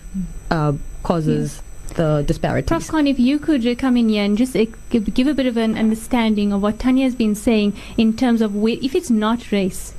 uh, 0.50 0.72
causes 1.02 1.62
the 1.94 2.24
disparities. 2.26 2.68
Prof. 2.68 2.88
Khan, 2.88 3.06
if 3.06 3.18
you 3.18 3.38
could 3.38 3.66
uh, 3.66 3.74
come 3.74 3.96
in 3.96 4.08
here 4.08 4.24
and 4.24 4.38
just 4.38 4.56
uh, 4.56 4.64
give, 4.88 5.12
give 5.12 5.26
a 5.26 5.34
bit 5.34 5.46
of 5.46 5.56
an 5.56 5.76
understanding 5.76 6.52
of 6.52 6.62
what 6.62 6.78
Tanya 6.78 7.04
has 7.04 7.14
been 7.14 7.34
saying 7.34 7.76
in 7.98 8.16
terms 8.16 8.40
of 8.40 8.54
where, 8.54 8.76
if 8.80 8.94
it's 8.94 9.10
not 9.10 9.52
race, 9.52 9.94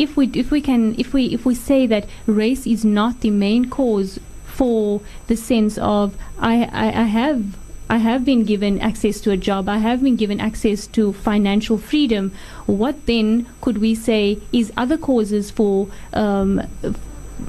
if 0.00 0.16
we 0.16 0.30
if 0.32 0.50
we 0.50 0.62
can 0.62 0.94
if 0.98 1.12
we 1.12 1.26
if 1.26 1.44
we 1.44 1.54
say 1.54 1.86
that 1.86 2.06
race 2.26 2.66
is 2.66 2.84
not 2.84 3.20
the 3.20 3.30
main 3.30 3.68
cause 3.68 4.18
for 4.46 5.02
the 5.26 5.36
sense 5.36 5.76
of 5.78 6.16
I, 6.38 6.64
I, 6.72 7.02
I 7.02 7.04
have 7.04 7.58
I 7.90 7.98
have 7.98 8.24
been 8.24 8.44
given 8.44 8.80
access 8.80 9.20
to 9.22 9.32
a 9.32 9.36
job, 9.36 9.68
I 9.68 9.78
have 9.78 10.00
been 10.02 10.16
given 10.16 10.40
access 10.40 10.86
to 10.88 11.12
financial 11.12 11.76
freedom. 11.76 12.32
What 12.66 13.06
then 13.06 13.46
could 13.60 13.78
we 13.78 13.96
say 13.96 14.38
is 14.52 14.72
other 14.76 14.96
causes 14.96 15.50
for 15.50 15.88
um, 16.12 16.62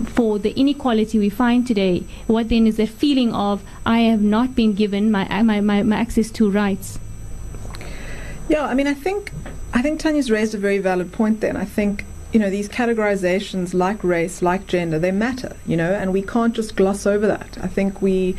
for 0.06 0.40
the 0.40 0.52
inequality 0.60 1.20
we 1.20 1.30
find 1.30 1.66
today? 1.66 2.04
What 2.28 2.50
then 2.50 2.68
is 2.68 2.78
the 2.78 2.88
feeling 2.88 3.34
of 3.34 3.64
I 3.86 4.00
have 4.00 4.22
not 4.22 4.56
been 4.56 4.74
given 4.74 5.10
my 5.10 5.26
my, 5.44 5.62
my, 5.62 5.84
my 5.84 5.96
access 5.96 6.30
to 6.32 6.50
rights? 6.50 7.00
Yeah, 8.50 8.66
I 8.66 8.74
mean, 8.74 8.88
I 8.88 8.96
think 8.96 9.32
I 9.74 9.82
think 9.82 10.02
Tanya's 10.02 10.30
raised 10.30 10.54
a 10.54 10.58
very 10.58 10.80
valid 10.80 11.14
point 11.14 11.40
there, 11.40 11.56
I 11.56 11.66
think 11.66 12.04
you 12.32 12.40
know 12.40 12.50
these 12.50 12.70
categorizations 12.70 13.74
like 13.74 14.04
race, 14.04 14.42
like 14.42 14.68
gender, 14.68 14.98
they 15.00 15.12
matter, 15.12 15.56
you 15.66 15.76
know, 15.76 15.94
and 15.94 16.14
we 16.14 16.22
can't 16.22 16.56
just 16.56 16.76
gloss 16.76 17.06
over 17.06 17.28
that. 17.28 17.58
I 17.62 17.68
think 17.68 18.02
we 18.02 18.36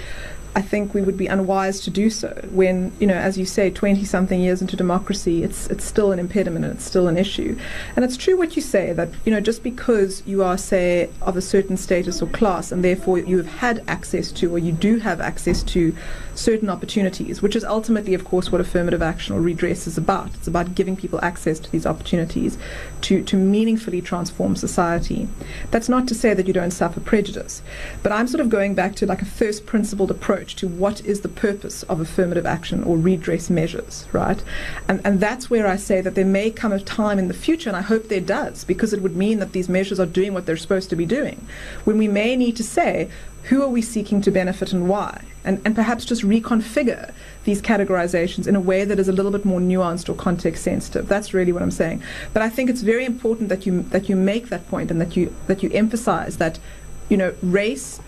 I 0.55 0.61
think 0.61 0.93
we 0.93 1.01
would 1.01 1.17
be 1.17 1.29
unwise 1.29 1.81
to 1.81 1.91
do 1.91 2.11
so 2.11 2.29
when, 2.51 2.93
you 3.01 3.07
know, 3.07 3.15
as 3.15 3.39
you 3.39 3.47
say, 3.47 3.71
20 3.71 4.05
something 4.05 4.39
years 4.39 4.61
into 4.61 4.77
democracy, 4.77 5.43
it's, 5.43 5.67
it's 5.69 5.85
still 5.85 6.13
an 6.13 6.19
impediment 6.19 6.67
and 6.67 6.75
it's 6.75 6.85
still 6.85 7.09
an 7.09 7.17
issue. 7.17 7.59
And 7.97 8.05
it's 8.05 8.19
true 8.19 8.37
what 8.37 8.55
you 8.55 8.61
say 8.61 8.93
that, 8.93 9.09
you 9.25 9.33
know, 9.33 9.41
just 9.41 9.63
because 9.63 10.23
you 10.27 10.43
are, 10.43 10.59
say, 10.59 11.09
of 11.23 11.39
a 11.39 11.41
certain 11.41 11.79
status 11.79 12.21
or 12.21 12.27
class 12.27 12.71
and 12.71 12.85
therefore 12.85 13.19
you 13.19 13.39
have 13.39 13.47
had 13.47 13.83
access 13.89 14.31
to 14.33 14.55
or 14.55 14.59
you 14.59 14.73
do 14.73 14.99
have 14.99 15.23
access 15.23 15.63
to 15.63 15.97
certain 16.35 16.69
opportunities, 16.69 17.41
which 17.41 17.57
is 17.57 17.65
ultimately, 17.65 18.13
of 18.13 18.25
course, 18.25 18.53
what 18.53 18.61
affirmative 18.61 19.01
action 19.01 19.35
or 19.35 19.41
redress 19.41 19.87
is 19.87 19.97
about. 19.97 20.35
It's 20.35 20.49
about 20.49 20.75
giving 20.75 20.97
people 20.97 21.19
access 21.23 21.59
to 21.61 21.73
these 21.73 21.87
opportunities 21.87 22.59
to, 23.03 23.23
to 23.25 23.37
meaningfully 23.37 24.03
transform 24.03 24.57
society. 24.57 25.29
That's 25.71 25.89
not 25.89 26.07
to 26.09 26.15
say 26.15 26.35
that 26.35 26.47
you 26.47 26.53
don't 26.53 26.71
suffer 26.71 27.01
prejudice, 27.01 27.63
but 28.03 28.13
I'm 28.13 28.29
sort 28.29 28.43
of 28.43 28.51
going 28.51 28.75
back 28.75 28.95
to 28.97 29.07
like 29.07 29.23
a 29.23 29.27
first 29.27 29.65
principled 29.65 30.11
approach 30.11 30.42
to 30.49 30.69
what 30.69 31.05
is 31.05 31.21
the 31.21 31.29
purpose 31.29 31.83
of 31.85 32.01
affirmative 32.01 32.47
action 32.47 32.83
or 32.85 32.97
redress 32.97 33.51
measures, 33.51 34.07
right? 34.13 34.43
And, 34.89 35.01
and 35.05 35.21
that's 35.21 35.51
where 35.51 35.67
I 35.67 35.77
say 35.77 36.01
that 36.01 36.15
there 36.15 36.25
may 36.25 36.51
come 36.51 36.73
a 36.73 36.81
time 36.81 37.19
in 37.19 37.29
the 37.29 37.35
future, 37.35 37.71
and 37.71 37.77
I 37.77 37.83
hope 37.83 38.09
there 38.09 38.21
does, 38.21 38.65
because 38.65 38.93
it 38.93 39.03
would 39.03 39.17
mean 39.17 39.39
that 39.39 39.53
these 39.53 39.69
measures 39.69 40.01
are 40.01 40.07
doing 40.07 40.35
what 40.35 40.47
they're 40.47 40.57
supposed 40.57 40.91
to 40.91 40.97
be 40.97 41.07
doing, 41.07 41.47
when 41.85 41.99
we 41.99 42.09
may 42.09 42.37
need 42.37 42.57
to 42.57 42.65
say, 42.65 43.09
who 43.45 43.63
are 43.63 43.69
we 43.69 43.83
seeking 43.83 44.21
to 44.23 44.31
benefit 44.31 44.73
and 44.73 44.89
why? 44.89 45.25
And, 45.45 45.61
and 45.65 45.75
perhaps 45.75 46.05
just 46.05 46.23
reconfigure 46.23 47.13
these 47.45 47.61
categorizations 47.61 48.47
in 48.47 48.55
a 48.55 48.61
way 48.61 48.85
that 48.85 49.01
is 49.01 49.09
a 49.09 49.13
little 49.13 49.33
bit 49.33 49.45
more 49.45 49.59
nuanced 49.59 50.09
or 50.09 50.15
context 50.15 50.63
sensitive. 50.63 51.09
That's 51.09 51.35
really 51.35 51.53
what 51.53 51.63
I'm 51.63 51.73
saying. 51.73 52.03
But 52.33 52.43
I 52.43 52.49
think 52.49 52.71
it's 52.71 52.83
very 52.83 53.05
important 53.05 53.49
that 53.49 53.67
you 53.67 53.83
that 53.91 54.09
you 54.09 54.15
make 54.15 54.49
that 54.51 54.69
point 54.69 54.93
and 54.93 55.01
that 55.01 55.17
you 55.17 55.35
that 55.49 55.65
you 55.65 55.71
emphasize 55.73 56.37
that, 56.37 56.61
you 57.09 57.17
know, 57.17 57.35
race, 57.43 58.01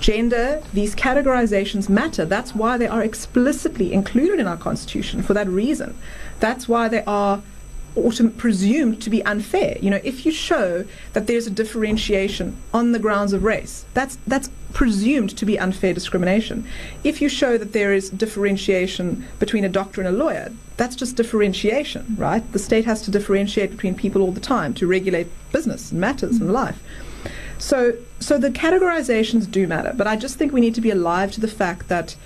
gender, 0.00 0.62
these 0.72 0.94
categorizations 0.94 1.88
matter. 1.88 2.24
That's 2.24 2.54
why 2.54 2.76
they 2.76 2.86
are 2.86 3.02
explicitly 3.02 3.92
included 3.92 4.38
in 4.38 4.46
our 4.46 4.56
constitution 4.56 5.22
for 5.22 5.34
that 5.34 5.48
reason. 5.48 5.96
That's 6.40 6.68
why 6.68 6.88
they 6.88 7.02
are 7.04 7.42
autom- 7.96 8.36
presumed 8.36 9.00
to 9.02 9.10
be 9.10 9.24
unfair. 9.24 9.78
You 9.80 9.90
know, 9.90 10.00
if 10.04 10.26
you 10.26 10.32
show 10.32 10.84
that 11.12 11.26
there's 11.26 11.46
a 11.46 11.50
differentiation 11.50 12.56
on 12.72 12.92
the 12.92 12.98
grounds 12.98 13.32
of 13.32 13.44
race, 13.44 13.84
that's 13.94 14.18
that's 14.26 14.50
presumed 14.72 15.36
to 15.38 15.46
be 15.46 15.58
unfair 15.58 15.94
discrimination. 15.94 16.66
If 17.04 17.22
you 17.22 17.28
show 17.28 17.56
that 17.56 17.72
there 17.72 17.94
is 17.94 18.10
differentiation 18.10 19.26
between 19.38 19.64
a 19.64 19.68
doctor 19.68 20.00
and 20.00 20.08
a 20.08 20.24
lawyer, 20.24 20.52
that's 20.76 20.96
just 20.96 21.16
differentiation, 21.16 22.16
right? 22.18 22.42
The 22.52 22.58
state 22.58 22.84
has 22.84 23.00
to 23.02 23.10
differentiate 23.10 23.70
between 23.70 23.94
people 23.94 24.20
all 24.20 24.32
the 24.32 24.40
time 24.40 24.74
to 24.74 24.86
regulate 24.86 25.28
business 25.52 25.92
and 25.92 26.00
matters 26.00 26.34
mm-hmm. 26.34 26.44
and 26.44 26.52
life. 26.52 26.82
So, 27.58 27.96
so 28.20 28.38
the 28.38 28.50
categorizations 28.50 29.50
do 29.50 29.66
matter, 29.66 29.92
but 29.96 30.06
I 30.06 30.16
just 30.16 30.36
think 30.36 30.52
we 30.52 30.60
need 30.60 30.74
to 30.74 30.80
be 30.80 30.90
alive 30.90 31.32
to 31.32 31.40
the 31.40 31.48
fact 31.48 31.88
that 31.88 32.16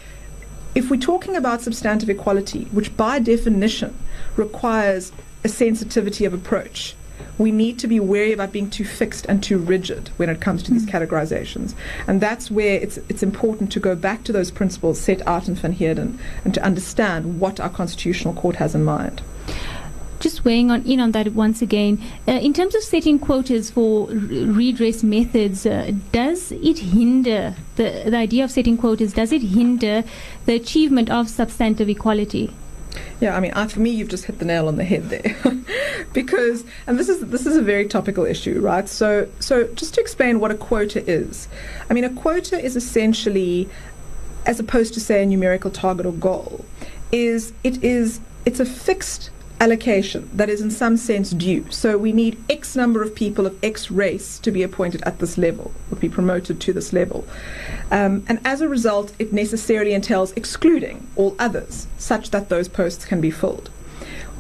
if 0.75 0.91
we're 0.91 1.01
talking 1.01 1.37
about 1.37 1.63
substantive 1.63 2.09
equality, 2.11 2.65
which 2.67 2.97
by 2.97 3.19
definition 3.19 3.97
requires 4.37 5.13
a 5.45 5.49
sensitivity 5.49 6.25
of 6.25 6.35
approach, 6.35 6.95
we 7.37 7.51
need 7.53 7.79
to 7.79 7.87
be 7.87 8.01
wary 8.01 8.33
about 8.33 8.53
being 8.53 8.69
too 8.69 8.85
fixed 8.85 9.25
and 9.27 9.43
too 9.43 9.59
rigid 9.59 10.09
when 10.17 10.29
it 10.29 10.41
comes 10.41 10.63
to 10.65 10.73
these 10.73 10.87
mm. 10.87 10.91
categorizations. 10.91 11.75
And 12.07 12.21
that's 12.21 12.51
where 12.51 12.81
it's, 12.81 12.99
it's 13.09 13.23
important 13.23 13.73
to 13.73 13.81
go 13.81 13.95
back 13.95 14.25
to 14.25 14.33
those 14.33 14.51
principles 14.51 15.01
set 15.01 15.27
out 15.27 15.49
in 15.49 15.55
Van 15.55 15.73
Heerden 15.73 16.19
and 16.45 16.53
to 16.55 16.63
understand 16.63 17.41
what 17.41 17.61
our 17.61 17.71
constitutional 17.71 18.35
court 18.35 18.57
has 18.57 18.75
in 18.75 18.85
mind 18.85 19.23
just 20.21 20.45
weighing 20.45 20.71
on 20.71 20.83
in 20.83 21.01
on 21.01 21.13
that 21.13 21.33
once 21.33 21.63
again. 21.63 22.03
Uh, 22.27 22.33
in 22.33 22.53
terms 22.53 22.75
of 22.75 22.83
setting 22.83 23.19
quotas 23.19 23.71
for 23.71 24.09
redress 24.09 25.03
methods, 25.03 25.67
uh, 25.67 25.93
does 26.13 26.53
it 26.53 26.79
hinder 26.79 27.55
the 27.77 28.05
the 28.07 28.17
idea 28.17 28.45
of 28.45 28.51
setting 28.51 28.77
quotas? 28.77 29.13
Does 29.13 29.33
it 29.33 29.43
hinder 29.43 30.05
the 30.47 30.55
achievement 30.55 31.11
of 31.11 31.29
substantive 31.29 31.89
equality? 31.89 32.53
Yeah, 33.21 33.37
I 33.37 33.41
mean, 33.41 33.53
I, 33.53 33.67
for 33.67 33.81
me, 33.81 33.91
you've 33.91 34.09
just 34.09 34.25
hit 34.25 34.39
the 34.39 34.45
nail 34.45 34.69
on 34.69 34.77
the 34.77 34.85
head 34.85 35.11
there, 35.11 35.37
because, 36.13 36.65
and 36.87 36.99
this 36.99 37.09
is 37.09 37.21
this 37.27 37.47
is 37.47 37.57
a 37.57 37.63
very 37.63 37.87
topical 37.87 38.25
issue, 38.25 38.61
right? 38.61 38.89
So, 38.89 39.29
so 39.41 39.67
just 39.75 39.95
to 39.95 40.01
explain 40.01 40.41
what 40.41 40.51
a 40.51 40.55
quota 40.55 41.09
is, 41.11 41.49
I 41.91 41.95
mean, 41.95 42.05
a 42.05 42.11
quota 42.11 42.61
is 42.61 42.77
essentially, 42.77 43.69
as 44.47 44.61
opposed 44.61 44.95
to 44.95 45.01
say 45.01 45.23
a 45.23 45.27
numerical 45.27 45.71
target 45.71 46.07
or 46.07 46.13
goal, 46.13 46.65
is 47.11 47.53
it 47.65 47.83
is 47.83 48.21
it's 48.45 48.61
a 48.61 48.67
fixed 48.67 49.31
allocation 49.61 50.31
that 50.33 50.49
is 50.49 50.61
in 50.61 50.71
some 50.71 50.97
sense 50.97 51.31
due. 51.31 51.67
So 51.71 51.99
we 51.99 52.13
need 52.13 52.43
X 52.49 52.77
number 52.77 53.03
of 53.03 53.15
people 53.15 53.47
of 53.47 53.59
X 53.63 53.91
race 53.91 54.39
to 54.41 54.51
be 54.51 54.63
appointed 54.63 55.03
at 55.03 55.19
this 55.19 55.37
level, 55.37 55.73
or 55.91 55.97
be 55.97 56.09
promoted 56.09 56.61
to 56.61 56.73
this 56.73 56.93
level. 56.93 57.27
Um, 57.91 58.25
and 58.29 58.41
as 58.45 58.61
a 58.61 58.69
result, 58.69 59.13
it 59.19 59.33
necessarily 59.33 59.95
entails 59.95 60.33
excluding 60.33 61.07
all 61.17 61.35
others, 61.39 61.87
such 61.97 62.31
that 62.31 62.49
those 62.49 62.69
posts 62.69 63.05
can 63.05 63.21
be 63.21 63.31
filled. 63.31 63.71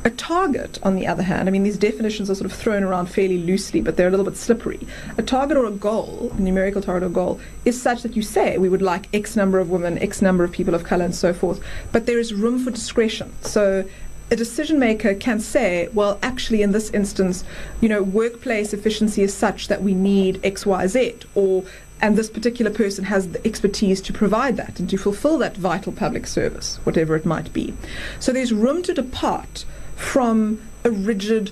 A 0.04 0.10
target, 0.10 0.78
on 0.84 0.94
the 0.94 1.08
other 1.08 1.24
hand, 1.24 1.48
I 1.48 1.52
mean, 1.52 1.64
these 1.64 1.76
definitions 1.76 2.30
are 2.30 2.34
sort 2.36 2.48
of 2.50 2.56
thrown 2.56 2.84
around 2.84 3.06
fairly 3.06 3.36
loosely, 3.36 3.80
but 3.80 3.96
they're 3.96 4.06
a 4.06 4.10
little 4.10 4.24
bit 4.24 4.36
slippery. 4.36 4.86
A 5.18 5.22
target 5.22 5.56
or 5.56 5.66
a 5.66 5.72
goal, 5.72 6.32
a 6.38 6.40
numerical 6.40 6.80
target 6.80 7.08
or 7.08 7.12
goal, 7.12 7.40
is 7.64 7.82
such 7.82 8.02
that 8.02 8.14
you 8.14 8.22
say 8.22 8.58
we 8.58 8.68
would 8.68 8.80
like 8.80 9.08
X 9.12 9.34
number 9.34 9.58
of 9.58 9.70
women, 9.70 9.98
X 9.98 10.22
number 10.22 10.44
of 10.44 10.52
people 10.52 10.72
of 10.72 10.84
color, 10.84 11.04
and 11.04 11.14
so 11.14 11.34
forth, 11.34 11.60
but 11.90 12.06
there 12.06 12.20
is 12.20 12.32
room 12.32 12.62
for 12.62 12.70
discretion. 12.70 13.34
So 13.42 13.88
a 14.30 14.36
decision 14.36 14.78
maker 14.78 15.14
can 15.14 15.40
say, 15.40 15.88
well, 15.92 16.18
actually, 16.22 16.62
in 16.62 16.72
this 16.72 16.90
instance, 16.90 17.44
you 17.80 17.88
know, 17.88 18.02
workplace 18.02 18.72
efficiency 18.72 19.22
is 19.22 19.32
such 19.32 19.68
that 19.68 19.82
we 19.82 19.94
need 19.94 20.40
X, 20.44 20.66
Y, 20.66 20.86
Z, 20.86 21.16
or 21.34 21.64
and 22.00 22.16
this 22.16 22.30
particular 22.30 22.70
person 22.70 23.04
has 23.04 23.28
the 23.30 23.44
expertise 23.44 24.00
to 24.02 24.12
provide 24.12 24.56
that 24.56 24.78
and 24.78 24.88
to 24.88 24.96
fulfill 24.96 25.36
that 25.38 25.56
vital 25.56 25.90
public 25.92 26.28
service, 26.28 26.78
whatever 26.84 27.16
it 27.16 27.26
might 27.26 27.52
be. 27.52 27.74
So 28.20 28.32
there's 28.32 28.52
room 28.52 28.84
to 28.84 28.94
depart 28.94 29.64
from 29.96 30.60
a 30.84 30.92
rigid 30.92 31.50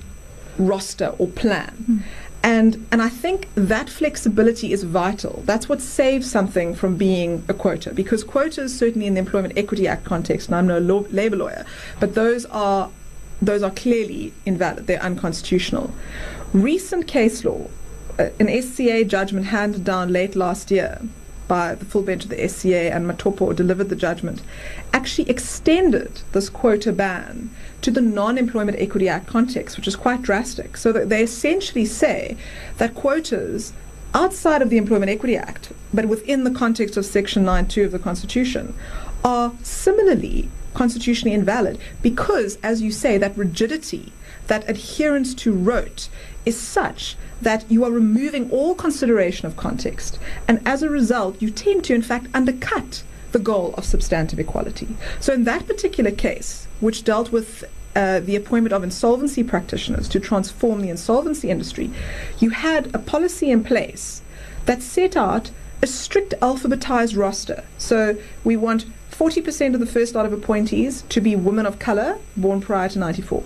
roster 0.57 1.15
or 1.19 1.27
plan. 1.27 1.85
Mm. 1.91 2.03
And, 2.46 2.87
and 2.92 3.02
I 3.02 3.09
think 3.09 3.48
that 3.56 3.90
flexibility 3.90 4.72
is 4.72 4.85
vital. 4.85 5.42
That's 5.46 5.68
what 5.68 5.80
saves 5.80 6.30
something 6.30 6.76
from 6.76 6.96
being 6.96 7.44
a 7.48 7.54
quota, 7.54 7.92
because 7.92 8.22
quotas, 8.22 8.72
certainly 8.72 9.09
in 9.09 9.14
the 9.14 9.18
Employment 9.18 9.59
Equity 9.59 9.88
Act 9.88 10.04
context, 10.04 10.46
and 10.46 10.54
I'm 10.54 10.68
no 10.68 10.78
law, 10.78 11.02
labor 11.11 11.35
lawyer, 11.35 11.66
but 11.98 12.14
those 12.14 12.44
are, 12.46 12.88
those 13.42 13.64
are 13.64 13.72
clearly 13.72 14.32
invalid. 14.44 14.87
They're 14.87 15.02
unconstitutional. 15.02 15.92
Recent 16.52 17.09
case 17.09 17.44
law, 17.44 17.66
uh, 18.16 18.28
an 18.38 18.62
SCA 18.62 19.04
judgment 19.04 19.46
handed 19.46 19.82
down 19.82 20.12
late 20.12 20.37
last 20.37 20.70
year 20.70 21.00
by 21.48 21.74
the 21.74 21.85
full 21.85 22.02
bench 22.02 22.24
of 22.24 22.30
the 22.30 22.48
SCA 22.48 22.92
and 22.92 23.06
Mathopo 23.06 23.54
delivered 23.54 23.88
the 23.88 23.96
judgment, 23.96 24.42
actually 24.92 25.28
extended 25.30 26.20
this 26.32 26.48
quota 26.48 26.92
ban 26.92 27.50
to 27.82 27.90
the 27.90 28.00
Non 28.00 28.38
Employment 28.38 28.78
Equity 28.80 29.09
Act 29.09 29.26
context, 29.26 29.76
which 29.76 29.87
is 29.87 29.96
quite 29.96 30.22
drastic. 30.22 30.76
So 30.76 30.92
that 30.92 31.09
they 31.09 31.22
essentially 31.22 31.85
say 31.85 32.37
that 32.78 32.94
quotas 32.94 33.72
outside 34.14 34.62
of 34.62 34.70
the 34.70 34.78
Employment 34.78 35.11
Equity 35.11 35.37
Act, 35.37 35.72
but 35.92 36.06
within 36.06 36.44
the 36.44 36.50
context 36.50 36.96
of 36.96 37.04
Section 37.04 37.44
9.2 37.44 37.87
of 37.87 37.92
the 37.92 37.98
Constitution, 37.98 38.74
are 39.24 39.52
similarly 39.62 40.48
constitutionally 40.74 41.35
invalid 41.35 41.78
because, 42.02 42.59
as 42.62 42.82
you 42.82 42.90
say, 42.90 43.18
that 43.18 43.37
rigidity, 43.37 44.12
that 44.46 44.68
adherence 44.68 45.35
to 45.35 45.52
rote 45.52 46.09
is 46.44 46.59
such 46.59 47.16
that 47.42 47.70
you 47.70 47.85
are 47.85 47.90
removing 47.90 48.50
all 48.50 48.74
consideration 48.74 49.46
of 49.46 49.56
context. 49.56 50.18
And 50.48 50.61
as 50.66 50.82
a 50.82 50.88
result, 50.88 51.40
you 51.42 51.50
tend 51.50 51.85
to, 51.85 51.94
in 51.94 52.02
fact, 52.02 52.28
undercut 52.32 53.02
the 53.32 53.38
goal 53.38 53.74
of 53.76 53.85
substantive 53.85 54.38
equality. 54.38 54.88
So, 55.20 55.35
in 55.35 55.44
that 55.44 55.66
particular 55.66 56.11
case, 56.11 56.66
which 56.80 57.04
dealt 57.04 57.32
with 57.32 57.64
uh, 57.94 58.20
the 58.20 58.37
appointment 58.37 58.72
of 58.72 58.85
insolvency 58.85 59.42
practitioners 59.42 60.09
to 60.09 60.20
transform 60.20 60.80
the 60.80 60.90
insolvency 60.90 61.50
industry, 61.50 61.90
you 62.38 62.50
had 62.50 62.94
a 62.94 62.98
policy 62.98 63.50
in 63.50 63.64
place 63.64 64.22
that 64.66 64.82
set 64.82 65.16
out 65.16 65.50
a 65.82 65.87
strict 65.87 66.32
alphabetized 66.40 67.16
roster. 67.16 67.64
So, 67.76 68.16
we 68.44 68.56
want 68.56 68.87
40% 69.11 69.74
of 69.74 69.80
the 69.80 69.87
first 69.87 70.14
lot 70.14 70.26
of 70.26 70.32
appointees 70.32 71.02
to 71.09 71.20
be 71.20 71.37
women 71.37 71.66
of 71.66 71.78
color 71.78 72.18
born 72.37 72.61
prior 72.61 72.88
to 72.90 72.98
94. 72.98 73.42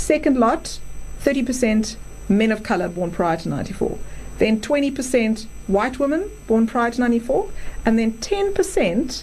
Second 0.00 0.38
lot, 0.38 0.80
30% 1.20 1.96
men 2.28 2.50
of 2.50 2.62
color 2.62 2.88
born 2.88 3.10
prior 3.10 3.36
to 3.36 3.48
94. 3.48 3.98
Then 4.38 4.58
20% 4.60 5.46
white 5.66 5.98
women 5.98 6.30
born 6.46 6.66
prior 6.66 6.90
to 6.90 7.00
94. 7.00 7.50
And 7.84 7.98
then 7.98 8.14
10% 8.14 9.22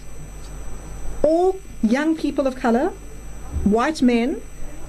all 1.24 1.58
young 1.82 2.16
people 2.16 2.46
of 2.46 2.54
color, 2.54 2.92
white 3.64 4.00
men, 4.00 4.40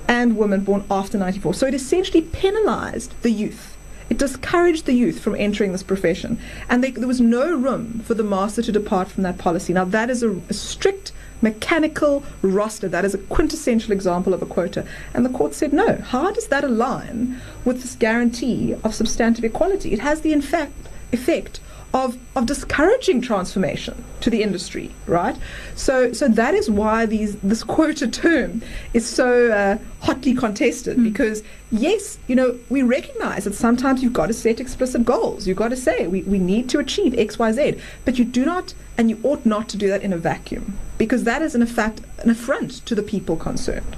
and 0.08 0.38
women 0.38 0.64
born 0.64 0.86
after 0.92 1.18
94. 1.18 1.56
So 1.56 1.66
it 1.66 1.74
essentially 1.74 2.22
penalized 2.22 3.20
the 3.24 3.32
youth. 3.32 3.76
It 4.12 4.20
discouraged 4.20 4.86
the 4.86 4.94
youth 4.94 5.20
from 5.20 5.36
entering 5.36 5.72
this 5.72 5.84
profession. 5.84 6.40
And 6.70 6.84
they, 6.84 6.92
there 6.92 7.08
was 7.08 7.20
no 7.20 7.52
room 7.52 8.02
for 8.06 8.14
the 8.14 8.24
master 8.24 8.62
to 8.62 8.72
depart 8.72 9.08
from 9.08 9.24
that 9.24 9.40
policy. 9.40 9.74
Now, 9.74 9.86
that 9.86 10.12
is 10.12 10.22
a, 10.22 10.40
a 10.50 10.54
strict 10.54 11.12
mechanical 11.42 12.24
roster. 12.42 12.88
That 12.88 13.06
is 13.06 13.14
a 13.14 13.18
quintessential 13.18 13.92
example 13.92 14.34
of 14.34 14.42
a 14.42 14.46
quota. 14.46 14.86
And 15.14 15.26
the 15.26 15.30
court 15.30 15.54
said, 15.54 15.74
no. 15.74 15.96
How 15.98 16.32
does 16.32 16.48
that 16.48 16.64
align 16.64 17.42
with 17.66 17.82
this 17.82 17.96
guarantee 17.96 18.76
of 18.84 18.94
substantive 18.94 19.44
equality? 19.44 19.94
It 19.94 20.00
has 20.00 20.22
the 20.22 20.34
in 20.34 20.42
fact, 20.42 20.74
effect 21.12 21.60
of, 21.94 22.18
of 22.36 22.46
discouraging 22.46 23.22
transformation 23.22 24.04
to 24.22 24.30
the 24.30 24.44
industry, 24.44 24.92
right? 25.08 25.36
So, 25.76 26.14
so 26.14 26.28
that 26.28 26.54
is 26.54 26.70
why 26.70 27.06
these 27.06 27.36
this 27.38 27.64
quota 27.64 28.08
term 28.08 28.62
is 28.94 29.08
so 29.08 29.52
uh, 29.52 29.78
hotly 30.02 30.34
contested 30.34 30.98
mm. 30.98 31.04
because 31.04 31.44
yes, 31.72 32.20
you 32.28 32.36
know, 32.36 32.60
we 32.70 32.84
recognize 32.84 33.46
that 33.46 33.56
sometimes 33.56 34.04
you've 34.04 34.14
got 34.14 34.28
to 34.28 34.34
set 34.34 34.60
explicit 34.60 35.04
goals. 35.04 35.48
You've 35.48 35.58
got 35.58 35.70
to 35.70 35.78
say 35.78 36.08
we, 36.08 36.22
we 36.24 36.38
need 36.38 36.70
to 36.70 36.80
achieve 36.80 37.18
X, 37.18 37.40
Y, 37.40 37.52
Z, 37.52 37.76
but 38.06 38.20
you 38.20 38.26
do 38.26 38.46
not 38.46 38.74
and 38.98 39.10
you 39.10 39.20
ought 39.24 39.46
not 39.46 39.70
to 39.70 39.78
do 39.78 39.88
that 39.88 40.04
in 40.04 40.14
a 40.14 40.18
vacuum 40.18 40.78
because 40.98 41.24
that 41.24 41.42
is 41.42 41.56
in 41.56 41.62
effect, 41.62 42.02
an 42.20 42.30
affront 42.30 42.86
to 42.86 42.94
the 42.94 43.04
people 43.04 43.36
concerned. 43.36 43.96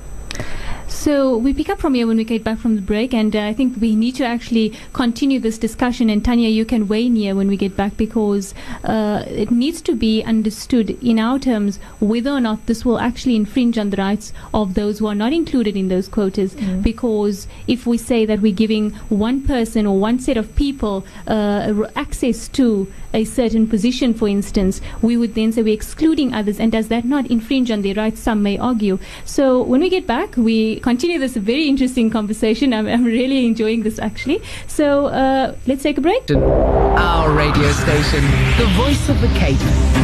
So 0.92 1.38
we 1.38 1.54
pick 1.54 1.70
up 1.70 1.80
from 1.80 1.94
here 1.94 2.06
when 2.06 2.18
we 2.18 2.26
get 2.26 2.44
back 2.44 2.60
from 2.60 2.76
the 2.76 2.82
break, 2.82 3.14
and 3.14 3.34
uh, 3.34 3.46
I 3.46 3.54
think 3.54 3.80
we 3.80 3.96
need 3.96 4.16
to 4.16 4.26
actually 4.26 4.74
continue 4.92 5.40
this 5.40 5.58
discussion. 5.58 6.10
And 6.10 6.24
Tanya, 6.24 6.50
you 6.50 6.66
can 6.66 6.88
weigh 6.88 7.06
in 7.06 7.16
here 7.16 7.34
when 7.34 7.48
we 7.48 7.56
get 7.56 7.78
back 7.78 7.96
because 7.96 8.54
uh, 8.84 9.24
it 9.26 9.50
needs 9.50 9.82
to 9.84 9.96
be 9.96 10.22
understood 10.22 10.92
in 11.02 11.18
our 11.18 11.40
terms 11.40 11.78
whether 12.02 12.30
or 12.30 12.42
not 12.42 12.66
this 12.68 12.84
will 12.84 13.00
actually 13.00 13.38
infringe 13.38 13.78
on 13.78 13.90
the 13.90 13.98
rights 13.98 14.34
of 14.54 14.74
those 14.74 15.00
who 15.00 15.08
are 15.08 15.16
not 15.16 15.32
included 15.32 15.78
in 15.78 15.88
those 15.88 16.10
quotas. 16.10 16.54
Mm. 16.56 16.84
Because 16.84 17.48
if 17.68 17.88
we 17.88 17.98
say 17.98 18.26
that 18.26 18.42
we're 18.42 18.54
giving 18.54 18.92
one 19.10 19.42
person 19.42 19.88
or 19.88 19.98
one 19.98 20.20
set 20.20 20.36
of 20.36 20.54
people 20.56 21.06
uh, 21.26 21.88
access 21.96 22.50
to 22.50 22.92
a 23.14 23.24
certain 23.24 23.66
position, 23.68 24.14
for 24.14 24.28
instance, 24.28 24.82
we 25.02 25.18
would 25.18 25.36
then 25.36 25.52
say 25.52 25.64
we're 25.64 25.74
excluding 25.74 26.34
others, 26.34 26.60
and 26.60 26.72
does 26.72 26.90
that 26.90 27.06
not 27.06 27.26
infringe 27.28 27.72
on 27.72 27.82
their 27.82 27.96
rights? 27.96 28.20
Some 28.20 28.44
may 28.44 28.58
argue. 28.58 29.00
So 29.26 29.64
when 29.64 29.82
we 29.82 29.90
get 29.90 30.06
back, 30.06 30.36
we 30.36 30.81
continue 30.82 31.20
this 31.20 31.36
very 31.36 31.68
interesting 31.68 32.10
conversation. 32.10 32.74
I'm, 32.74 32.88
I'm 32.88 33.04
really 33.04 33.46
enjoying 33.46 33.84
this 33.84 34.00
actually. 34.00 34.42
So 34.68 35.08
uh, 35.08 35.56
let's 35.68 35.84
take 35.84 35.98
a 35.98 36.02
break. 36.02 36.30
Our 36.32 37.32
radio 37.32 37.72
station, 37.72 38.24
the 38.58 38.70
voice 38.76 39.10
of 39.10 39.20
the 39.22 39.28
Cape. 39.40 40.01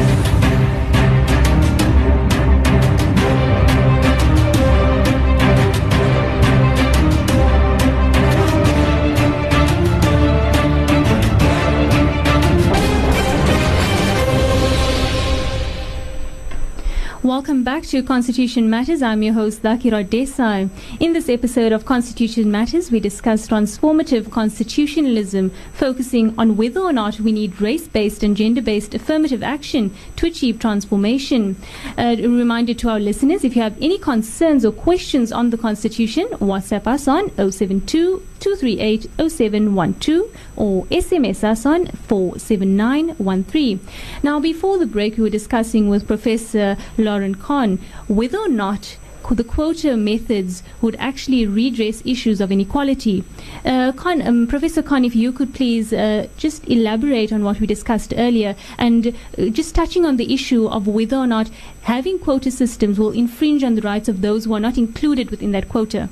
Welcome 17.28 17.66
back 17.66 17.84
to 17.88 18.02
Constitution 18.04 18.70
Matters. 18.70 19.02
I'm 19.02 19.22
your 19.22 19.34
host, 19.34 19.62
Dakira 19.62 20.06
Desai. 20.06 20.70
In 21.02 21.12
this 21.12 21.28
episode 21.28 21.74
of 21.74 21.84
Constitution 21.84 22.50
Matters, 22.50 22.90
we 22.90 23.02
discuss 23.02 23.50
transformative 23.50 24.32
constitutionalism, 24.32 25.52
focusing 25.74 26.34
on 26.40 26.56
whether 26.56 26.80
or 26.80 26.94
not 26.94 27.20
we 27.20 27.34
need 27.34 27.60
race 27.60 27.86
based 27.86 28.24
and 28.24 28.38
gender 28.38 28.62
based 28.62 28.96
affirmative 28.96 29.44
action 29.44 29.94
to 30.16 30.28
achieve 30.28 30.60
transformation. 30.60 31.58
A 31.98 32.16
reminder 32.16 32.74
to 32.76 32.88
our 32.88 33.00
listeners 33.02 33.44
if 33.44 33.58
you 33.58 33.62
have 33.62 33.76
any 33.82 33.98
concerns 33.98 34.64
or 34.64 34.72
questions 34.72 35.34
on 35.34 35.50
the 35.50 35.58
Constitution, 35.58 36.28
WhatsApp 36.40 36.88
us 36.88 37.10
on 37.10 37.30
072 37.36 38.26
238 38.40 39.10
0712 39.30 40.36
or 40.56 40.86
SMS 40.86 41.44
us 41.44 41.66
on 41.66 41.88
47913. 41.88 43.80
Now, 44.24 44.40
before 44.40 44.78
the 44.78 44.86
break, 44.86 45.18
we 45.18 45.24
were 45.24 45.30
discussing 45.30 45.90
with 45.90 46.08
Professor 46.08 46.78
Lauren 46.98 47.36
Kahn 47.36 47.80
whether 48.08 48.38
or 48.38 48.50
not 48.50 48.98
the 49.36 49.44
quota 49.44 49.98
methods 49.98 50.64
would 50.82 50.96
actually 51.00 51.46
redress 51.46 52.02
issues 52.06 52.40
of 52.40 52.52
inequality. 52.52 53.24
Uh, 53.66 53.92
Kahn, 53.92 54.26
um, 54.26 54.48
Professor 54.48 54.82
Kahn, 54.82 55.04
if 55.04 55.16
you 55.16 55.32
could 55.32 55.54
please 55.54 55.92
uh, 55.92 56.28
just 56.38 56.68
elaborate 56.70 57.34
on 57.34 57.44
what 57.44 57.60
we 57.60 57.68
discussed 57.68 58.14
earlier 58.16 58.56
and 58.78 59.08
uh, 59.08 59.46
just 59.48 59.76
touching 59.76 60.06
on 60.06 60.18
the 60.18 60.34
issue 60.34 60.68
of 60.68 60.88
whether 60.88 61.18
or 61.18 61.28
not 61.28 61.50
having 61.82 62.20
quota 62.20 62.52
systems 62.52 62.98
will 62.98 63.12
infringe 63.12 63.64
on 63.64 63.76
the 63.76 63.82
rights 63.82 64.08
of 64.08 64.22
those 64.22 64.46
who 64.46 64.54
are 64.54 64.60
not 64.60 64.78
included 64.78 65.30
within 65.30 65.52
that 65.52 65.68
quota. 65.68 66.10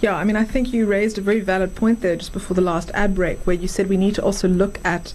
Yeah, 0.00 0.16
I 0.16 0.24
mean, 0.24 0.36
I 0.36 0.44
think 0.44 0.72
you 0.72 0.86
raised 0.86 1.18
a 1.18 1.20
very 1.20 1.40
valid 1.40 1.74
point 1.74 2.00
there 2.00 2.16
just 2.16 2.32
before 2.32 2.54
the 2.54 2.60
last 2.60 2.90
ad 2.94 3.14
break, 3.14 3.46
where 3.46 3.56
you 3.56 3.68
said 3.68 3.88
we 3.88 3.96
need 3.96 4.14
to 4.16 4.22
also 4.22 4.48
look 4.48 4.80
at 4.84 5.12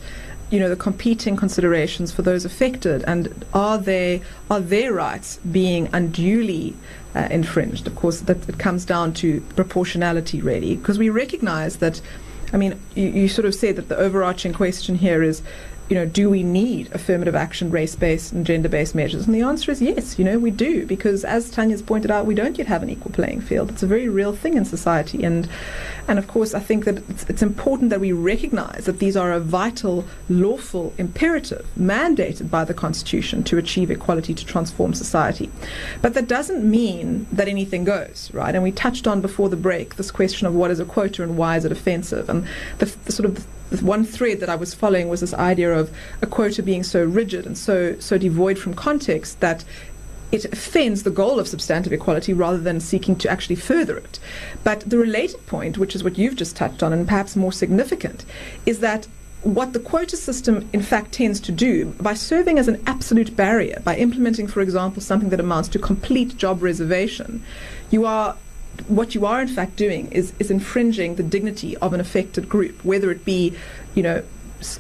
you 0.50 0.60
know 0.60 0.70
the 0.70 0.76
competing 0.76 1.36
considerations 1.36 2.12
for 2.12 2.22
those 2.22 2.46
affected 2.46 3.04
and 3.04 3.46
are 3.54 3.78
they 3.78 4.22
are 4.50 4.62
their 4.62 4.94
rights 4.94 5.40
being 5.52 5.90
unduly 5.92 6.76
uh, 7.16 7.28
infringed? 7.30 7.86
Of 7.88 7.96
course 7.96 8.22
that 8.22 8.48
it 8.48 8.58
comes 8.58 8.86
down 8.86 9.14
to 9.16 9.42
proportionality 9.56 10.42
really 10.42 10.78
because 10.78 10.98
we 10.98 11.10
recognize 11.10 11.78
that 11.78 12.02
I 12.54 12.58
mean 12.58 12.80
you, 12.96 13.08
you 13.08 13.28
sort 13.28 13.46
of 13.46 13.56
said 13.56 13.76
that 13.76 13.90
the 13.90 13.98
overarching 13.98 14.54
question 14.54 14.96
here 14.96 15.22
is 15.22 15.42
you 15.90 15.96
know, 15.96 16.06
do 16.06 16.30
we 16.30 16.44
need 16.44 16.92
affirmative 16.94 17.36
action, 17.36 17.72
race-based 17.72 18.34
and 18.34 18.46
gender-based 18.46 18.94
measures? 18.94 19.26
And 19.26 19.34
the 19.34 19.42
answer 19.42 19.72
is 19.72 19.82
yes, 19.82 20.20
you 20.20 20.26
know, 20.26 20.38
we 20.38 20.52
do, 20.52 20.86
because 20.86 21.24
as 21.24 21.50
Tanya's 21.50 21.82
pointed 21.82 22.12
out, 22.12 22.26
we 22.26 22.36
don't 22.36 22.58
yet 22.58 22.68
have 22.68 22.84
an 22.84 22.90
equal 22.90 23.12
playing 23.12 23.42
field. 23.42 23.70
It's 23.70 23.84
a 23.84 23.88
very 23.88 24.10
real 24.10 24.34
thing 24.34 24.56
in 24.56 24.66
society. 24.66 25.24
And, 25.24 25.48
and 26.08 26.20
of 26.20 26.28
course, 26.28 26.54
I 26.54 26.60
think 26.60 26.86
that 26.86 26.98
it's, 27.10 27.24
it's 27.30 27.42
important 27.42 27.90
that 27.90 28.02
we 28.02 28.12
recognize 28.12 28.86
that 28.86 29.00
these 29.00 29.16
are 29.16 29.32
a 29.32 29.40
vital, 29.40 30.06
lawful 30.30 30.94
imperative 30.98 31.66
mandated 31.80 32.50
by 32.50 32.66
the 32.66 32.74
Constitution 32.74 33.44
to 33.46 33.58
achieve 33.58 33.90
equality, 33.90 34.34
to 34.34 34.46
transform 34.46 34.94
society. 34.94 35.50
But 36.02 36.14
that 36.16 36.28
doesn't 36.28 36.70
mean 36.70 37.28
that 37.32 37.48
anything 37.48 37.86
goes, 37.86 38.30
right? 38.34 38.54
And 38.54 38.64
we 38.64 38.72
touched 38.74 39.08
on 39.08 39.22
before 39.22 39.48
the 39.48 39.56
break 39.56 39.96
this 39.96 40.12
question 40.12 40.48
of 40.48 40.54
what 40.54 40.70
is 40.70 40.80
a 40.80 40.86
quota 40.86 41.24
and 41.24 41.38
why 41.38 41.56
is 41.56 41.64
it 41.64 41.72
offensive? 41.72 42.30
And 42.30 42.46
the, 42.80 42.86
the 43.06 43.12
sort 43.12 43.30
of 43.30 43.48
one 43.82 44.06
thread 44.06 44.40
that 44.40 44.50
I 44.50 44.56
was 44.56 44.74
following 44.74 45.10
was 45.10 45.22
this 45.22 45.34
idea 45.34 45.74
of 45.74 45.92
a 46.22 46.28
quota 46.28 46.64
being 46.64 46.84
so 46.84 47.04
rigid 47.04 47.46
and 47.46 47.58
so 47.58 48.00
so 48.00 48.18
devoid 48.18 48.58
from 48.58 48.74
context 48.74 49.40
that 49.42 49.64
it 50.32 50.46
offends 50.46 51.04
the 51.04 51.10
goal 51.10 51.40
of 51.40 51.48
substantive 51.48 51.94
equality 51.94 52.34
rather 52.34 52.58
than 52.58 52.80
seeking 52.80 53.16
to 53.16 53.30
actually 53.30 53.56
further 53.56 53.98
it. 53.98 54.20
But 54.64 54.82
the 54.82 54.98
related 54.98 55.46
point, 55.46 55.78
which 55.78 55.96
is 55.96 56.04
what 56.04 56.18
you've 56.18 56.36
just 56.36 56.56
touched 56.56 56.84
on, 56.84 56.92
and 56.92 57.08
perhaps 57.08 57.36
more 57.36 57.54
significant, 57.54 58.26
is 58.66 58.80
that 58.80 59.08
what 59.44 59.72
the 59.72 59.80
quota 59.80 60.18
system 60.18 60.68
in 60.74 60.82
fact 60.82 61.14
tends 61.14 61.40
to 61.40 61.52
do 61.52 61.86
by 62.02 62.14
serving 62.14 62.60
as 62.60 62.68
an 62.68 62.82
absolute 62.86 63.36
barrier, 63.38 63.80
by 63.86 63.96
implementing, 63.96 64.48
for 64.48 64.62
example, 64.62 65.02
something 65.02 65.30
that 65.30 65.40
amounts 65.40 65.70
to 65.70 65.80
complete 65.80 66.36
job 66.36 66.62
reservation, 66.62 67.44
you 67.90 68.06
are 68.06 68.36
what 68.88 69.16
you 69.16 69.26
are 69.26 69.42
in 69.42 69.48
fact 69.48 69.76
doing 69.76 70.12
is, 70.12 70.34
is 70.40 70.52
infringing 70.52 71.16
the 71.16 71.24
dignity 71.24 71.76
of 71.78 71.94
an 71.94 72.00
affected 72.00 72.48
group, 72.48 72.84
whether 72.84 73.12
it 73.12 73.26
be, 73.26 73.56
you 73.96 74.04
know, 74.04 74.24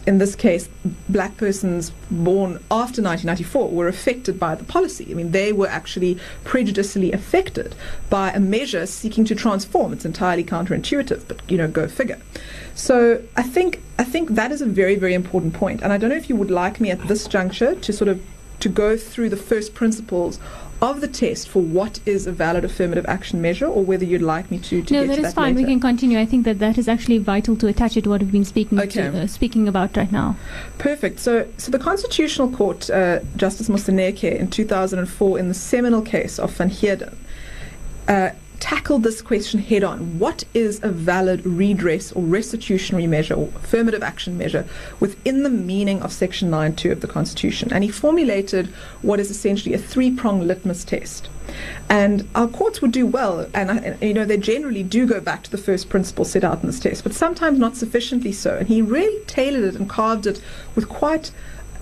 in 0.08 0.18
this 0.18 0.36
case, 0.36 0.70
black 1.08 1.38
persons 1.38 1.92
born 2.10 2.54
after 2.72 3.02
1994 3.02 3.70
were 3.70 3.88
affected 3.88 4.40
by 4.40 4.56
the 4.56 4.64
policy. 4.64 5.08
I 5.12 5.14
mean, 5.14 5.32
they 5.32 5.54
were 5.54 5.68
actually 5.68 6.18
prejudicially 6.44 7.12
affected 7.12 7.76
by 8.10 8.32
a 8.32 8.40
measure 8.40 8.88
seeking 8.88 9.24
to 9.26 9.36
transform. 9.36 9.94
It's 9.94 10.06
entirely 10.06 10.44
counterintuitive, 10.44 11.28
but 11.28 11.42
you 11.50 11.58
know, 11.58 11.68
go 11.68 11.88
figure. 11.88 12.20
So 12.74 13.22
I 13.36 13.44
think 13.44 13.82
I 14.00 14.04
think 14.04 14.30
that 14.30 14.52
is 14.52 14.62
a 14.62 14.66
very 14.66 14.96
very 14.96 15.14
important 15.14 15.54
point. 15.54 15.82
And 15.84 15.94
I 15.94 15.98
don't 15.98 16.10
know 16.10 16.16
if 16.16 16.30
you 16.30 16.36
would 16.36 16.52
like 16.52 16.80
me 16.80 16.90
at 16.90 17.08
this 17.08 17.28
juncture 17.28 17.76
to 17.76 17.94
sort 17.94 18.08
of 18.08 18.24
to 18.60 18.70
go 18.70 18.98
through 18.98 19.30
the 19.30 19.38
first 19.38 19.76
principles 19.76 20.40
of 20.82 21.02
the 21.02 21.08
test 21.08 21.50
for 21.50 21.62
what 21.62 22.00
is 22.06 22.28
a 22.28 22.32
valid 22.32 22.64
affirmative 22.64 23.06
action 23.08 23.42
measure, 23.42 23.66
or 23.66 23.84
whether 23.84 24.06
you'd 24.06 24.22
like 24.22 24.52
me 24.52 24.60
to. 24.60 24.84
to 24.84 24.94
no, 24.94 25.02
get 25.02 25.08
that 25.08 25.16
to 25.16 25.22
is 25.22 25.28
that 25.28 25.34
fine. 25.36 25.56
Later. 25.56 25.68
We 25.68 25.72
can 25.74 25.80
continue. 25.80 26.20
I 26.20 26.26
think 26.26 26.46
that 26.46 26.60
that 26.60 26.78
is 26.78 26.88
actually 26.88 27.18
vital 27.18 27.56
to 27.56 27.68
attach 27.68 27.98
it 27.98 28.04
to 28.04 28.10
what 28.10 28.22
we've 28.22 28.32
been 28.32 28.46
speaking 28.46 28.80
Okay. 28.80 29.10
to, 29.10 29.24
uh, 29.24 29.28
speaking 29.28 29.68
about 29.68 29.98
right 29.98 30.12
now. 30.12 30.36
Perfect. 30.78 31.20
So, 31.20 31.48
so 31.58 31.72
the 31.72 31.80
Constitutional 31.80 32.50
Court, 32.50 32.90
uh, 32.92 33.20
Justice 33.36 33.70
Moseneke, 33.70 34.38
in 34.38 34.50
2004, 34.50 35.40
in 35.40 35.48
the 35.48 35.54
seminal 35.56 36.02
case 36.02 36.38
of 36.38 36.52
Van 36.52 36.70
Heerden, 36.70 37.18
uh, 38.08 38.30
tackled 38.60 39.04
this 39.04 39.22
question 39.22 39.60
head 39.60 39.84
on. 39.84 40.20
What 40.20 40.44
is 40.54 40.80
a 40.84 40.90
valid 40.90 41.46
redress 41.46 42.12
or 42.12 42.24
restitutionary 42.24 43.08
measure 43.08 43.34
or 43.34 43.50
affirmative 43.56 44.04
action 44.04 44.38
measure 44.38 44.66
within 45.00 45.44
the 45.44 45.50
meaning 45.50 46.02
of 46.02 46.12
Section 46.12 46.50
9.2 46.50 46.92
of 46.92 47.02
the 47.02 47.08
Constitution? 47.08 47.72
And 47.72 47.84
he 47.84 47.90
formulated 47.90 48.68
what 49.02 49.20
is 49.20 49.30
essentially 49.30 49.74
a 49.74 49.78
three 49.78 50.12
prong 50.12 50.48
litmus 50.48 50.84
test. 50.84 51.30
And 51.90 52.28
our 52.36 52.48
courts 52.48 52.82
would 52.82 52.92
do 52.92 53.06
well, 53.06 53.48
and, 53.54 53.70
and, 53.72 54.02
you 54.02 54.14
know 54.14 54.26
they 54.26 54.38
generally 54.38 54.84
do 54.84 55.06
go 55.08 55.22
back 55.22 55.44
to 55.44 55.52
the 55.52 55.58
first 55.58 55.88
principle 55.88 56.26
set 56.26 56.44
out 56.44 56.62
in 56.62 56.68
this 56.68 56.80
test, 56.80 57.04
but 57.04 57.14
sometimes 57.14 57.58
not 57.58 57.78
sufficiently 57.78 58.34
so. 58.34 58.58
And 58.58 58.68
he 58.68 58.82
really 58.82 59.24
tailored 59.26 59.64
it 59.64 59.76
and 59.76 59.90
carved 59.90 60.28
it 60.28 60.42
with 60.76 60.90
quite 60.90 61.32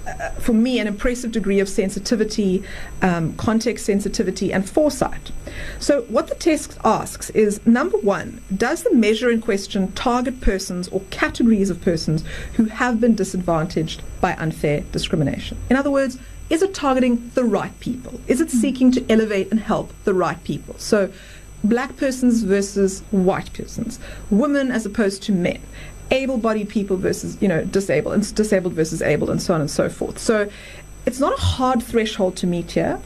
uh, 0.05 0.29
for 0.31 0.53
me, 0.53 0.79
an 0.79 0.87
impressive 0.87 1.31
degree 1.31 1.59
of 1.59 1.67
sensitivity, 1.67 2.63
um, 3.01 3.35
context 3.35 3.85
sensitivity, 3.85 4.53
and 4.53 4.69
foresight. 4.69 5.31
So, 5.79 6.03
what 6.03 6.27
the 6.27 6.35
test 6.35 6.77
asks 6.83 7.29
is 7.31 7.65
number 7.65 7.97
one, 7.97 8.41
does 8.55 8.83
the 8.83 8.93
measure 8.93 9.29
in 9.29 9.41
question 9.41 9.91
target 9.93 10.41
persons 10.41 10.87
or 10.89 11.01
categories 11.09 11.69
of 11.69 11.81
persons 11.81 12.23
who 12.53 12.65
have 12.65 12.99
been 12.99 13.15
disadvantaged 13.15 14.01
by 14.21 14.35
unfair 14.35 14.81
discrimination? 14.91 15.57
In 15.69 15.75
other 15.75 15.91
words, 15.91 16.17
is 16.49 16.61
it 16.61 16.73
targeting 16.73 17.31
the 17.33 17.43
right 17.43 17.77
people? 17.79 18.19
Is 18.27 18.39
it 18.39 18.51
seeking 18.51 18.91
to 18.91 19.11
elevate 19.11 19.49
and 19.49 19.59
help 19.59 19.91
the 20.03 20.13
right 20.13 20.41
people? 20.43 20.75
So, 20.77 21.11
black 21.63 21.97
persons 21.97 22.43
versus 22.43 23.01
white 23.11 23.51
persons, 23.53 23.99
women 24.29 24.71
as 24.71 24.85
opposed 24.85 25.23
to 25.23 25.31
men, 25.31 25.61
able-bodied 26.11 26.69
people 26.69 26.97
versus 26.97 27.37
you 27.41 27.47
know 27.47 27.63
disabled, 27.65 28.13
and 28.13 28.35
disabled 28.35 28.73
versus 28.73 29.01
able, 29.01 29.29
and 29.29 29.41
so 29.41 29.53
on 29.53 29.61
and 29.61 29.69
so 29.69 29.89
forth. 29.89 30.19
So 30.19 30.49
it's 31.05 31.19
not 31.19 31.33
a 31.33 31.41
hard 31.41 31.83
threshold 31.83 32.35
to 32.37 32.47
meet 32.47 32.71
here, 32.71 32.99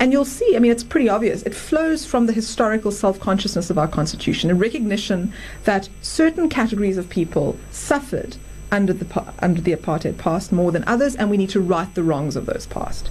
and 0.00 0.12
you'll 0.12 0.24
see. 0.24 0.56
I 0.56 0.58
mean, 0.58 0.72
it's 0.72 0.84
pretty 0.84 1.08
obvious. 1.08 1.42
It 1.42 1.54
flows 1.54 2.04
from 2.04 2.26
the 2.26 2.32
historical 2.32 2.90
self-consciousness 2.90 3.70
of 3.70 3.78
our 3.78 3.88
constitution, 3.88 4.50
a 4.50 4.54
recognition 4.54 5.32
that 5.64 5.88
certain 6.02 6.48
categories 6.48 6.98
of 6.98 7.08
people 7.08 7.56
suffered 7.70 8.36
under 8.72 8.92
the 8.92 9.34
under 9.38 9.60
the 9.60 9.74
apartheid 9.74 10.18
past 10.18 10.50
more 10.50 10.72
than 10.72 10.82
others, 10.84 11.14
and 11.14 11.30
we 11.30 11.36
need 11.36 11.50
to 11.50 11.60
right 11.60 11.94
the 11.94 12.02
wrongs 12.02 12.34
of 12.34 12.46
those 12.46 12.66
past. 12.66 13.10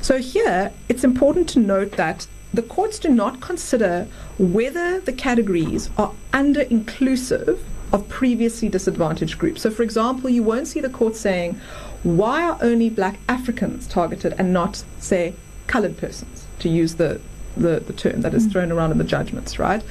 So 0.00 0.18
here, 0.18 0.72
it's 0.88 1.04
important 1.04 1.48
to 1.50 1.58
note 1.58 1.92
that 1.92 2.26
the 2.54 2.62
courts 2.62 2.98
do 2.98 3.08
not 3.08 3.40
consider 3.40 4.06
whether 4.38 5.00
the 5.00 5.12
categories 5.12 5.90
are 5.98 6.12
under 6.32 6.62
inclusive 6.62 7.62
of 7.94 8.08
previously 8.08 8.68
disadvantaged 8.68 9.38
groups. 9.38 9.62
So, 9.62 9.70
for 9.70 9.84
example, 9.84 10.28
you 10.28 10.42
won't 10.42 10.66
see 10.66 10.80
the 10.80 10.90
court 10.90 11.14
saying, 11.14 11.60
why 12.02 12.42
are 12.42 12.58
only 12.60 12.90
black 12.90 13.20
Africans 13.28 13.86
targeted 13.86 14.34
and 14.36 14.52
not, 14.52 14.82
say, 14.98 15.34
colored 15.68 15.96
persons, 15.96 16.46
to 16.58 16.68
use 16.68 16.96
the, 16.96 17.20
the, 17.56 17.78
the 17.78 17.92
term 17.92 18.22
that 18.22 18.34
is 18.34 18.42
mm-hmm. 18.42 18.52
thrown 18.52 18.72
around 18.72 18.90
in 18.90 18.98
the 18.98 19.04
judgments, 19.04 19.60
right? 19.60 19.82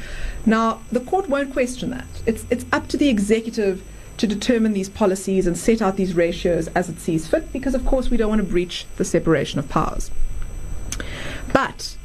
Now, 0.46 0.82
the 0.92 1.00
court 1.00 1.30
won't 1.30 1.54
question 1.54 1.92
that. 1.92 2.06
It's, 2.26 2.46
it's 2.50 2.66
up 2.74 2.90
to 2.90 2.98
the 2.98 3.08
executive 3.08 3.82
to 4.18 4.28
determine 4.28 4.74
these 4.74 4.90
policies 4.90 5.48
and 5.48 5.58
set 5.58 5.82
out 5.82 5.96
these 5.96 6.14
ratios 6.14 6.68
as 6.76 6.90
it 6.90 7.00
sees 7.00 7.26
fit, 7.26 7.54
because, 7.54 7.74
of 7.74 7.86
course, 7.86 8.10
we 8.10 8.18
don't 8.18 8.30
want 8.30 8.42
to 8.42 8.48
breach 8.48 8.86
the 8.98 9.06
separation 9.06 9.60
of 9.60 9.70
powers. 9.70 10.12
But 11.54 11.96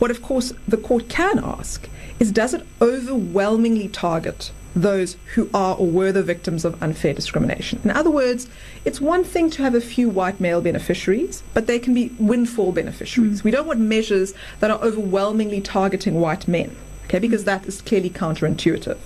what, 0.00 0.10
of 0.10 0.20
course, 0.20 0.52
the 0.66 0.76
court 0.76 1.08
can 1.08 1.38
ask 1.38 1.88
is 2.18 2.32
does 2.32 2.52
it 2.54 2.66
overwhelmingly 2.82 3.86
target 3.86 4.50
those 4.82 5.16
who 5.34 5.48
are 5.52 5.76
or 5.76 5.86
were 5.86 6.12
the 6.12 6.22
victims 6.22 6.64
of 6.64 6.80
unfair 6.82 7.14
discrimination? 7.14 7.80
In 7.84 7.90
other 7.90 8.10
words, 8.10 8.48
it's 8.84 9.00
one 9.00 9.24
thing 9.24 9.50
to 9.50 9.62
have 9.62 9.74
a 9.74 9.80
few 9.80 10.08
white 10.08 10.40
male 10.40 10.60
beneficiaries, 10.60 11.42
but 11.54 11.66
they 11.66 11.78
can 11.78 11.94
be 11.94 12.10
windfall 12.18 12.72
beneficiaries. 12.72 13.40
Hmm. 13.40 13.48
We 13.48 13.50
don't 13.50 13.66
want 13.66 13.80
measures 13.80 14.34
that 14.60 14.70
are 14.70 14.80
overwhelmingly 14.80 15.60
targeting 15.60 16.20
white 16.20 16.46
men, 16.48 16.76
okay, 17.06 17.18
because 17.18 17.42
hmm. 17.42 17.46
that 17.46 17.66
is 17.66 17.80
clearly 17.82 18.10
counterintuitive. 18.10 18.98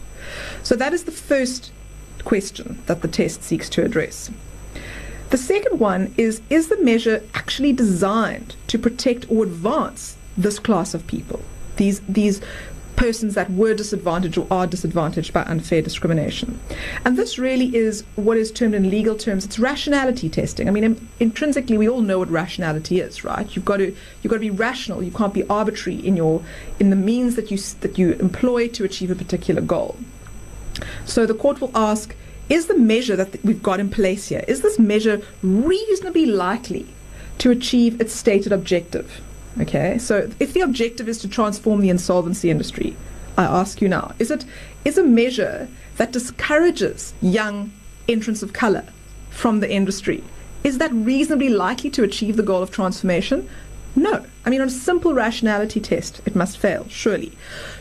So 0.62 0.76
that 0.76 0.92
is 0.92 1.04
the 1.04 1.12
first 1.12 1.72
question 2.24 2.82
that 2.87 3.02
the 3.02 3.08
test 3.08 3.42
seeks 3.42 3.68
to 3.70 3.85
address. 3.85 4.30
The 5.30 5.38
second 5.38 5.80
one 5.80 6.14
is 6.16 6.42
Is 6.50 6.68
the 6.68 6.82
measure 6.82 7.22
actually 7.35 7.72
designed 7.72 8.54
to 8.66 8.78
protect 8.78 9.26
or 9.30 9.44
advance 9.44 10.16
this 10.37 10.58
class 10.58 10.94
of 10.94 11.06
people? 11.06 11.40
These, 11.76 12.00
these 12.00 12.42
persons 13.02 13.34
that 13.34 13.50
were 13.50 13.74
disadvantaged 13.74 14.38
or 14.38 14.46
are 14.48 14.64
disadvantaged 14.64 15.32
by 15.32 15.42
unfair 15.42 15.82
discrimination. 15.82 16.60
And 17.04 17.18
this 17.18 17.36
really 17.36 17.74
is 17.74 18.04
what 18.14 18.36
is 18.36 18.52
termed 18.52 18.76
in 18.76 18.90
legal 18.90 19.16
terms 19.16 19.44
it's 19.44 19.58
rationality 19.58 20.28
testing. 20.28 20.68
I 20.68 20.70
mean 20.70 20.84
in, 20.84 21.08
intrinsically 21.18 21.76
we 21.76 21.88
all 21.88 22.00
know 22.00 22.20
what 22.20 22.30
rationality 22.30 23.00
is, 23.00 23.24
right? 23.24 23.56
You've 23.56 23.64
got 23.64 23.78
to 23.78 23.86
you've 24.22 24.30
got 24.30 24.36
to 24.36 24.48
be 24.50 24.50
rational. 24.50 25.02
You 25.02 25.10
can't 25.10 25.34
be 25.34 25.42
arbitrary 25.48 25.98
in 25.98 26.16
your 26.16 26.44
in 26.78 26.90
the 26.90 27.00
means 27.10 27.34
that 27.34 27.50
you 27.50 27.58
that 27.80 27.98
you 27.98 28.12
employ 28.26 28.68
to 28.68 28.84
achieve 28.84 29.10
a 29.10 29.16
particular 29.16 29.60
goal. 29.60 29.96
So 31.04 31.26
the 31.26 31.34
court 31.34 31.60
will 31.60 31.76
ask 31.76 32.14
is 32.48 32.66
the 32.66 32.78
measure 32.78 33.16
that 33.16 33.32
th- 33.32 33.44
we've 33.44 33.64
got 33.64 33.80
in 33.80 33.90
place 33.90 34.28
here 34.28 34.44
is 34.46 34.62
this 34.62 34.78
measure 34.78 35.20
reasonably 35.42 36.26
likely 36.26 36.86
to 37.38 37.50
achieve 37.50 38.00
its 38.00 38.12
stated 38.12 38.52
objective? 38.52 39.20
Okay, 39.60 39.98
so 39.98 40.30
if 40.40 40.52
the 40.54 40.60
objective 40.60 41.08
is 41.08 41.18
to 41.18 41.28
transform 41.28 41.80
the 41.80 41.90
insolvency 41.90 42.50
industry, 42.50 42.96
I 43.36 43.44
ask 43.44 43.80
you 43.80 43.88
now, 43.88 44.14
is 44.18 44.30
it 44.30 44.44
is 44.84 44.98
a 44.98 45.04
measure 45.04 45.68
that 45.96 46.12
discourages 46.12 47.14
young 47.20 47.72
entrants 48.08 48.42
of 48.42 48.52
color 48.52 48.84
from 49.30 49.60
the 49.60 49.70
industry? 49.70 50.24
Is 50.64 50.78
that 50.78 50.92
reasonably 50.92 51.48
likely 51.48 51.90
to 51.90 52.02
achieve 52.02 52.36
the 52.36 52.42
goal 52.42 52.62
of 52.62 52.70
transformation? 52.70 53.48
No. 53.94 54.24
I 54.44 54.50
mean, 54.50 54.60
on 54.60 54.68
a 54.68 54.70
simple 54.70 55.12
rationality 55.12 55.80
test, 55.80 56.20
it 56.24 56.34
must 56.34 56.56
fail, 56.56 56.86
surely. 56.88 57.32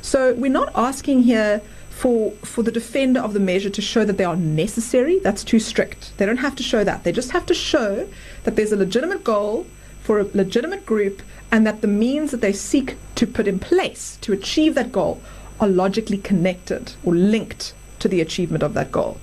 So 0.01 0.34
we're 0.34 0.51
not 0.51 0.71
asking 0.75 1.23
here 1.23 1.62
for 1.89 2.31
for 2.43 2.63
the 2.63 2.71
defender 2.71 3.19
of 3.19 3.34
the 3.34 3.39
measure 3.39 3.69
to 3.69 3.81
show 3.81 4.03
that 4.05 4.17
they 4.17 4.23
are 4.23 4.36
necessary. 4.36 5.19
That's 5.19 5.43
too 5.43 5.60
strict. 5.60 6.12
They 6.17 6.25
don't 6.25 6.38
have 6.38 6.55
to 6.55 6.63
show 6.63 6.84
that. 6.84 7.03
They 7.03 7.12
just 7.12 7.31
have 7.31 7.45
to 7.45 7.53
show 7.53 8.07
that 8.43 8.55
there's 8.55 8.71
a 8.71 8.77
legitimate 8.77 9.23
goal 9.23 9.67
for 10.02 10.20
a 10.20 10.28
legitimate 10.34 10.86
group 10.86 11.22
and 11.52 11.66
that 11.68 11.82
the 11.82 11.88
means 11.88 12.32
that 12.32 12.42
they 12.42 12.54
seek 12.54 12.96
to 13.16 13.28
put 13.28 13.48
in 13.48 13.60
place 13.60 14.18
to 14.22 14.34
achieve 14.34 14.76
that 14.76 14.92
goal 14.92 15.22
are 15.60 15.68
logically 15.68 16.18
connected 16.18 16.94
or 17.04 17.14
linked 17.14 17.74
to 18.00 18.08
the 18.08 18.22
achievement 18.22 18.64
of 18.64 18.74
that 18.74 18.92
goal. 18.92 19.20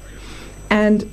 And 0.70 1.10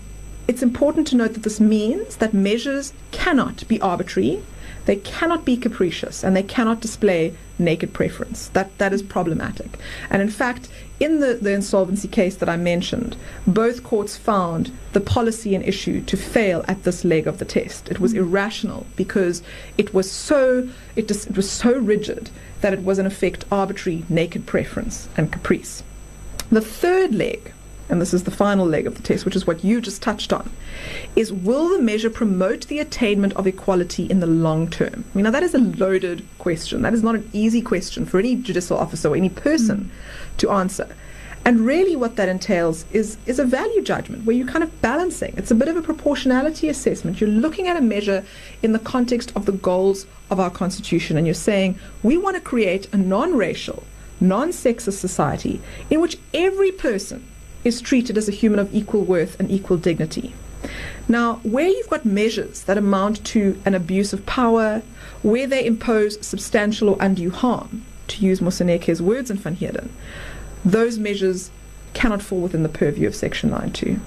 it's 0.47 0.61
important 0.61 1.07
to 1.07 1.15
note 1.15 1.33
that 1.33 1.43
this 1.43 1.59
means 1.59 2.17
that 2.17 2.33
measures 2.33 2.93
cannot 3.11 3.67
be 3.67 3.81
arbitrary, 3.81 4.43
they 4.85 4.97
cannot 4.97 5.45
be 5.45 5.57
capricious, 5.57 6.23
and 6.23 6.35
they 6.35 6.43
cannot 6.43 6.79
display 6.79 7.35
naked 7.57 7.93
preference. 7.93 8.49
That 8.49 8.77
that 8.77 8.93
is 8.93 9.01
problematic. 9.01 9.79
And 10.09 10.21
in 10.21 10.29
fact, 10.29 10.69
in 10.99 11.19
the, 11.19 11.33
the 11.35 11.51
insolvency 11.51 12.07
case 12.07 12.35
that 12.37 12.49
I 12.49 12.57
mentioned, 12.57 13.17
both 13.45 13.83
courts 13.83 14.15
found 14.15 14.71
the 14.93 15.01
policy 15.01 15.53
and 15.53 15.63
issue 15.63 16.01
to 16.01 16.17
fail 16.17 16.63
at 16.67 16.83
this 16.83 17.03
leg 17.03 17.27
of 17.27 17.39
the 17.39 17.45
test. 17.45 17.89
It 17.89 17.99
was 17.99 18.13
hmm. 18.13 18.19
irrational 18.19 18.85
because 18.95 19.43
it 19.77 19.93
was 19.93 20.09
so 20.09 20.69
it, 20.95 21.07
just, 21.07 21.27
it 21.27 21.35
was 21.35 21.49
so 21.49 21.77
rigid 21.77 22.29
that 22.61 22.73
it 22.73 22.83
was 22.83 22.97
in 22.97 23.05
effect 23.05 23.45
arbitrary, 23.51 24.05
naked 24.09 24.45
preference 24.45 25.09
and 25.17 25.31
caprice. 25.31 25.83
The 26.49 26.61
third 26.61 27.13
leg 27.13 27.51
and 27.89 28.01
this 28.01 28.13
is 28.13 28.23
the 28.23 28.31
final 28.31 28.65
leg 28.65 28.87
of 28.87 28.95
the 28.95 29.03
test, 29.03 29.25
which 29.25 29.35
is 29.35 29.45
what 29.45 29.63
you 29.63 29.79
just 29.79 30.01
touched 30.01 30.33
on, 30.33 30.49
is 31.15 31.31
will 31.31 31.69
the 31.69 31.81
measure 31.81 32.09
promote 32.09 32.67
the 32.67 32.79
attainment 32.79 33.33
of 33.33 33.45
equality 33.45 34.05
in 34.05 34.19
the 34.19 34.27
long 34.27 34.69
term? 34.69 35.05
I 35.13 35.17
mean, 35.17 35.23
now 35.23 35.31
that 35.31 35.43
is 35.43 35.53
a 35.53 35.59
loaded 35.59 36.25
question. 36.39 36.81
That 36.81 36.93
is 36.93 37.03
not 37.03 37.15
an 37.15 37.29
easy 37.33 37.61
question 37.61 38.05
for 38.05 38.19
any 38.19 38.35
judicial 38.35 38.77
officer 38.77 39.09
or 39.09 39.15
any 39.15 39.29
person 39.29 39.91
mm. 39.91 40.37
to 40.37 40.49
answer. 40.49 40.95
And 41.47 41.59
really, 41.59 41.95
what 41.95 42.15
that 42.15 42.27
entails 42.27 42.85
is, 42.91 43.19
is 43.27 43.37
a 43.37 43.45
value 43.45 43.83
judgment 43.83 44.25
where 44.25 44.35
you're 44.35 44.47
kind 44.47 44.63
of 44.63 44.81
balancing. 44.81 45.35
It's 45.37 45.51
a 45.51 45.55
bit 45.55 45.67
of 45.67 45.77
a 45.77 45.81
proportionality 45.83 46.69
assessment. 46.69 47.21
You're 47.21 47.29
looking 47.29 47.67
at 47.67 47.77
a 47.77 47.81
measure 47.81 48.25
in 48.63 48.71
the 48.71 48.79
context 48.79 49.31
of 49.35 49.45
the 49.45 49.51
goals 49.51 50.07
of 50.31 50.39
our 50.39 50.49
Constitution, 50.49 51.17
and 51.17 51.27
you're 51.27 51.35
saying, 51.35 51.77
we 52.01 52.17
want 52.17 52.35
to 52.35 52.41
create 52.41 52.91
a 52.91 52.97
non 52.97 53.35
racial, 53.37 53.83
non 54.19 54.49
sexist 54.49 54.97
society 54.97 55.61
in 55.91 56.01
which 56.01 56.17
every 56.33 56.71
person 56.71 57.23
is 57.65 57.81
treated 57.81 58.17
as 58.17 58.29
a 58.29 58.31
human 58.31 58.59
of 58.59 58.73
equal 58.73 59.01
worth 59.01 59.37
and 59.39 59.51
equal 59.51 59.77
dignity. 59.77 60.33
Now, 61.07 61.35
where 61.43 61.67
you've 61.67 61.89
got 61.89 62.05
measures 62.05 62.63
that 62.63 62.77
amount 62.77 63.23
to 63.25 63.59
an 63.65 63.73
abuse 63.73 64.13
of 64.13 64.25
power, 64.25 64.81
where 65.21 65.47
they 65.47 65.65
impose 65.65 66.25
substantial 66.25 66.89
or 66.89 66.97
undue 66.99 67.31
harm, 67.31 67.83
to 68.07 68.25
use 68.25 68.39
Moseneke's 68.39 69.01
words 69.01 69.29
in 69.29 69.37
Van 69.37 69.55
Heerden, 69.55 69.91
those 70.63 70.97
measures 70.97 71.51
cannot 71.93 72.21
fall 72.21 72.41
within 72.41 72.63
the 72.63 72.69
purview 72.69 73.07
of 73.07 73.15
Section 73.15 73.49
9.2. 73.49 73.99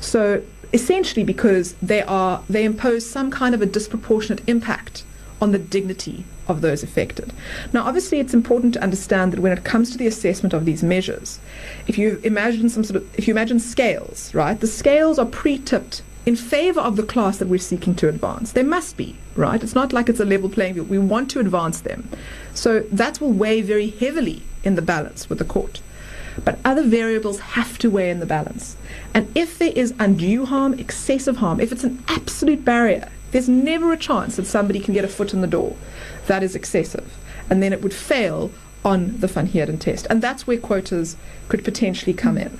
So 0.00 0.42
essentially 0.72 1.24
because 1.24 1.74
they 1.74 2.02
are 2.02 2.42
they 2.48 2.64
impose 2.64 3.08
some 3.08 3.30
kind 3.30 3.54
of 3.54 3.62
a 3.62 3.66
disproportionate 3.66 4.42
impact 4.48 5.04
on 5.40 5.52
the 5.52 5.58
dignity 5.58 6.24
of 6.48 6.60
those 6.60 6.82
affected. 6.82 7.32
Now, 7.72 7.84
obviously, 7.84 8.20
it's 8.20 8.34
important 8.34 8.74
to 8.74 8.82
understand 8.82 9.32
that 9.32 9.40
when 9.40 9.52
it 9.52 9.64
comes 9.64 9.90
to 9.92 9.98
the 9.98 10.06
assessment 10.06 10.52
of 10.54 10.64
these 10.64 10.82
measures, 10.82 11.38
if 11.86 11.98
you 11.98 12.20
imagine 12.24 12.68
some 12.68 12.84
sort 12.84 12.96
of, 12.96 13.18
if 13.18 13.26
you 13.26 13.34
imagine 13.34 13.60
scales, 13.60 14.32
right, 14.34 14.58
the 14.58 14.66
scales 14.66 15.18
are 15.18 15.26
pre-tipped 15.26 16.02
in 16.24 16.34
favor 16.36 16.80
of 16.80 16.96
the 16.96 17.04
class 17.04 17.38
that 17.38 17.48
we're 17.48 17.58
seeking 17.58 17.94
to 17.94 18.08
advance. 18.08 18.52
They 18.52 18.64
must 18.64 18.96
be, 18.96 19.16
right? 19.36 19.62
It's 19.62 19.76
not 19.76 19.92
like 19.92 20.08
it's 20.08 20.18
a 20.18 20.24
level 20.24 20.48
playing 20.48 20.74
field. 20.74 20.88
We 20.88 20.98
want 20.98 21.30
to 21.30 21.40
advance 21.40 21.80
them. 21.80 22.08
So 22.52 22.80
that 22.80 23.20
will 23.20 23.32
weigh 23.32 23.62
very 23.62 23.90
heavily 23.90 24.42
in 24.64 24.74
the 24.74 24.82
balance 24.82 25.28
with 25.28 25.38
the 25.38 25.44
court. 25.44 25.80
But 26.44 26.58
other 26.64 26.82
variables 26.82 27.38
have 27.40 27.78
to 27.78 27.88
weigh 27.88 28.10
in 28.10 28.20
the 28.20 28.26
balance. 28.26 28.76
And 29.14 29.30
if 29.36 29.58
there 29.58 29.72
is 29.74 29.94
undue 29.98 30.46
harm, 30.46 30.74
excessive 30.74 31.36
harm, 31.36 31.60
if 31.60 31.72
it's 31.72 31.84
an 31.84 32.02
absolute 32.08 32.64
barrier, 32.64 33.08
there's 33.32 33.48
never 33.48 33.92
a 33.92 33.96
chance 33.96 34.36
that 34.36 34.46
somebody 34.46 34.80
can 34.80 34.94
get 34.94 35.04
a 35.04 35.08
foot 35.08 35.32
in 35.32 35.40
the 35.40 35.46
door. 35.46 35.76
That 36.26 36.42
is 36.42 36.54
excessive. 36.54 37.16
And 37.50 37.62
then 37.62 37.72
it 37.72 37.82
would 37.82 37.94
fail 37.94 38.50
on 38.84 39.18
the 39.20 39.26
Van 39.26 39.46
Heerden 39.46 39.78
test. 39.78 40.06
And 40.08 40.22
that's 40.22 40.46
where 40.46 40.58
quotas 40.58 41.16
could 41.48 41.64
potentially 41.64 42.14
come 42.14 42.38
in. 42.38 42.58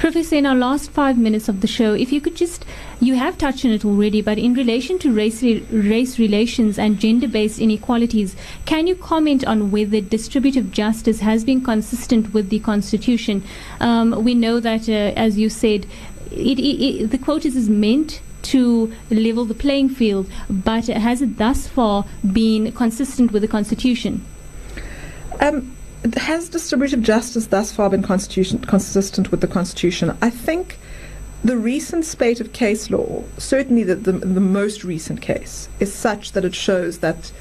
Professor, 0.00 0.36
in 0.36 0.46
our 0.46 0.54
last 0.54 0.90
five 0.90 1.18
minutes 1.18 1.46
of 1.46 1.60
the 1.60 1.66
show, 1.66 1.92
if 1.92 2.10
you 2.10 2.22
could 2.22 2.34
just, 2.34 2.64
you 3.00 3.16
have 3.16 3.36
touched 3.36 3.66
on 3.66 3.70
it 3.70 3.84
already, 3.84 4.22
but 4.22 4.38
in 4.38 4.54
relation 4.54 4.98
to 4.98 5.12
race, 5.12 5.42
race 5.42 6.18
relations 6.18 6.78
and 6.78 6.98
gender 6.98 7.28
based 7.28 7.58
inequalities, 7.58 8.34
can 8.64 8.86
you 8.86 8.94
comment 8.94 9.44
on 9.46 9.70
whether 9.70 10.00
distributive 10.00 10.70
justice 10.70 11.20
has 11.20 11.44
been 11.44 11.62
consistent 11.62 12.32
with 12.32 12.48
the 12.48 12.60
Constitution? 12.60 13.42
Um, 13.78 14.24
we 14.24 14.34
know 14.34 14.58
that, 14.58 14.88
uh, 14.88 15.12
as 15.20 15.36
you 15.36 15.50
said, 15.50 15.86
it, 16.30 16.58
it, 16.58 16.82
it, 16.82 17.10
the 17.10 17.18
quotas 17.18 17.54
is 17.54 17.68
meant 17.68 18.22
to 18.42 18.92
level 19.10 19.44
the 19.44 19.54
playing 19.54 19.88
field, 19.88 20.30
but 20.48 20.86
has 20.86 21.22
it 21.22 21.38
thus 21.38 21.66
far 21.66 22.04
been 22.32 22.72
consistent 22.72 23.32
with 23.32 23.42
the 23.42 23.48
Constitution? 23.48 24.24
Um, 25.40 25.74
has 26.16 26.48
distributive 26.48 27.02
justice 27.02 27.46
thus 27.46 27.72
far 27.72 27.90
been 27.90 28.02
consistent 28.02 29.30
with 29.30 29.40
the 29.40 29.46
Constitution? 29.46 30.16
I 30.22 30.30
think 30.30 30.78
the 31.44 31.56
recent 31.56 32.04
spate 32.04 32.40
of 32.40 32.52
case 32.52 32.90
law, 32.90 33.24
certainly 33.38 33.82
the, 33.82 33.94
the, 33.94 34.12
the, 34.12 34.40
most 34.40 34.84
recent 34.84 35.22
case, 35.22 35.68
is 35.78 35.92
such 35.92 36.32
that 36.32 36.44
it 36.44 36.54
shows 36.54 36.98
that 36.98 37.32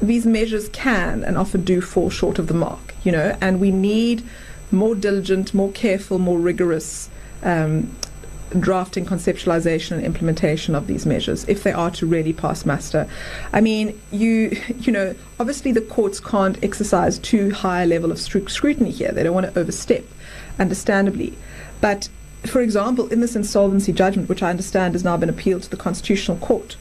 these 0.00 0.26
measures 0.26 0.68
can 0.70 1.24
and 1.24 1.36
often 1.38 1.64
do 1.64 1.80
fall 1.80 2.10
short 2.10 2.38
of 2.38 2.46
the 2.46 2.54
mark, 2.54 2.94
you 3.04 3.12
know, 3.12 3.36
and 3.40 3.60
we 3.60 3.70
need 3.70 4.22
more 4.70 4.94
diligent, 4.94 5.54
more 5.54 5.72
careful, 5.72 6.18
more 6.18 6.38
rigorous 6.38 7.08
um, 7.42 7.94
drafting, 8.58 9.04
conceptualization, 9.04 9.92
and 9.92 10.04
implementation 10.04 10.74
of 10.74 10.86
these 10.86 11.06
measures 11.06 11.44
if 11.48 11.62
they 11.62 11.72
are 11.72 11.90
to 11.92 12.06
really 12.06 12.32
pass 12.32 12.64
muster. 12.64 13.08
I 13.52 13.60
mean, 13.60 14.00
you 14.10 14.60
you 14.80 14.92
know, 14.92 15.14
obviously 15.38 15.72
the 15.72 15.80
courts 15.80 16.20
can't 16.20 16.62
exercise 16.62 17.18
too 17.18 17.50
high 17.50 17.82
a 17.82 17.86
level 17.86 18.10
of 18.10 18.18
scrutiny 18.18 18.90
here. 18.90 19.12
They 19.12 19.22
don't 19.22 19.34
want 19.34 19.52
to 19.52 19.60
overstep, 19.60 20.04
understandably. 20.58 21.36
But 21.80 22.08
for 22.44 22.60
example, 22.60 23.08
in 23.08 23.20
this 23.20 23.36
insolvency 23.36 23.92
judgment, 23.92 24.28
which 24.28 24.42
I 24.42 24.50
understand 24.50 24.94
has 24.94 25.04
now 25.04 25.16
been 25.16 25.28
appealed 25.28 25.64
to 25.64 25.70
the 25.70 25.76
Constitutional 25.76 26.38
Court, 26.38 26.76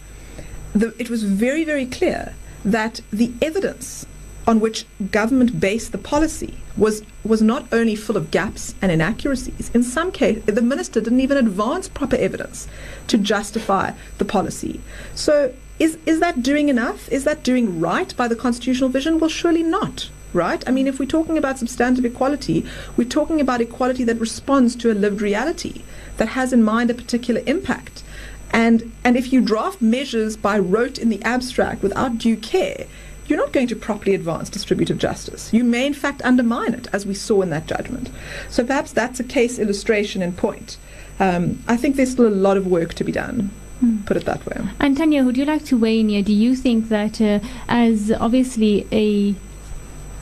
the, 0.74 0.93
it 0.99 1.09
was 1.09 1.24
very, 1.24 1.63
very 1.63 1.86
clear 1.86 2.36
that 2.63 3.01
the 3.11 3.32
evidence 3.41 4.05
on 4.47 4.61
which 4.61 4.85
government 5.11 5.59
based 5.59 5.91
the 5.91 5.97
policy 5.97 6.53
was 6.77 7.03
was 7.23 7.41
not 7.41 7.65
only 7.73 7.95
full 7.95 8.15
of 8.15 8.31
gaps 8.31 8.73
and 8.81 8.91
inaccuracies. 8.91 9.69
In 9.73 9.83
some 9.83 10.11
cases, 10.11 10.45
the 10.45 10.61
minister 10.61 11.01
didn't 11.01 11.19
even 11.19 11.37
advance 11.37 11.89
proper 11.89 12.15
evidence 12.15 12.67
to 13.07 13.17
justify 13.17 13.91
the 14.17 14.25
policy. 14.25 14.79
So, 15.13 15.53
is 15.79 15.97
is 16.05 16.21
that 16.21 16.41
doing 16.41 16.69
enough? 16.69 17.09
Is 17.09 17.25
that 17.25 17.43
doing 17.43 17.79
right 17.79 18.15
by 18.15 18.27
the 18.29 18.35
constitutional 18.35 18.89
vision? 18.89 19.19
Well, 19.19 19.29
surely 19.29 19.63
not. 19.63 20.09
Right? 20.33 20.63
I 20.67 20.71
mean, 20.71 20.87
if 20.87 20.99
we're 20.99 21.05
talking 21.05 21.37
about 21.37 21.57
substantive 21.57 22.05
equality, 22.05 22.65
we're 22.95 23.07
talking 23.07 23.39
about 23.41 23.61
equality 23.61 24.03
that 24.03 24.19
responds 24.19 24.75
to 24.75 24.91
a 24.91 24.93
lived 24.93 25.21
reality, 25.21 25.81
that 26.17 26.27
has 26.29 26.51
in 26.51 26.63
mind 26.63 26.91
a 26.91 26.93
particular 26.93 27.41
impact. 27.47 28.03
And, 28.51 28.91
and 29.03 29.17
if 29.17 29.31
you 29.31 29.41
draft 29.41 29.81
measures 29.81 30.37
by 30.37 30.59
rote 30.59 30.97
in 30.97 31.09
the 31.09 31.23
abstract 31.23 31.81
without 31.81 32.17
due 32.17 32.37
care, 32.37 32.87
you're 33.28 33.38
not 33.38 33.51
going 33.51 33.67
to 33.67 33.75
properly 33.75 34.15
advance 34.15 34.49
distributive 34.49 34.97
justice. 34.97 35.51
You 35.53 35.63
may, 35.63 35.86
in 35.86 35.93
fact, 35.93 36.21
undermine 36.23 36.73
it, 36.73 36.88
as 36.93 37.05
we 37.05 37.13
saw 37.13 37.41
in 37.41 37.49
that 37.49 37.67
judgment. 37.67 38.09
So 38.49 38.63
perhaps 38.63 38.91
that's 38.91 39.19
a 39.19 39.23
case 39.23 39.59
illustration 39.59 40.21
in 40.21 40.34
point. 40.34 40.78
Um, 41.19 41.63
I 41.67 41.78
think 41.78 41.95
there's 41.95 42.11
still 42.11 42.28
a 42.28 42.30
lot 42.30 42.57
of 42.57 42.67
work 42.67 42.93
to 42.95 43.03
be 43.03 43.11
done. 43.11 43.51
Hmm. 43.80 43.97
Put 44.05 44.17
it 44.17 44.25
that 44.25 44.45
way. 44.45 44.57
And 44.80 44.97
Tanya, 44.97 45.23
would 45.23 45.38
you 45.38 45.45
like 45.45 45.65
to 45.65 45.78
weigh 45.78 45.99
in 45.99 46.09
here? 46.09 46.23
Do 46.23 46.34
you 46.34 46.55
think 46.55 46.89
that, 46.89 47.21
uh, 47.21 47.39
as 47.67 48.11
obviously 48.11 48.88
a 48.91 49.36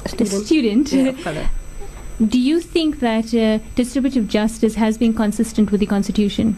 student, 0.07 0.45
student 0.45 0.91
yeah, 0.91 1.49
do 2.27 2.39
you 2.39 2.59
think 2.59 2.99
that 2.99 3.33
uh, 3.33 3.59
distributive 3.75 4.27
justice 4.27 4.75
has 4.75 4.97
been 4.97 5.13
consistent 5.13 5.71
with 5.71 5.79
the 5.79 5.85
Constitution? 5.85 6.57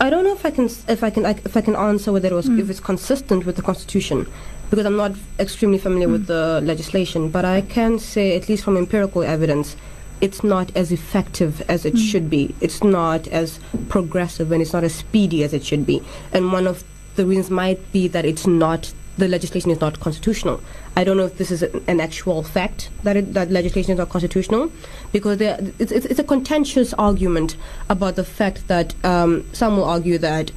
I 0.00 0.10
don't 0.10 0.24
know 0.24 0.32
if 0.32 0.46
I 0.46 0.50
can 0.50 0.66
if 0.66 1.02
I 1.02 1.10
can 1.10 1.24
if 1.26 1.56
I 1.56 1.60
can 1.60 1.74
answer 1.74 2.12
whether 2.12 2.28
it 2.28 2.34
was 2.34 2.48
mm. 2.48 2.60
if 2.60 2.70
it's 2.70 2.80
consistent 2.80 3.44
with 3.44 3.56
the 3.56 3.62
Constitution 3.62 4.28
because 4.70 4.86
I'm 4.86 4.96
not 4.96 5.12
extremely 5.38 5.78
familiar 5.78 6.08
mm. 6.08 6.12
with 6.12 6.26
the 6.26 6.60
legislation, 6.62 7.30
but 7.30 7.44
I 7.44 7.60
can 7.62 7.98
say, 7.98 8.36
at 8.36 8.48
least 8.48 8.64
from 8.64 8.76
empirical 8.76 9.22
evidence, 9.22 9.76
it's 10.20 10.42
not 10.42 10.74
as 10.76 10.90
effective 10.92 11.62
as 11.70 11.84
it 11.84 11.94
mm. 11.94 12.10
should 12.10 12.28
be. 12.28 12.54
It's 12.60 12.82
not 12.82 13.28
as 13.28 13.60
progressive 13.88 14.50
and 14.52 14.60
it's 14.60 14.72
not 14.72 14.84
as 14.84 14.94
speedy 14.94 15.42
as 15.42 15.52
it 15.52 15.64
should 15.64 15.86
be. 15.86 16.02
And 16.32 16.52
one 16.52 16.66
of 16.66 16.84
the 17.16 17.24
reasons 17.24 17.50
might 17.50 17.92
be 17.92 18.08
that 18.08 18.24
it's 18.24 18.46
not 18.46 18.92
the 19.18 19.28
legislation 19.28 19.70
is 19.70 19.80
not 19.80 19.98
constitutional. 19.98 20.62
I 20.96 21.02
don't 21.02 21.16
know 21.16 21.26
if 21.26 21.38
this 21.38 21.50
is 21.50 21.62
an 21.62 22.00
actual 22.00 22.44
fact 22.44 22.88
that 23.02 23.16
it, 23.16 23.34
that 23.34 23.50
legislation 23.50 23.92
is 23.92 23.98
not 23.98 24.08
constitutional, 24.10 24.72
because 25.12 25.40
it's, 25.40 25.90
it's, 25.92 26.06
it's, 26.06 26.20
a 26.20 26.24
contentious 26.24 26.94
argument 26.94 27.56
about 27.88 28.14
the 28.14 28.24
fact 28.24 28.68
that 28.68 28.94
um, 29.04 29.44
some 29.52 29.76
will 29.76 29.84
argue 29.84 30.18
that 30.18 30.52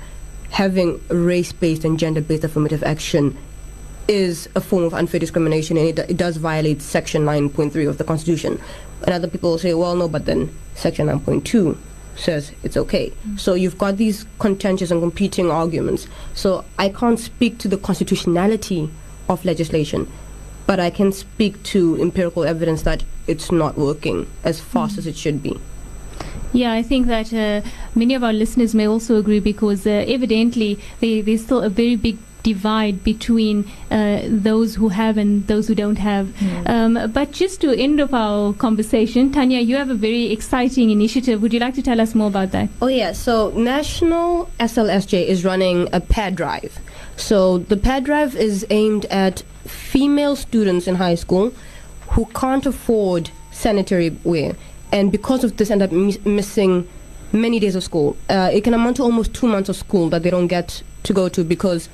having 0.52 1.02
race-based 1.08 1.84
and 1.84 1.98
gender-based 1.98 2.44
affirmative 2.44 2.84
action 2.84 3.36
is 4.08 4.50
a 4.56 4.62
form 4.62 4.84
of 4.84 4.94
unfair 4.94 5.20
discrimination 5.20 5.78
and 5.78 5.88
it, 5.88 6.00
it 6.10 6.18
does 6.18 6.38
violate 6.38 6.82
Section 6.82 7.24
9.3 7.24 7.88
of 7.88 7.98
the 7.98 8.04
Constitution. 8.04 8.60
And 9.04 9.14
other 9.14 9.28
people 9.28 9.58
say, 9.58 9.74
well, 9.74 9.96
no, 9.96 10.08
but 10.08 10.26
then 10.26 10.56
Section 10.76 11.08
9.2 11.08 11.78
says 12.16 12.52
it's 12.64 12.78
okay. 12.78 13.10
Mm-hmm. 13.10 13.38
So 13.38 13.54
you've 13.54 13.78
got 13.78 13.98
these 13.98 14.26
contentious 14.40 14.92
and 14.92 15.02
competing 15.02 15.50
arguments. 15.50 16.08
So 16.34 16.66
I 16.78 16.90
can't 16.90 17.20
speak 17.20 17.58
to 17.60 17.68
the 17.68 17.78
constitutionality 17.78 18.90
of 19.30 19.44
legislation, 19.46 20.12
but 20.68 20.80
I 20.80 20.90
can 20.90 21.12
speak 21.12 21.62
to 21.64 22.00
empirical 22.02 22.44
evidence 22.44 22.84
that 22.84 23.04
it's 23.28 23.52
not 23.52 23.78
working 23.78 24.28
as 24.44 24.60
fast 24.60 24.94
mm-hmm. 24.94 25.00
as 25.00 25.08
it 25.08 25.18
should 25.18 25.42
be. 25.42 25.60
Yeah, 26.54 26.74
I 26.74 26.84
think 26.84 27.08
that 27.08 27.34
uh, 27.34 27.68
many 27.96 28.14
of 28.14 28.24
our 28.24 28.34
listeners 28.34 28.76
may 28.76 28.86
also 28.86 29.16
agree 29.16 29.40
because 29.40 29.88
uh, 29.88 30.04
evidently 30.08 30.80
they, 31.00 31.22
there's 31.22 31.44
still 31.44 31.62
a 31.62 31.70
very 31.70 31.96
big 31.96 32.18
divide 32.44 33.04
between 33.04 33.70
uh, 33.90 34.22
those 34.26 34.76
who 34.76 34.90
have 34.90 35.18
and 35.18 35.48
those 35.48 35.68
who 35.68 35.76
don't 35.76 35.98
have. 35.98 36.28
Mm. 36.28 36.70
Um, 36.70 37.12
but 37.12 37.32
just 37.32 37.62
to 37.62 37.72
end 37.78 38.00
of 38.00 38.14
our 38.14 38.54
conversation, 38.54 39.32
Tanya, 39.32 39.60
you 39.60 39.76
have 39.78 39.90
a 39.90 39.96
very 39.96 40.32
exciting 40.32 40.90
initiative. 40.90 41.42
Would 41.42 41.54
you 41.54 41.60
like 41.60 41.76
to 41.76 41.82
tell 41.82 42.02
us 42.02 42.16
more 42.16 42.28
about 42.28 42.52
that? 42.52 42.70
Oh, 42.82 42.88
yeah. 42.88 43.12
So, 43.14 43.52
National 43.52 44.50
SLSJ 44.60 45.26
is 45.26 45.46
running 45.46 45.88
a 45.94 46.00
pad 46.00 46.36
drive. 46.36 46.80
So, 47.16 47.60
the 47.60 47.78
pad 47.78 48.06
drive 48.06 48.36
is 48.36 48.66
aimed 48.70 49.06
at 49.06 49.44
female 49.66 50.36
students 50.36 50.88
in 50.88 50.96
high 50.96 51.16
school 51.16 51.54
who 52.10 52.26
can't 52.34 52.66
afford 52.66 53.30
sanitary 53.52 54.10
wear 54.24 54.56
and 54.92 55.12
because 55.12 55.44
of 55.44 55.58
this, 55.58 55.72
end 55.72 55.82
up 55.82 55.92
mis- 55.92 56.24
missing 56.26 56.88
many 57.32 57.60
days 57.60 57.76
of 57.76 57.84
school. 57.84 58.18
Uh, 58.30 58.50
it 58.52 58.64
can 58.64 58.74
amount 58.74 58.98
to 58.98 59.04
almost 59.04 59.34
two 59.34 59.48
months 59.48 59.70
of 59.70 59.76
school 59.76 60.10
that 60.10 60.24
they 60.24 60.30
don't 60.30 60.48
get 60.48 60.84
to 61.04 61.14
go 61.14 61.30
to 61.30 61.44
because 61.44 61.90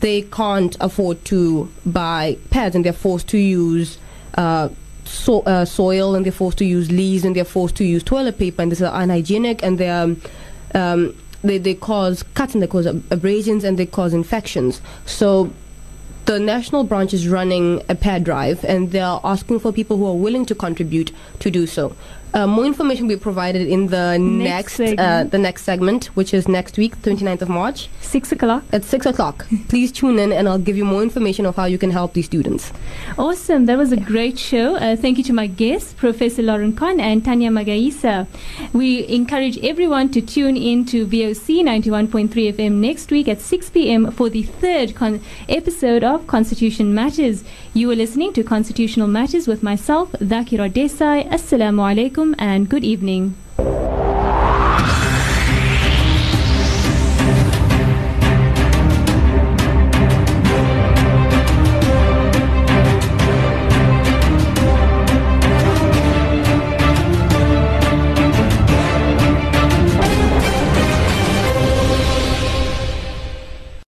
they 0.00 0.22
can't 0.22 0.76
afford 0.80 1.24
to 1.26 1.70
buy 1.86 2.36
pads 2.50 2.74
and 2.74 2.84
they're 2.84 2.92
forced 2.92 3.28
to 3.28 3.38
use 3.38 3.98
uh, 4.34 4.68
so, 5.04 5.40
uh, 5.40 5.64
soil 5.64 6.14
and 6.14 6.24
they're 6.24 6.32
forced 6.32 6.58
to 6.58 6.64
use 6.64 6.90
leaves 6.90 7.24
and 7.24 7.36
they're 7.36 7.44
forced 7.44 7.76
to 7.76 7.84
use 7.84 8.02
toilet 8.02 8.38
paper 8.38 8.62
and 8.62 8.72
this 8.72 8.80
is 8.80 8.88
unhygienic 8.88 9.62
and 9.62 9.78
they're 9.78 10.02
um, 10.02 10.20
um, 10.74 11.14
they, 11.42 11.58
they 11.58 11.74
cause 11.74 12.22
cuts 12.34 12.54
and 12.54 12.62
they 12.62 12.66
cause 12.66 12.86
abrasions 12.86 13.64
and 13.64 13.78
they 13.78 13.86
cause 13.86 14.12
infections. 14.12 14.80
So 15.06 15.50
the 16.26 16.38
national 16.38 16.84
branch 16.84 17.14
is 17.14 17.28
running 17.28 17.82
a 17.88 17.94
pad 17.94 18.24
drive 18.24 18.64
and 18.64 18.92
they 18.92 19.00
are 19.00 19.20
asking 19.24 19.60
for 19.60 19.72
people 19.72 19.96
who 19.96 20.06
are 20.06 20.14
willing 20.14 20.46
to 20.46 20.54
contribute 20.54 21.12
to 21.40 21.50
do 21.50 21.66
so. 21.66 21.96
Uh, 22.32 22.46
more 22.46 22.64
information 22.64 23.06
will 23.06 23.16
be 23.16 23.20
provided 23.20 23.66
in 23.66 23.88
the 23.88 24.16
Next 24.18 24.78
next, 24.78 24.80
uh, 24.80 24.86
segment. 24.96 25.30
the 25.32 25.38
next 25.38 25.62
segment, 25.64 26.04
which 26.16 26.32
is 26.34 26.46
next 26.48 26.76
week, 26.78 26.96
29th 27.02 27.42
of 27.42 27.48
March 27.48 27.88
Six 28.00 28.32
o'clock. 28.32 28.62
at 28.72 28.84
6 28.84 29.06
o'clock. 29.06 29.46
Please 29.68 29.90
tune 29.92 30.18
in 30.18 30.32
and 30.32 30.48
I'll 30.48 30.58
give 30.58 30.76
you 30.76 30.84
more 30.84 31.02
information 31.02 31.46
of 31.46 31.56
how 31.56 31.64
you 31.64 31.78
can 31.78 31.90
help 31.90 32.12
these 32.14 32.26
students. 32.26 32.72
Awesome. 33.18 33.66
That 33.66 33.78
was 33.78 33.92
a 33.92 33.96
great 33.96 34.38
show. 34.38 34.76
Uh, 34.76 34.96
thank 34.96 35.18
you 35.18 35.24
to 35.24 35.32
my 35.32 35.46
guests, 35.46 35.92
Professor 35.92 36.42
Lauren 36.42 36.74
Khan 36.74 37.00
and 37.00 37.24
Tanya 37.24 37.50
Magaisa. 37.50 38.26
We 38.72 39.06
encourage 39.08 39.58
everyone 39.64 40.10
to 40.10 40.20
tune 40.20 40.56
in 40.56 40.84
to 40.86 41.06
VOC 41.06 41.62
91.3 41.62 42.28
FM 42.54 42.72
next 42.74 43.10
week 43.10 43.28
at 43.28 43.40
6 43.40 43.70
p.m. 43.70 44.10
for 44.10 44.28
the 44.28 44.42
third 44.42 44.94
con- 44.94 45.20
episode 45.48 46.04
of 46.04 46.26
Constitution 46.26 46.94
Matters. 46.94 47.44
You 47.74 47.90
are 47.90 47.96
listening 47.96 48.32
to 48.34 48.42
Constitutional 48.42 49.06
Matters 49.08 49.46
with 49.46 49.62
myself, 49.62 50.10
Dhakira 50.12 50.70
Desai. 50.70 51.28
Assalamu 51.30 51.80
alaikum 52.20 52.34
and 52.38 52.68
good 52.68 52.84
evening. 52.84 53.34